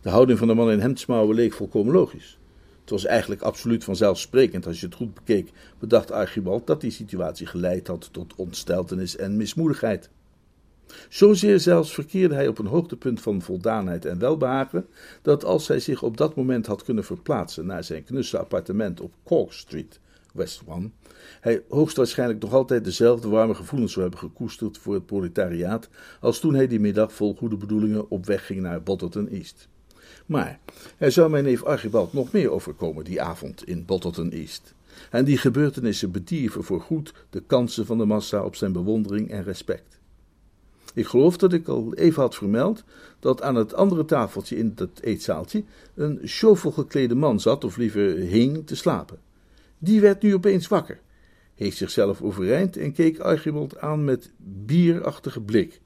de 0.00 0.08
houding 0.08 0.38
van 0.38 0.48
de 0.48 0.54
man 0.54 0.70
in 0.70 0.80
hemdsmouwen 0.80 1.34
leek 1.34 1.52
volkomen 1.52 1.92
logisch. 1.92 2.38
Het 2.80 2.90
was 2.90 3.04
eigenlijk 3.04 3.42
absoluut 3.42 3.84
vanzelfsprekend 3.84 4.66
als 4.66 4.80
je 4.80 4.86
het 4.86 4.94
goed 4.94 5.14
bekeek, 5.14 5.52
bedacht 5.78 6.10
Archibald 6.10 6.66
dat 6.66 6.80
die 6.80 6.90
situatie 6.90 7.46
geleid 7.46 7.86
had 7.86 8.08
tot 8.12 8.34
ontsteltenis 8.34 9.16
en 9.16 9.36
mismoedigheid. 9.36 10.10
Zozeer 11.08 11.60
zelfs 11.60 11.94
verkeerde 11.94 12.34
hij 12.34 12.48
op 12.48 12.58
een 12.58 12.66
hoogtepunt 12.66 13.20
van 13.20 13.42
voldaanheid 13.42 14.04
en 14.04 14.18
welbehagen, 14.18 14.86
dat 15.22 15.44
als 15.44 15.68
hij 15.68 15.80
zich 15.80 16.02
op 16.02 16.16
dat 16.16 16.34
moment 16.34 16.66
had 16.66 16.84
kunnen 16.84 17.04
verplaatsen 17.04 17.66
naar 17.66 17.84
zijn 17.84 18.04
knusse 18.04 18.38
appartement 18.38 19.00
op 19.00 19.12
Cork 19.22 19.52
Street, 19.52 20.00
West 20.32 20.62
One, 20.66 20.90
hij 21.40 21.62
hoogstwaarschijnlijk 21.68 22.42
nog 22.42 22.52
altijd 22.52 22.84
dezelfde 22.84 23.28
warme 23.28 23.54
gevoelens 23.54 23.92
zou 23.92 24.02
hebben 24.02 24.28
gekoesterd 24.28 24.78
voor 24.78 24.94
het 24.94 25.06
proletariaat 25.06 25.88
als 26.20 26.38
toen 26.40 26.54
hij 26.54 26.66
die 26.66 26.80
middag 26.80 27.12
vol 27.12 27.34
goede 27.34 27.56
bedoelingen 27.56 28.10
op 28.10 28.26
weg 28.26 28.46
ging 28.46 28.60
naar 28.60 28.82
Bottleton 28.82 29.28
East. 29.28 29.68
Maar 30.26 30.58
er 30.98 31.12
zou 31.12 31.30
mijn 31.30 31.44
neef 31.44 31.62
Archibald 31.62 32.12
nog 32.12 32.32
meer 32.32 32.50
overkomen 32.50 33.04
die 33.04 33.22
avond 33.22 33.66
in 33.66 33.84
Bottleton 33.84 34.30
East. 34.30 34.74
En 35.10 35.24
die 35.24 35.38
gebeurtenissen 35.38 36.10
bedierven 36.10 36.64
voorgoed 36.64 37.12
de 37.30 37.40
kansen 37.40 37.86
van 37.86 37.98
de 37.98 38.04
massa 38.04 38.44
op 38.44 38.56
zijn 38.56 38.72
bewondering 38.72 39.30
en 39.30 39.42
respect. 39.42 39.98
Ik 40.94 41.06
geloof 41.06 41.36
dat 41.36 41.52
ik 41.52 41.68
al 41.68 41.94
even 41.94 42.22
had 42.22 42.34
vermeld 42.34 42.84
dat 43.18 43.42
aan 43.42 43.54
het 43.54 43.74
andere 43.74 44.04
tafeltje 44.04 44.56
in 44.56 44.72
dat 44.74 45.00
eetzaaltje 45.00 45.64
een 45.94 46.18
chauffeur 46.22 46.72
geklede 46.72 47.14
man 47.14 47.40
zat, 47.40 47.64
of 47.64 47.76
liever 47.76 48.16
hing, 48.16 48.66
te 48.66 48.76
slapen. 48.76 49.18
Die 49.82 50.00
werd 50.00 50.22
nu 50.22 50.34
opeens 50.34 50.68
wakker, 50.68 51.00
heeft 51.54 51.76
zichzelf 51.76 52.22
overeind 52.22 52.76
en 52.76 52.92
keek 52.92 53.18
Archibald 53.18 53.78
aan 53.78 54.04
met 54.04 54.32
bierachtige 54.36 55.40
blik. 55.40 55.80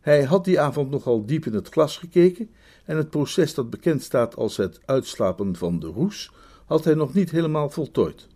Hij 0.00 0.22
had 0.22 0.44
die 0.44 0.60
avond 0.60 0.90
nogal 0.90 1.26
diep 1.26 1.46
in 1.46 1.54
het 1.54 1.68
glas 1.68 1.96
gekeken 1.96 2.50
en 2.84 2.96
het 2.96 3.10
proces 3.10 3.54
dat 3.54 3.70
bekend 3.70 4.02
staat 4.02 4.36
als 4.36 4.56
het 4.56 4.80
uitslapen 4.84 5.56
van 5.56 5.78
de 5.78 5.86
roes 5.86 6.32
had 6.66 6.84
hij 6.84 6.94
nog 6.94 7.14
niet 7.14 7.30
helemaal 7.30 7.70
voltooid. 7.70 8.26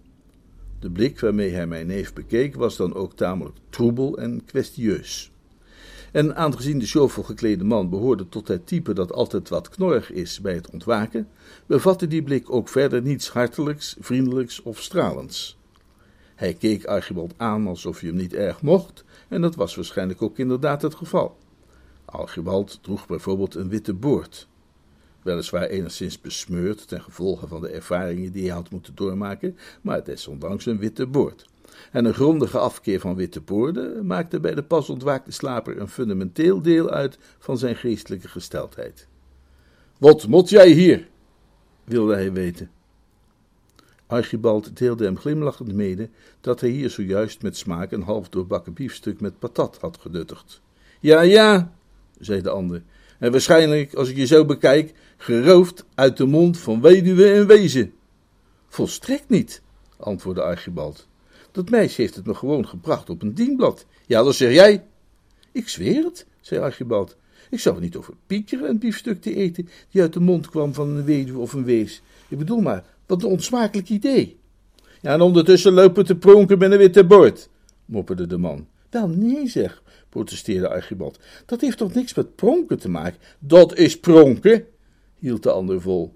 De 0.79 0.91
blik 0.91 1.21
waarmee 1.21 1.51
hij 1.51 1.67
mijn 1.67 1.87
neef 1.87 2.13
bekeek 2.13 2.55
was 2.55 2.77
dan 2.77 2.95
ook 2.95 3.17
tamelijk 3.17 3.57
troebel 3.71 4.19
en 4.19 4.45
kwestieus. 4.45 5.31
En 6.17 6.37
aangezien 6.37 6.79
de 6.79 6.87
chauffeur 6.87 7.25
geklede 7.25 7.65
man 7.65 7.91
behoorde 7.91 8.29
tot 8.29 8.49
het 8.49 8.67
type 8.67 8.93
dat 8.93 9.13
altijd 9.13 9.49
wat 9.49 9.69
knorrig 9.69 10.13
is 10.13 10.41
bij 10.41 10.55
het 10.55 10.71
ontwaken, 10.71 11.29
bevatte 11.67 12.07
die 12.07 12.23
blik 12.23 12.51
ook 12.51 12.69
verder 12.69 13.03
niets 13.03 13.29
hartelijks, 13.29 13.97
vriendelijks 14.01 14.63
of 14.63 14.83
stralends. 14.83 15.59
Hij 16.35 16.55
keek 16.55 16.85
Archibald 16.85 17.35
aan 17.37 17.67
alsof 17.67 18.01
hij 18.01 18.09
hem 18.09 18.19
niet 18.19 18.35
erg 18.35 18.63
mocht, 18.63 19.05
en 19.29 19.41
dat 19.41 19.55
was 19.55 19.75
waarschijnlijk 19.75 20.23
ook 20.23 20.39
inderdaad 20.39 20.83
het 20.83 20.95
geval. 20.95 21.37
Archibald 22.05 22.79
droeg 22.83 23.07
bijvoorbeeld 23.07 23.55
een 23.55 23.69
witte 23.69 23.95
boord. 23.95 24.49
Weliswaar 25.23 25.67
enigszins 25.67 26.21
besmeurd 26.21 26.89
ten 26.89 27.03
gevolge 27.03 27.47
van 27.47 27.61
de 27.61 27.69
ervaringen 27.69 28.33
die 28.33 28.47
hij 28.47 28.55
had 28.55 28.71
moeten 28.71 28.95
doormaken, 28.95 29.57
maar 29.83 30.05
desondanks 30.05 30.67
een 30.67 30.79
witte 30.79 31.07
boord. 31.07 31.47
En 31.93 32.05
een 32.05 32.15
grondige 32.15 32.59
afkeer 32.59 33.01
van 33.01 33.15
witte 33.15 33.41
boorden 33.41 34.07
maakte 34.07 34.41
bij 34.41 34.55
de 34.55 34.63
pas 34.63 34.89
ontwaakte 34.89 35.33
slaper 35.33 35.81
een 35.81 35.89
fundamenteel 35.89 36.63
deel 36.63 36.91
uit 36.91 37.19
van 37.39 37.59
zijn 37.59 37.77
geestelijke 37.77 38.29
gesteldheid. 38.29 39.09
Wat 39.99 40.27
mot 40.27 40.49
jij 40.49 40.71
hier? 40.71 41.09
wilde 41.85 42.15
hij 42.15 42.33
weten. 42.33 42.71
Archibald 44.07 44.77
deelde 44.77 45.05
hem 45.05 45.19
glimlachend 45.19 45.73
mede 45.73 46.09
dat 46.41 46.61
hij 46.61 46.71
hier 46.71 46.91
zojuist 46.91 47.43
met 47.43 47.57
smaak 47.57 47.93
een 47.93 48.03
half 48.03 48.29
doorbakken 48.29 48.73
biefstuk 48.73 49.21
met 49.21 49.39
patat 49.39 49.79
had 49.81 49.99
genuttigd. 50.01 50.61
Ja, 51.01 51.21
ja, 51.21 51.73
zei 52.19 52.41
de 52.41 52.51
ander, 52.51 52.83
en 53.19 53.31
waarschijnlijk, 53.31 53.95
als 53.95 54.09
ik 54.09 54.17
je 54.17 54.27
zo 54.27 54.45
bekijk, 54.45 54.95
geroofd 55.17 55.85
uit 55.95 56.17
de 56.17 56.27
mond 56.27 56.59
van 56.59 56.81
weduwe 56.81 57.33
en 57.33 57.47
wezen. 57.47 57.95
Volstrekt 58.69 59.29
niet, 59.29 59.63
antwoordde 59.97 60.43
Archibald. 60.43 61.09
Dat 61.57 61.71
meisje 61.71 62.01
heeft 62.01 62.15
het 62.15 62.27
me 62.27 62.35
gewoon 62.35 62.67
gebracht 62.67 63.11
op 63.11 63.23
een 63.23 63.35
dienblad. 63.35 63.87
Ja, 64.07 64.23
dat 64.23 64.35
zeg 64.35 64.53
jij. 64.53 64.85
Ik 65.53 65.69
zweer 65.69 66.05
het, 66.05 66.27
zei 66.41 66.61
Archibald. 66.61 67.17
Ik 67.51 67.61
zou 67.61 67.75
er 67.77 67.81
niet 67.81 67.97
over 67.97 68.15
piekeren 68.27 68.69
een 68.69 68.79
biefstuk 68.79 69.21
te 69.21 69.35
eten 69.35 69.69
die 69.91 70.03
uit 70.03 70.13
de 70.13 70.21
mond 70.21 70.49
kwam 70.49 70.75
van 70.75 70.89
een 70.89 71.05
weduwe 71.05 71.39
of 71.39 71.53
een 71.53 71.65
wees. 71.65 72.03
Ik 72.29 72.39
bedoel 72.39 72.61
maar, 72.61 72.85
wat 73.07 73.23
een 73.23 73.29
onsmakelijk 73.29 73.89
idee. 73.89 74.39
Ja, 75.01 75.13
en 75.13 75.21
ondertussen 75.21 75.73
lopen 75.73 76.05
te 76.05 76.17
pronken 76.17 76.59
met 76.59 76.73
een 76.73 76.79
witte 76.79 77.05
bord, 77.05 77.49
mopperde 77.85 78.27
de 78.27 78.39
man. 78.39 78.67
Wel, 78.91 79.09
nee 79.09 79.49
zeg, 79.49 79.83
protesteerde 80.09 80.69
Archibald. 80.69 81.19
Dat 81.47 81.61
heeft 81.61 81.79
toch 81.79 81.95
niks 81.95 82.15
met 82.15 82.35
pronken 82.35 82.79
te 82.79 82.89
maken? 82.89 83.21
Dat 83.39 83.77
is 83.77 84.01
pronken, 84.01 84.67
hield 85.19 85.43
de 85.43 85.51
ander 85.51 85.81
vol. 85.81 86.15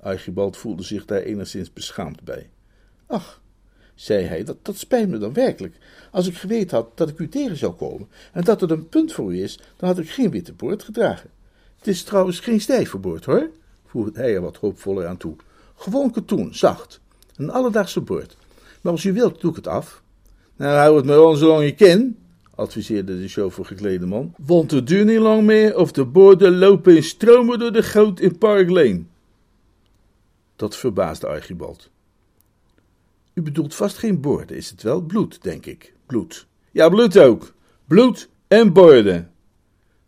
Archibald 0.00 0.56
voelde 0.56 0.82
zich 0.82 1.04
daar 1.04 1.22
enigszins 1.22 1.72
beschaamd 1.72 2.22
bij. 2.22 2.50
Ach, 3.06 3.42
zei 3.94 4.24
hij, 4.24 4.44
dat, 4.44 4.56
dat 4.62 4.76
spijt 4.76 5.08
me 5.08 5.18
dan 5.18 5.32
werkelijk. 5.32 5.76
Als 6.10 6.26
ik 6.26 6.36
geweten 6.36 6.76
had 6.76 6.96
dat 6.96 7.08
ik 7.08 7.18
u 7.18 7.28
tegen 7.28 7.56
zou 7.56 7.72
komen 7.72 8.08
en 8.32 8.44
dat 8.44 8.60
het 8.60 8.70
een 8.70 8.88
punt 8.88 9.12
voor 9.12 9.34
u 9.34 9.42
is, 9.42 9.58
dan 9.76 9.88
had 9.88 9.98
ik 9.98 10.10
geen 10.10 10.30
witte 10.30 10.52
boord 10.52 10.82
gedragen. 10.82 11.30
Het 11.78 11.86
is 11.86 12.02
trouwens 12.02 12.40
geen 12.40 12.60
stijve 12.60 12.98
hoor, 13.24 13.50
voegde 13.86 14.20
hij 14.20 14.34
er 14.34 14.40
wat 14.40 14.56
hoopvoller 14.56 15.06
aan 15.06 15.16
toe. 15.16 15.36
Gewoon 15.76 16.10
katoen, 16.10 16.54
zacht. 16.54 17.00
Een 17.36 17.50
alledaagse 17.50 18.00
boord. 18.00 18.36
Maar 18.80 18.92
als 18.92 19.04
u 19.04 19.12
wilt, 19.12 19.40
doe 19.40 19.50
ik 19.50 19.56
het 19.56 19.66
af. 19.66 20.02
Nou, 20.56 20.76
hou 20.76 20.96
het 20.96 21.06
maar 21.06 21.20
on 21.20 21.36
zolang 21.36 21.64
je 21.64 21.74
ken, 21.74 22.18
adviseerde 22.54 23.20
de 23.20 23.28
chauffeur 23.28 23.64
geklede 23.64 24.06
man. 24.06 24.34
Want 24.38 24.70
het 24.70 24.86
duurt 24.86 25.06
niet 25.06 25.18
lang 25.18 25.42
meer 25.42 25.76
of 25.76 25.92
de 25.92 26.04
borden 26.04 26.58
lopen 26.58 26.96
in 26.96 27.02
stromen 27.02 27.58
door 27.58 27.72
de 27.72 27.82
goot 27.82 28.20
in 28.20 28.38
Park 28.38 28.70
Lane. 28.70 29.02
Dat 30.56 30.76
verbaasde 30.76 31.26
Archibald. 31.26 31.90
U 33.34 33.42
bedoelt 33.42 33.74
vast 33.74 33.96
geen 33.96 34.20
borden, 34.20 34.56
is 34.56 34.70
het 34.70 34.82
wel? 34.82 35.00
Bloed, 35.00 35.42
denk 35.42 35.66
ik. 35.66 35.94
Bloed. 36.06 36.46
Ja, 36.70 36.88
bloed 36.88 37.18
ook. 37.18 37.54
Bloed 37.86 38.28
en 38.48 38.72
borden. 38.72 39.30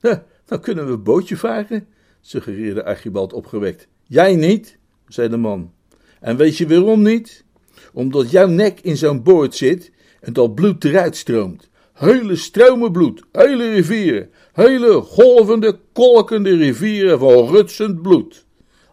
Ja, 0.00 0.24
dan 0.44 0.60
kunnen 0.60 0.90
we 0.90 0.98
bootje 0.98 1.36
varen, 1.36 1.88
suggereerde 2.20 2.84
Archibald 2.84 3.32
opgewekt. 3.32 3.88
Jij 4.02 4.36
niet, 4.36 4.78
zei 5.08 5.28
de 5.28 5.36
man. 5.36 5.72
En 6.20 6.36
weet 6.36 6.56
je 6.56 6.68
waarom 6.68 7.02
niet? 7.02 7.44
Omdat 7.92 8.30
jouw 8.30 8.46
nek 8.46 8.80
in 8.80 8.96
zo'n 8.96 9.22
boord 9.22 9.54
zit 9.54 9.92
en 10.20 10.32
dat 10.32 10.54
bloed 10.54 10.84
eruit 10.84 11.16
stroomt. 11.16 11.68
Hele 11.92 12.36
stromen 12.36 12.92
bloed, 12.92 13.22
hele 13.32 13.70
rivieren, 13.70 14.30
hele 14.52 14.92
golvende, 14.92 15.78
kolkende 15.92 16.56
rivieren 16.56 17.18
van 17.18 17.48
rutsend 17.48 18.02
bloed. 18.02 18.46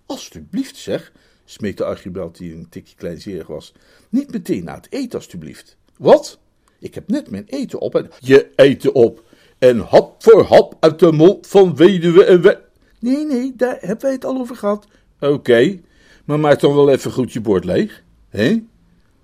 Alsjeblieft 0.06 0.76
zeg, 0.76 1.12
smeekte 1.46 1.84
Archibald, 1.86 2.38
die 2.38 2.56
een 2.56 2.70
tikje 2.70 2.96
kleinzerig 2.96 3.48
was. 3.48 3.74
Niet 4.10 4.32
meteen 4.32 4.64
na 4.64 4.76
het 4.76 4.88
eten, 4.90 5.20
alstublieft. 5.20 5.78
Wat? 5.98 6.40
Ik 6.80 6.96
heb 6.96 7.08
net 7.08 7.30
mijn 7.30 7.46
eten 7.48 7.80
op 7.80 7.96
en... 7.96 8.10
Je 8.20 8.50
eten 8.56 8.94
op 8.94 9.24
en 9.58 9.80
hap 9.80 10.24
voor 10.24 10.44
hap 10.44 10.78
uit 10.80 11.00
de 11.00 11.12
mond 11.12 11.48
van 11.48 11.76
weduwe 11.76 12.26
en 12.26 12.42
we... 12.42 12.62
Nee, 13.00 13.26
nee, 13.26 13.54
daar 13.56 13.78
hebben 13.80 14.02
wij 14.02 14.12
het 14.12 14.26
al 14.26 14.38
over 14.38 14.56
gehad. 14.56 14.88
Oké, 15.20 15.80
maar 16.26 16.40
maak 16.40 16.60
dan 16.60 16.76
wel 16.76 16.90
even 16.90 17.12
goed 17.12 17.34
je 17.34 17.42
bord 17.42 17.66
leeg, 17.66 18.04
hè? 18.30 18.64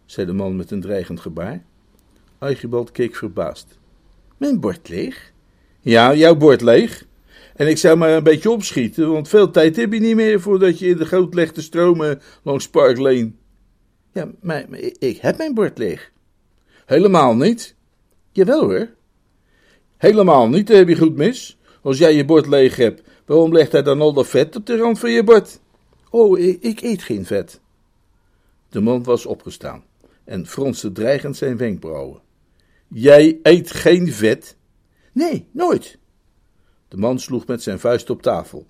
zei 0.06 0.28
de 0.28 0.34
man 0.34 0.56
met 0.56 0.72
een 0.72 0.82
dreigend 0.82 1.20
gebaar. 1.20 1.64
Archibald 2.38 2.92
keek 2.92 3.16
verbaasd. 3.16 3.78
Mijn 4.38 4.60
bord 4.60 4.90
leeg? 4.90 5.32
Ja, 5.80 6.14
jouw 6.14 6.36
bord 6.36 6.62
leeg. 6.62 7.06
En 7.60 7.68
ik 7.68 7.78
zou 7.78 7.98
maar 7.98 8.10
een 8.10 8.24
beetje 8.24 8.52
opschieten, 8.52 9.12
want 9.12 9.28
veel 9.28 9.52
tijd 9.52 9.76
heb 9.76 9.94
je 9.94 10.00
niet 10.00 10.16
meer 10.16 10.42
voordat 10.42 10.80
je 10.80 10.88
in 10.88 10.98
de 10.98 11.06
goot 11.06 11.34
legt 11.34 11.54
te 11.54 11.62
stromen 11.62 12.22
langs 12.44 12.70
Park 12.70 12.98
Lane. 12.98 13.32
Ja, 14.14 14.30
maar, 14.42 14.66
maar 14.70 14.80
ik 14.80 15.18
heb 15.18 15.38
mijn 15.38 15.54
bord 15.54 15.78
leeg. 15.78 16.12
Helemaal 16.86 17.36
niet? 17.36 17.76
Jawel 18.32 18.62
hoor. 18.62 18.90
Helemaal 19.98 20.50
niet, 20.50 20.68
dat 20.68 20.78
heb 20.78 20.88
je 20.88 20.96
goed 20.96 21.16
mis. 21.16 21.58
Als 21.82 21.98
jij 21.98 22.16
je 22.16 22.26
bord 22.26 22.48
leeg 22.48 22.76
hebt, 22.76 23.02
waarom 23.26 23.54
legt 23.54 23.72
hij 23.72 23.84
dan 23.84 24.02
al 24.02 24.14
dat 24.14 24.28
vet 24.28 24.56
op 24.56 24.66
de 24.66 24.78
rand 24.78 25.00
van 25.00 25.12
je 25.12 25.24
bord? 25.24 25.60
Oh, 26.10 26.40
ik, 26.40 26.62
ik 26.62 26.82
eet 26.82 27.02
geen 27.02 27.26
vet. 27.26 27.60
De 28.70 28.82
man 28.82 29.04
was 29.04 29.26
opgestaan 29.26 29.84
en 30.24 30.48
fronste 30.48 30.92
dreigend 30.92 31.38
zijn 31.38 31.58
wenkbrauwen. 31.58 32.22
Jij 32.88 33.40
eet 33.44 33.72
geen 33.72 34.14
vet? 34.14 34.56
Nee, 35.12 35.48
nooit. 35.52 35.99
De 36.90 36.98
man 36.98 37.20
sloeg 37.20 37.48
met 37.48 37.64
zijn 37.64 37.80
vuist 37.80 38.10
op 38.10 38.22
tafel. 38.22 38.66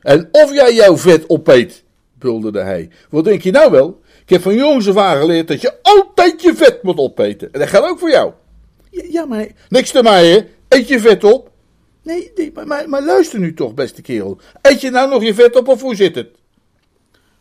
En 0.00 0.28
of 0.32 0.52
jij 0.52 0.74
jouw 0.74 0.96
vet 0.96 1.28
opeet, 1.28 1.84
bulderde 2.14 2.60
hij. 2.60 2.90
Wat 3.10 3.24
denk 3.24 3.42
je 3.42 3.50
nou 3.50 3.70
wel? 3.70 4.00
Ik 4.22 4.28
heb 4.28 4.42
van 4.42 4.54
jongs 4.54 4.88
af 4.88 4.96
aan 4.96 5.20
geleerd 5.20 5.48
dat 5.48 5.60
je 5.60 5.74
altijd 5.82 6.42
je 6.42 6.54
vet 6.54 6.82
moet 6.82 6.98
opeten. 6.98 7.52
En 7.52 7.60
dat 7.60 7.68
geldt 7.68 7.88
ook 7.88 7.98
voor 7.98 8.10
jou. 8.10 8.32
Ja, 8.90 9.02
ja 9.08 9.24
maar... 9.24 9.48
Niks 9.68 9.90
te 9.90 10.02
mij, 10.02 10.30
hè? 10.30 10.40
Eet 10.68 10.88
je 10.88 11.00
vet 11.00 11.24
op? 11.24 11.50
Nee, 12.02 12.32
nee 12.34 12.50
maar, 12.54 12.66
maar, 12.66 12.88
maar 12.88 13.02
luister 13.02 13.38
nu 13.38 13.54
toch, 13.54 13.74
beste 13.74 14.02
kerel. 14.02 14.38
Eet 14.62 14.80
je 14.80 14.90
nou 14.90 15.10
nog 15.10 15.22
je 15.22 15.34
vet 15.34 15.56
op 15.56 15.68
of 15.68 15.80
hoe 15.80 15.94
zit 15.94 16.14
het? 16.14 16.28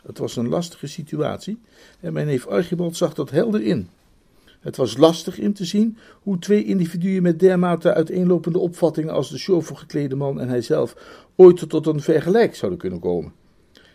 Het 0.05 0.17
was 0.17 0.35
een 0.35 0.49
lastige 0.49 0.87
situatie 0.87 1.61
en 1.99 2.13
mijn 2.13 2.25
neef 2.25 2.47
Archibald 2.47 2.97
zag 2.97 3.13
dat 3.13 3.29
helder 3.29 3.61
in. 3.61 3.89
Het 4.65 4.77
was 4.77 4.97
lastig 4.97 5.39
in 5.39 5.53
te 5.53 5.65
zien 5.65 5.97
hoe 6.21 6.39
twee 6.39 6.63
individuen 6.63 7.21
met 7.21 7.39
dermate 7.39 7.93
uiteenlopende 7.93 8.59
opvattingen 8.59 9.13
als 9.13 9.29
de 9.29 9.37
chauffeur 9.37 9.77
geklede 9.77 10.15
man 10.15 10.39
en 10.39 10.49
hijzelf 10.49 10.95
ooit 11.35 11.69
tot 11.69 11.87
een 11.87 12.01
vergelijk 12.01 12.55
zouden 12.55 12.79
kunnen 12.79 12.99
komen. 12.99 13.33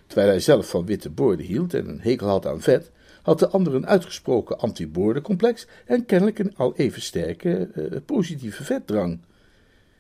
Terwijl 0.07 0.29
hij 0.29 0.41
zelf 0.41 0.71
van 0.71 0.87
witte 0.87 1.11
boorden 1.11 1.47
hield 1.47 1.75
en 1.75 1.89
een 1.89 2.01
hekel 2.01 2.29
had 2.29 2.47
aan 2.47 2.61
vet, 2.61 2.91
had 3.23 3.39
de 3.39 3.49
ander 3.49 3.75
een 3.75 3.87
uitgesproken 3.87 4.59
anti-boordencomplex 4.59 5.67
en 5.87 6.07
kennelijk 6.07 6.39
een 6.39 6.57
al 6.57 6.75
even 6.77 7.03
sterke 7.03 7.71
uh, 7.75 7.97
positieve 8.07 8.65
vetdrang. 8.65 9.21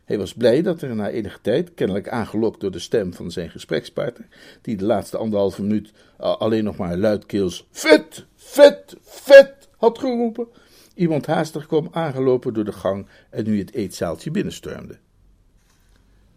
Hij 0.04 0.18
was 0.18 0.34
blij 0.34 0.62
dat 0.62 0.82
er 0.82 0.94
na 0.94 1.08
enige 1.08 1.38
tijd, 1.42 1.74
kennelijk 1.74 2.08
aangelokt 2.08 2.60
door 2.60 2.70
de 2.70 2.78
stem 2.78 3.14
van 3.14 3.30
zijn 3.30 3.50
gesprekspartner, 3.50 4.26
die 4.62 4.76
de 4.76 4.84
laatste 4.84 5.16
anderhalve 5.16 5.62
minuut 5.62 5.92
alleen 6.16 6.64
nog 6.64 6.76
maar 6.76 6.96
luidkeels 6.96 7.66
vet, 7.70 8.26
vet, 8.34 8.96
vet 9.02 9.59
had 9.80 9.98
geroepen, 9.98 10.48
iemand 10.94 11.26
haastig 11.26 11.66
kwam 11.66 11.88
aangelopen 11.90 12.54
door 12.54 12.64
de 12.64 12.72
gang 12.72 13.06
en 13.30 13.44
nu 13.44 13.58
het 13.58 13.74
eetzaaltje 13.74 14.30
binnenstormde. 14.30 14.98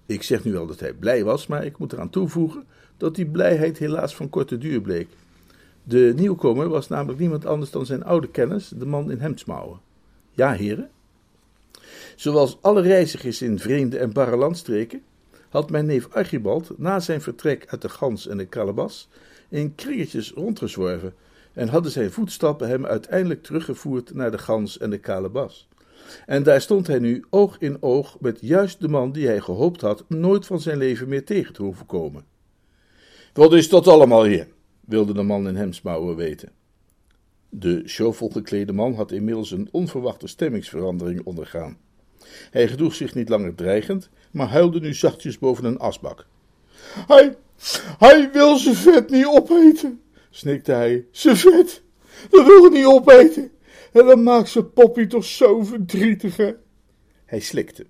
Ik 0.05 0.23
zeg 0.23 0.43
nu 0.43 0.51
wel 0.51 0.65
dat 0.65 0.79
hij 0.79 0.93
blij 0.93 1.23
was, 1.23 1.47
maar 1.47 1.65
ik 1.65 1.77
moet 1.77 1.93
eraan 1.93 2.09
toevoegen 2.09 2.65
dat 2.97 3.15
die 3.15 3.25
blijheid 3.25 3.77
helaas 3.77 4.15
van 4.15 4.29
korte 4.29 4.57
duur 4.57 4.81
bleek. 4.81 5.07
De 5.83 6.13
nieuwkomer 6.15 6.69
was 6.69 6.87
namelijk 6.87 7.19
niemand 7.19 7.45
anders 7.45 7.71
dan 7.71 7.85
zijn 7.85 8.03
oude 8.03 8.27
kennis, 8.27 8.67
de 8.67 8.85
man 8.85 9.11
in 9.11 9.19
hemdsmouwen. 9.19 9.79
Ja, 10.31 10.51
heren? 10.51 10.89
Zoals 12.15 12.57
alle 12.61 12.81
reizigers 12.81 13.41
in 13.41 13.59
vreemde 13.59 13.97
en 13.97 14.13
barre 14.13 14.35
landstreken, 14.35 15.01
had 15.49 15.69
mijn 15.69 15.85
neef 15.85 16.07
Archibald 16.11 16.77
na 16.77 16.99
zijn 16.99 17.21
vertrek 17.21 17.65
uit 17.67 17.81
de 17.81 17.89
Gans 17.89 18.27
en 18.27 18.37
de 18.37 18.45
Kalebas 18.45 19.09
in 19.49 19.75
kringetjes 19.75 20.31
rondgezworven 20.31 21.13
en 21.53 21.67
hadden 21.67 21.91
zijn 21.91 22.11
voetstappen 22.11 22.67
hem 22.67 22.85
uiteindelijk 22.85 23.43
teruggevoerd 23.43 24.13
naar 24.13 24.31
de 24.31 24.37
Gans 24.37 24.77
en 24.77 24.89
de 24.89 24.97
Kalebas. 24.97 25.67
En 26.25 26.43
daar 26.43 26.61
stond 26.61 26.87
hij 26.87 26.99
nu 26.99 27.25
oog 27.29 27.57
in 27.59 27.77
oog 27.81 28.17
met 28.19 28.37
juist 28.41 28.79
de 28.79 28.87
man 28.87 29.11
die 29.11 29.27
hij 29.27 29.39
gehoopt 29.39 29.81
had 29.81 30.03
nooit 30.07 30.45
van 30.45 30.59
zijn 30.59 30.77
leven 30.77 31.07
meer 31.07 31.25
tegen 31.25 31.53
te 31.53 31.61
hoeven 31.61 31.85
komen. 31.85 32.25
Wat 33.33 33.53
is 33.53 33.69
dat 33.69 33.87
allemaal 33.87 34.23
hier? 34.23 34.47
wilde 34.85 35.13
de 35.13 35.23
man 35.23 35.47
in 35.47 35.55
hemsmouwen 35.55 36.15
weten. 36.15 36.51
De 37.49 37.87
showvol 37.87 38.31
man 38.73 38.93
had 38.93 39.11
inmiddels 39.11 39.51
een 39.51 39.69
onverwachte 39.71 40.27
stemmingsverandering 40.27 41.21
ondergaan. 41.23 41.77
Hij 42.51 42.67
gedroeg 42.67 42.95
zich 42.95 43.15
niet 43.15 43.29
langer 43.29 43.55
dreigend, 43.55 44.09
maar 44.31 44.47
huilde 44.47 44.79
nu 44.79 44.93
zachtjes 44.93 45.39
boven 45.39 45.65
een 45.65 45.79
asbak. 45.79 46.25
Hij, 47.07 47.35
hij 47.97 48.31
wil 48.31 48.57
zijn 48.57 48.75
vet 48.75 49.09
niet 49.09 49.25
opeten, 49.25 50.01
snikte 50.35 50.71
hij. 50.71 51.05
Zijn 51.11 51.37
vet, 51.37 51.81
dat 52.29 52.45
wil 52.45 52.61
hij 52.61 52.71
niet 52.71 52.85
opeten. 52.85 53.51
En 53.91 54.05
dan 54.05 54.23
maakt 54.23 54.49
zijn 54.49 54.73
poppy 54.73 55.07
toch 55.07 55.25
zo 55.25 55.63
verdrietig, 55.63 56.37
hè? 56.37 56.53
Hij 57.25 57.39
slikte. 57.39 57.85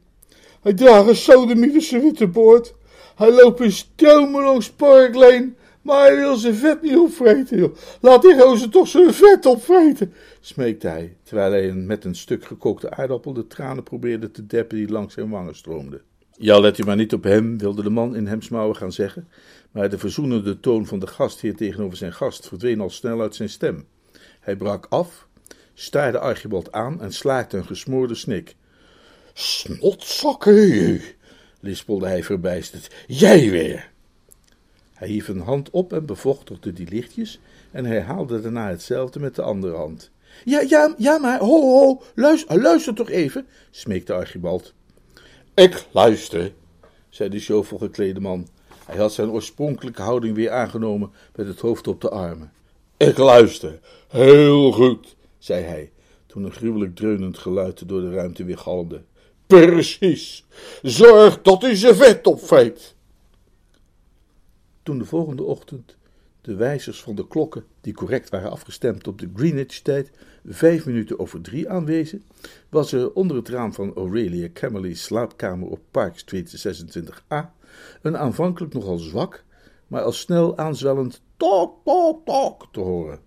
Hij 0.62 0.74
draagt 0.74 1.08
een 1.08 1.16
sodemietische 1.16 2.00
witte 2.00 2.28
boord. 2.28 2.74
Hij 3.16 3.32
loopt 3.32 3.62
in 3.62 3.72
stromen 3.72 4.44
langs 4.44 4.72
Parkleen, 4.72 5.56
maar 5.82 6.02
hij 6.02 6.16
wil 6.16 6.36
zijn 6.36 6.56
vet 6.56 6.82
niet 6.82 6.98
opvreten, 6.98 7.58
joh. 7.58 7.76
Laat 8.02 8.22
die 8.22 8.40
gozer 8.40 8.70
toch 8.70 8.88
zijn 8.88 9.14
vet 9.14 9.46
opvreten, 9.46 10.14
smeekte 10.40 10.88
hij, 10.88 11.18
terwijl 11.24 11.52
hij 11.52 11.74
met 11.74 12.06
een 12.06 12.16
stuk 12.16 12.46
gekookte 12.46 12.92
aardappel 12.92 13.34
de 13.34 13.48
tranen 13.48 13.84
probeerde 13.84 14.32
te 14.32 14.46
deppen 14.46 14.78
die 14.78 14.90
langs 14.90 15.14
zijn 15.14 15.30
wangen 15.30 15.56
stroomden. 15.56 16.02
Ja, 16.38 16.60
let 16.60 16.78
u 16.78 16.84
maar 16.84 16.96
niet 16.96 17.14
op 17.14 17.24
hem, 17.24 17.58
wilde 17.58 17.84
de 17.84 17.90
man 17.90 18.16
in 18.16 18.28
hemsmouwen 18.28 18.76
gaan 18.76 18.92
zeggen, 18.92 19.28
maar 19.72 19.90
de 19.90 19.98
verzoenende 19.98 20.60
toon 20.60 20.86
van 20.86 21.00
de 21.00 21.08
gastheer 21.08 21.56
tegenover 21.56 21.98
zijn 21.98 22.14
gast 22.14 22.48
verdween 22.48 22.82
al 22.82 22.90
snel 22.90 23.22
uit 23.22 23.36
zijn 23.36 23.50
stem. 23.50 23.86
Hij 24.40 24.56
brak 24.56 24.86
af, 24.90 25.28
staarde 25.74 26.20
Archibald 26.20 26.72
aan 26.72 27.02
en 27.02 27.14
slaakte 27.14 27.58
een 27.58 27.66
gesmoorde 27.66 28.16
snik. 28.16 28.56
Snotzakken, 29.34 31.02
lispelde 31.60 32.08
hij 32.08 32.24
verbijsterd. 32.24 32.96
Jij 33.08 33.50
weer! 33.50 33.92
Hij 34.94 35.08
hief 35.08 35.28
een 35.28 35.42
hand 35.42 35.70
op 35.70 35.94
en 35.94 36.06
bevochtigde 36.06 36.74
die 36.74 36.90
lichtjes 36.90 37.40
en 37.72 37.86
herhaalde 37.86 38.42
daarna 38.42 38.70
hetzelfde 38.70 39.20
met 39.20 39.36
de 39.36 39.42
andere 39.42 39.76
hand. 39.76 40.12
Ja, 40.46 40.62
ja, 40.68 40.94
ja, 40.98 41.18
maar 41.18 41.40
ho, 41.40 41.62
ho, 41.62 42.02
luister, 42.16 42.62
luister 42.62 42.94
toch 42.94 43.10
even, 43.10 43.46
smeekte 43.72 44.14
Archibald. 44.14 44.74
Ik 45.56 45.88
luister, 45.92 46.54
zei 47.10 47.30
de 47.30 47.40
shovel 47.40 47.78
geklede 47.78 48.20
man. 48.20 48.48
Hij 48.86 48.98
had 48.98 49.14
zijn 49.14 49.30
oorspronkelijke 49.30 50.02
houding 50.02 50.36
weer 50.36 50.52
aangenomen 50.52 51.12
met 51.36 51.48
het 51.48 51.60
hoofd 51.60 51.88
op 51.88 52.02
de 52.02 52.10
armen. 52.10 52.52
Ik 52.98 53.18
luister, 53.18 53.80
heel 54.08 54.72
goed, 54.72 55.16
zei 55.38 55.64
hij, 55.64 55.92
toen 56.26 56.44
een 56.44 56.52
gruwelijk 56.52 56.96
dreunend 56.96 57.38
geluid 57.38 57.88
door 57.88 58.02
de 58.02 58.12
ruimte 58.14 58.44
weer 58.44 58.58
galmde. 58.58 59.04
Precies, 59.48 60.46
zorg 60.82 61.42
dat 61.42 61.62
hij 61.62 61.76
zijn 61.76 61.96
vet 61.96 62.28
opvreet. 62.28 62.96
Toen 64.84 64.98
de 64.98 65.06
volgende 65.06 65.44
ochtend 65.44 65.96
de 66.44 66.56
wijzers 66.56 67.02
van 67.02 67.16
de 67.16 67.28
klokken, 67.28 67.64
die 67.82 67.94
correct 67.94 68.30
waren 68.30 68.52
afgestemd 68.52 69.08
op 69.08 69.20
de 69.20 69.30
Greenwich-tijd, 69.36 70.12
vijf 70.46 70.86
minuten 70.86 71.20
over 71.20 71.42
drie 71.42 71.70
aanwezen, 71.70 72.24
was 72.70 72.92
er 72.92 73.14
onder 73.14 73.38
het 73.38 73.50
raam 73.50 73.74
van 73.74 73.94
Aurelia 73.94 74.50
Camerly's 74.54 75.04
slaapkamer 75.04 75.68
op 75.68 75.80
Park 75.92 76.18
Street 76.18 76.66
26a 76.68 77.38
een 78.02 78.18
aanvankelijk 78.18 78.74
nogal 78.74 78.98
zwak, 78.98 79.44
maar 79.88 80.02
al 80.02 80.12
snel 80.12 80.58
aanzwellend 80.58 81.22
tok, 81.38 81.76
tok, 81.84 82.26
tok 82.26 82.68
te 82.72 82.80
horen. 82.80 83.20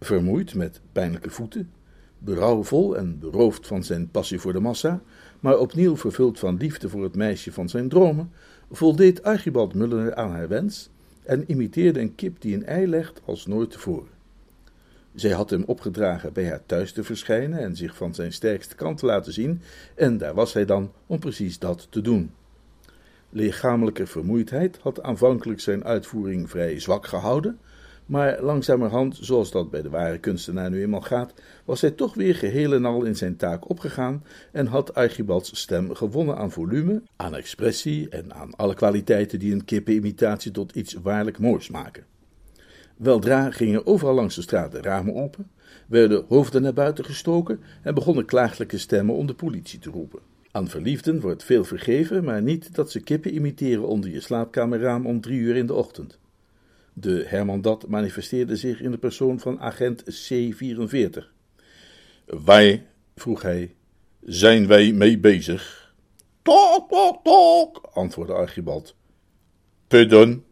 Vermoeid 0.00 0.54
met 0.54 0.80
pijnlijke 0.92 1.30
voeten, 1.30 1.72
berouwvol 2.18 2.96
en 2.96 3.18
beroofd 3.18 3.66
van 3.66 3.84
zijn 3.84 4.10
passie 4.10 4.40
voor 4.40 4.52
de 4.52 4.60
massa, 4.60 5.02
maar 5.40 5.58
opnieuw 5.58 5.96
vervuld 5.96 6.38
van 6.38 6.56
liefde 6.56 6.88
voor 6.88 7.02
het 7.02 7.16
meisje 7.16 7.52
van 7.52 7.68
zijn 7.68 7.88
dromen, 7.88 8.32
voldeed 8.70 9.22
Archibald 9.22 9.74
Muller 9.74 10.14
aan 10.14 10.30
haar 10.30 10.48
wens 10.48 10.90
en 11.22 11.50
imiteerde 11.50 12.00
een 12.00 12.14
kip 12.14 12.40
die 12.40 12.54
een 12.54 12.66
ei 12.66 12.86
legt 12.86 13.20
als 13.24 13.46
nooit 13.46 13.70
tevoren. 13.70 14.10
Zij 15.14 15.30
had 15.30 15.50
hem 15.50 15.62
opgedragen 15.66 16.32
bij 16.32 16.48
haar 16.48 16.66
thuis 16.66 16.92
te 16.92 17.04
verschijnen 17.04 17.58
en 17.58 17.76
zich 17.76 17.96
van 17.96 18.14
zijn 18.14 18.32
sterkste 18.32 18.74
kant 18.74 18.98
te 18.98 19.06
laten 19.06 19.32
zien, 19.32 19.60
en 19.94 20.18
daar 20.18 20.34
was 20.34 20.52
hij 20.52 20.64
dan 20.64 20.92
om 21.06 21.18
precies 21.18 21.58
dat 21.58 21.86
te 21.90 22.00
doen. 22.00 22.30
Lichamelijke 23.30 24.06
vermoeidheid 24.06 24.78
had 24.78 25.02
aanvankelijk 25.02 25.60
zijn 25.60 25.84
uitvoering 25.84 26.50
vrij 26.50 26.80
zwak 26.80 27.06
gehouden, 27.06 27.58
maar 28.12 28.42
langzamerhand, 28.42 29.18
zoals 29.20 29.50
dat 29.50 29.70
bij 29.70 29.82
de 29.82 29.90
ware 29.90 30.18
kunstenaar 30.18 30.70
nu 30.70 30.82
eenmaal 30.82 31.00
gaat, 31.00 31.34
was 31.64 31.80
hij 31.80 31.90
toch 31.90 32.14
weer 32.14 32.34
geheel 32.34 32.72
en 32.72 32.84
al 32.84 33.04
in 33.04 33.16
zijn 33.16 33.36
taak 33.36 33.68
opgegaan 33.68 34.24
en 34.50 34.66
had 34.66 34.94
Archibalds 34.94 35.60
stem 35.60 35.94
gewonnen 35.94 36.36
aan 36.36 36.50
volume, 36.50 37.02
aan 37.16 37.34
expressie 37.36 38.08
en 38.08 38.34
aan 38.34 38.54
alle 38.54 38.74
kwaliteiten 38.74 39.38
die 39.38 39.52
een 39.52 39.64
kippenimitatie 39.64 40.50
tot 40.50 40.74
iets 40.74 40.92
waarlijk 40.92 41.38
moois 41.38 41.68
maken. 41.70 42.04
Weldra 42.96 43.50
gingen 43.50 43.86
overal 43.86 44.14
langs 44.14 44.34
de 44.34 44.42
straat 44.42 44.72
de 44.72 44.80
ramen 44.80 45.14
open, 45.14 45.50
werden 45.86 46.24
hoofden 46.28 46.62
naar 46.62 46.72
buiten 46.72 47.04
gestoken 47.04 47.60
en 47.82 47.94
begonnen 47.94 48.24
klaaglijke 48.24 48.78
stemmen 48.78 49.14
om 49.14 49.26
de 49.26 49.34
politie 49.34 49.78
te 49.78 49.90
roepen. 49.90 50.20
Aan 50.50 50.68
verliefden 50.68 51.20
wordt 51.20 51.44
veel 51.44 51.64
vergeven, 51.64 52.24
maar 52.24 52.42
niet 52.42 52.74
dat 52.74 52.90
ze 52.90 53.00
kippen 53.00 53.34
imiteren 53.34 53.86
onder 53.86 54.10
je 54.10 54.20
slaapkamerraam 54.20 55.06
om 55.06 55.20
drie 55.20 55.38
uur 55.38 55.56
in 55.56 55.66
de 55.66 55.74
ochtend. 55.74 56.20
De 56.92 57.24
Hermandat 57.26 57.88
manifesteerde 57.88 58.56
zich 58.56 58.80
in 58.80 58.90
de 58.90 58.98
persoon 58.98 59.40
van 59.40 59.60
agent 59.60 60.04
C44. 60.04 61.24
Wij, 62.26 62.86
vroeg 63.16 63.42
hij, 63.42 63.74
zijn 64.20 64.66
wij 64.66 64.92
mee 64.92 65.18
bezig? 65.18 65.94
Tok, 66.42 66.88
tok, 66.88 67.24
tok, 67.24 67.88
antwoordde 67.92 68.34
Archibald. 68.34 68.94
Pardon, 69.86 70.44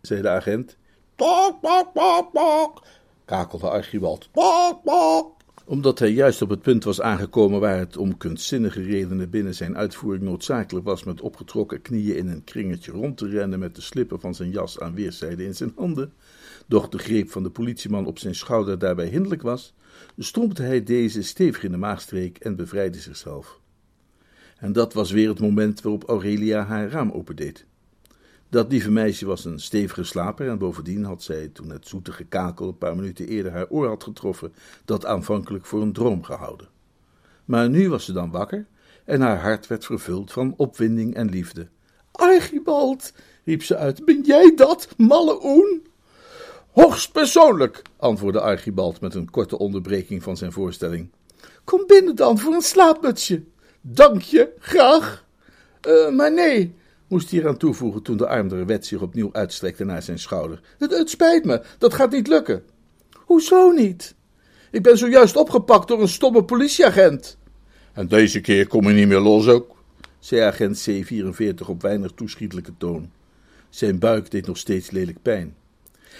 zei 0.00 0.22
de 0.22 0.28
agent. 0.28 0.76
Tok, 1.14 1.58
tok, 1.62 1.90
tok, 1.94 2.30
tok, 2.32 2.86
kakelde 3.24 3.70
Archibald. 3.70 4.28
Tok, 4.32 4.80
tok. 4.84 5.33
Omdat 5.66 5.98
hij 5.98 6.10
juist 6.10 6.42
op 6.42 6.48
het 6.48 6.62
punt 6.62 6.84
was 6.84 7.00
aangekomen 7.00 7.60
waar 7.60 7.78
het 7.78 7.96
om 7.96 8.16
kunstzinnige 8.16 8.82
redenen 8.82 9.30
binnen 9.30 9.54
zijn 9.54 9.76
uitvoering 9.76 10.24
noodzakelijk 10.24 10.86
was 10.86 11.04
met 11.04 11.20
opgetrokken 11.20 11.82
knieën 11.82 12.16
in 12.16 12.28
een 12.28 12.44
kringetje 12.44 12.92
rond 12.92 13.16
te 13.16 13.28
rennen 13.28 13.58
met 13.58 13.74
de 13.74 13.80
slippen 13.80 14.20
van 14.20 14.34
zijn 14.34 14.50
jas 14.50 14.80
aan 14.80 14.94
weerszijden 14.94 15.46
in 15.46 15.54
zijn 15.54 15.72
handen, 15.76 16.12
doch 16.66 16.88
de 16.88 16.98
greep 16.98 17.30
van 17.30 17.42
de 17.42 17.50
politieman 17.50 18.06
op 18.06 18.18
zijn 18.18 18.34
schouder 18.34 18.78
daarbij 18.78 19.06
hinderlijk 19.06 19.42
was, 19.42 19.74
strompte 20.18 20.62
hij 20.62 20.82
deze 20.82 21.22
stevig 21.22 21.64
in 21.64 21.70
de 21.70 21.76
maagstreek 21.76 22.38
en 22.38 22.56
bevrijdde 22.56 22.98
zichzelf. 22.98 23.60
En 24.56 24.72
dat 24.72 24.92
was 24.92 25.10
weer 25.10 25.28
het 25.28 25.40
moment 25.40 25.80
waarop 25.80 26.08
Aurelia 26.08 26.64
haar 26.64 26.88
raam 26.88 27.10
opendeed. 27.10 27.66
Dat 28.48 28.70
lieve 28.70 28.90
meisje 28.90 29.26
was 29.26 29.44
een 29.44 29.60
stevige 29.60 30.04
slaper 30.04 30.48
en 30.48 30.58
bovendien 30.58 31.04
had 31.04 31.22
zij, 31.22 31.48
toen 31.48 31.70
het 31.70 31.88
zoete 31.88 32.12
gekakel 32.12 32.68
een 32.68 32.78
paar 32.78 32.96
minuten 32.96 33.26
eerder 33.26 33.52
haar 33.52 33.68
oor 33.68 33.88
had 33.88 34.02
getroffen, 34.02 34.54
dat 34.84 35.06
aanvankelijk 35.06 35.66
voor 35.66 35.82
een 35.82 35.92
droom 35.92 36.22
gehouden. 36.22 36.68
Maar 37.44 37.68
nu 37.68 37.88
was 37.88 38.04
ze 38.04 38.12
dan 38.12 38.30
wakker 38.30 38.66
en 39.04 39.20
haar 39.20 39.40
hart 39.40 39.66
werd 39.66 39.84
vervuld 39.84 40.32
van 40.32 40.54
opwinding 40.56 41.14
en 41.14 41.28
liefde. 41.28 41.68
Archibald, 42.12 43.12
riep 43.44 43.62
ze 43.62 43.76
uit, 43.76 44.04
ben 44.04 44.20
jij 44.22 44.52
dat, 44.56 44.88
malle 44.96 45.44
oen? 45.44 45.86
Hoogst 46.72 47.12
persoonlijk, 47.12 47.82
antwoordde 47.96 48.40
Archibald 48.40 49.00
met 49.00 49.14
een 49.14 49.30
korte 49.30 49.58
onderbreking 49.58 50.22
van 50.22 50.36
zijn 50.36 50.52
voorstelling. 50.52 51.10
Kom 51.64 51.84
binnen 51.86 52.16
dan 52.16 52.38
voor 52.38 52.54
een 52.54 52.60
slaapmutsje. 52.60 53.42
Dank 53.80 54.20
je, 54.20 54.52
graag. 54.58 55.24
Eh, 55.80 56.10
maar 56.10 56.32
nee, 56.32 56.74
moest 57.14 57.30
hij 57.30 57.40
eraan 57.40 57.56
toevoegen 57.56 58.02
toen 58.02 58.16
de 58.16 58.28
armere 58.28 58.64
wet 58.64 58.86
zich 58.86 59.00
opnieuw 59.00 59.28
uitstrekte 59.32 59.84
naar 59.84 60.02
zijn 60.02 60.18
schouder. 60.18 60.60
Het, 60.78 60.90
het 60.90 61.10
spijt 61.10 61.44
me, 61.44 61.62
dat 61.78 61.94
gaat 61.94 62.10
niet 62.10 62.26
lukken. 62.26 62.62
Hoezo 63.14 63.70
niet? 63.70 64.14
Ik 64.70 64.82
ben 64.82 64.98
zojuist 64.98 65.36
opgepakt 65.36 65.88
door 65.88 66.00
een 66.00 66.08
stomme 66.08 66.44
politieagent. 66.44 67.38
En 67.92 68.08
deze 68.08 68.40
keer 68.40 68.66
kom 68.66 68.88
je 68.88 68.94
niet 68.94 69.08
meer 69.08 69.20
los 69.20 69.48
ook, 69.48 69.76
zei 70.18 70.40
agent 70.40 70.88
C44 70.90 71.66
op 71.66 71.82
weinig 71.82 72.12
toeschietelijke 72.12 72.72
toon. 72.78 73.10
Zijn 73.68 73.98
buik 73.98 74.30
deed 74.30 74.46
nog 74.46 74.58
steeds 74.58 74.90
lelijk 74.90 75.22
pijn. 75.22 75.54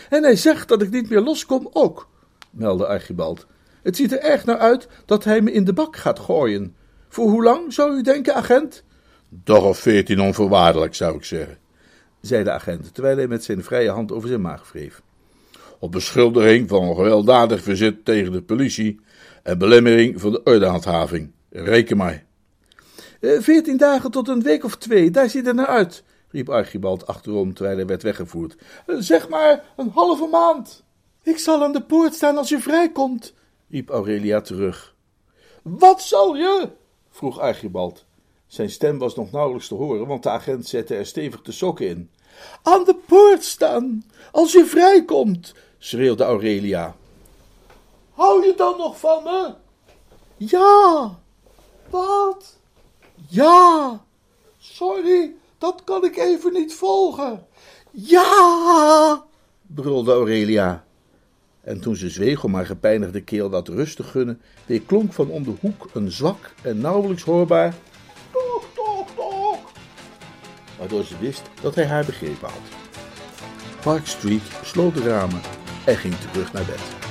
En 0.08 0.22
hij 0.22 0.36
zegt 0.36 0.68
dat 0.68 0.82
ik 0.82 0.90
niet 0.90 1.10
meer 1.10 1.20
loskom 1.20 1.68
ook, 1.72 2.08
meldde 2.50 2.86
Archibald. 2.86 3.46
Het 3.82 3.96
ziet 3.96 4.12
er 4.12 4.20
erg 4.20 4.44
naar 4.44 4.58
uit 4.58 4.88
dat 5.04 5.24
hij 5.24 5.40
me 5.40 5.52
in 5.52 5.64
de 5.64 5.72
bak 5.72 5.96
gaat 5.96 6.18
gooien. 6.18 6.74
Voor 7.08 7.30
hoe 7.30 7.42
lang, 7.42 7.72
zou 7.72 7.96
u 7.96 8.02
denken, 8.02 8.34
agent? 8.34 8.83
Dag 9.42 9.62
of 9.62 9.78
veertien 9.78 10.20
onvoorwaardelijk, 10.20 10.94
zou 10.94 11.16
ik 11.16 11.24
zeggen, 11.24 11.58
zei 12.20 12.44
de 12.44 12.50
agent, 12.50 12.94
terwijl 12.94 13.16
hij 13.16 13.26
met 13.26 13.44
zijn 13.44 13.64
vrije 13.64 13.90
hand 13.90 14.12
over 14.12 14.28
zijn 14.28 14.40
maag 14.40 14.72
wreef. 14.72 15.02
Op 15.78 15.92
beschuldiging 15.92 16.68
van 16.68 16.94
gewelddadig 16.94 17.62
verzet 17.62 18.04
tegen 18.04 18.32
de 18.32 18.42
politie 18.42 19.00
en 19.42 19.58
belemmering 19.58 20.20
van 20.20 20.32
de 20.32 20.42
ordehandhaving. 20.42 21.30
Reken 21.50 21.96
maar. 21.96 22.24
Eh, 23.20 23.40
Veertien 23.40 23.76
dagen 23.76 24.10
tot 24.10 24.28
een 24.28 24.42
week 24.42 24.64
of 24.64 24.76
twee, 24.76 25.10
daar 25.10 25.30
ziet 25.30 25.46
het 25.46 25.56
naar 25.56 25.66
uit, 25.66 26.02
riep 26.30 26.48
Archibald 26.48 27.06
achterom 27.06 27.54
terwijl 27.54 27.76
hij 27.76 27.86
werd 27.86 28.02
weggevoerd. 28.02 28.56
Eh, 28.86 28.96
Zeg 28.98 29.28
maar 29.28 29.64
een 29.76 29.90
halve 29.94 30.26
maand. 30.26 30.82
Ik 31.22 31.38
zal 31.38 31.62
aan 31.62 31.72
de 31.72 31.82
poort 31.82 32.14
staan 32.14 32.36
als 32.36 32.48
je 32.48 32.58
vrijkomt, 32.60 33.34
riep 33.70 33.90
Aurelia 33.90 34.40
terug. 34.40 34.94
Wat 35.62 36.02
zal 36.02 36.36
je? 36.36 36.68
vroeg 37.10 37.38
Archibald. 37.38 38.04
Zijn 38.54 38.70
stem 38.70 38.98
was 38.98 39.14
nog 39.14 39.30
nauwelijks 39.30 39.68
te 39.68 39.74
horen, 39.74 40.06
want 40.06 40.22
de 40.22 40.28
agent 40.28 40.66
zette 40.66 40.94
er 40.94 41.06
stevig 41.06 41.42
de 41.42 41.52
sokken 41.52 41.88
in. 41.88 42.10
Aan 42.62 42.84
de 42.84 42.94
poort 43.06 43.44
staan, 43.44 44.04
als 44.32 44.52
je 44.52 44.64
vrijkomt, 44.64 45.54
schreeuwde 45.78 46.24
Aurelia. 46.24 46.96
Hou 48.12 48.46
je 48.46 48.54
dan 48.56 48.76
nog 48.76 48.98
van 48.98 49.22
me? 49.22 49.54
Ja. 50.36 51.18
Wat? 51.90 52.58
Ja. 53.28 54.00
Sorry, 54.58 55.34
dat 55.58 55.84
kan 55.84 56.04
ik 56.04 56.16
even 56.16 56.52
niet 56.52 56.74
volgen. 56.74 57.46
Ja, 57.90 59.24
brulde 59.66 60.12
Aurelia. 60.12 60.84
En 61.60 61.80
toen 61.80 61.96
ze 61.96 62.08
zweeg 62.08 62.44
om 62.44 62.54
haar 62.54 62.66
gepijnigde 62.66 63.20
keel 63.20 63.50
wat 63.50 63.68
rust 63.68 63.96
te 63.96 64.02
gunnen, 64.02 64.40
deed 64.66 64.86
klonk 64.86 65.12
van 65.12 65.28
om 65.28 65.44
de 65.44 65.54
hoek 65.60 65.88
een 65.92 66.10
zwak 66.10 66.54
en 66.62 66.80
nauwelijks 66.80 67.22
hoorbaar 67.22 67.74
waardoor 70.78 71.04
ze 71.04 71.18
wist 71.18 71.42
dat 71.60 71.74
hij 71.74 71.86
haar 71.86 72.04
begrepen 72.04 72.48
had. 72.48 72.82
Park 73.82 74.06
Street 74.06 74.42
sloot 74.62 74.94
de 74.94 75.08
ramen 75.08 75.40
en 75.84 75.96
ging 75.96 76.14
terug 76.14 76.52
naar 76.52 76.64
bed. 76.64 77.03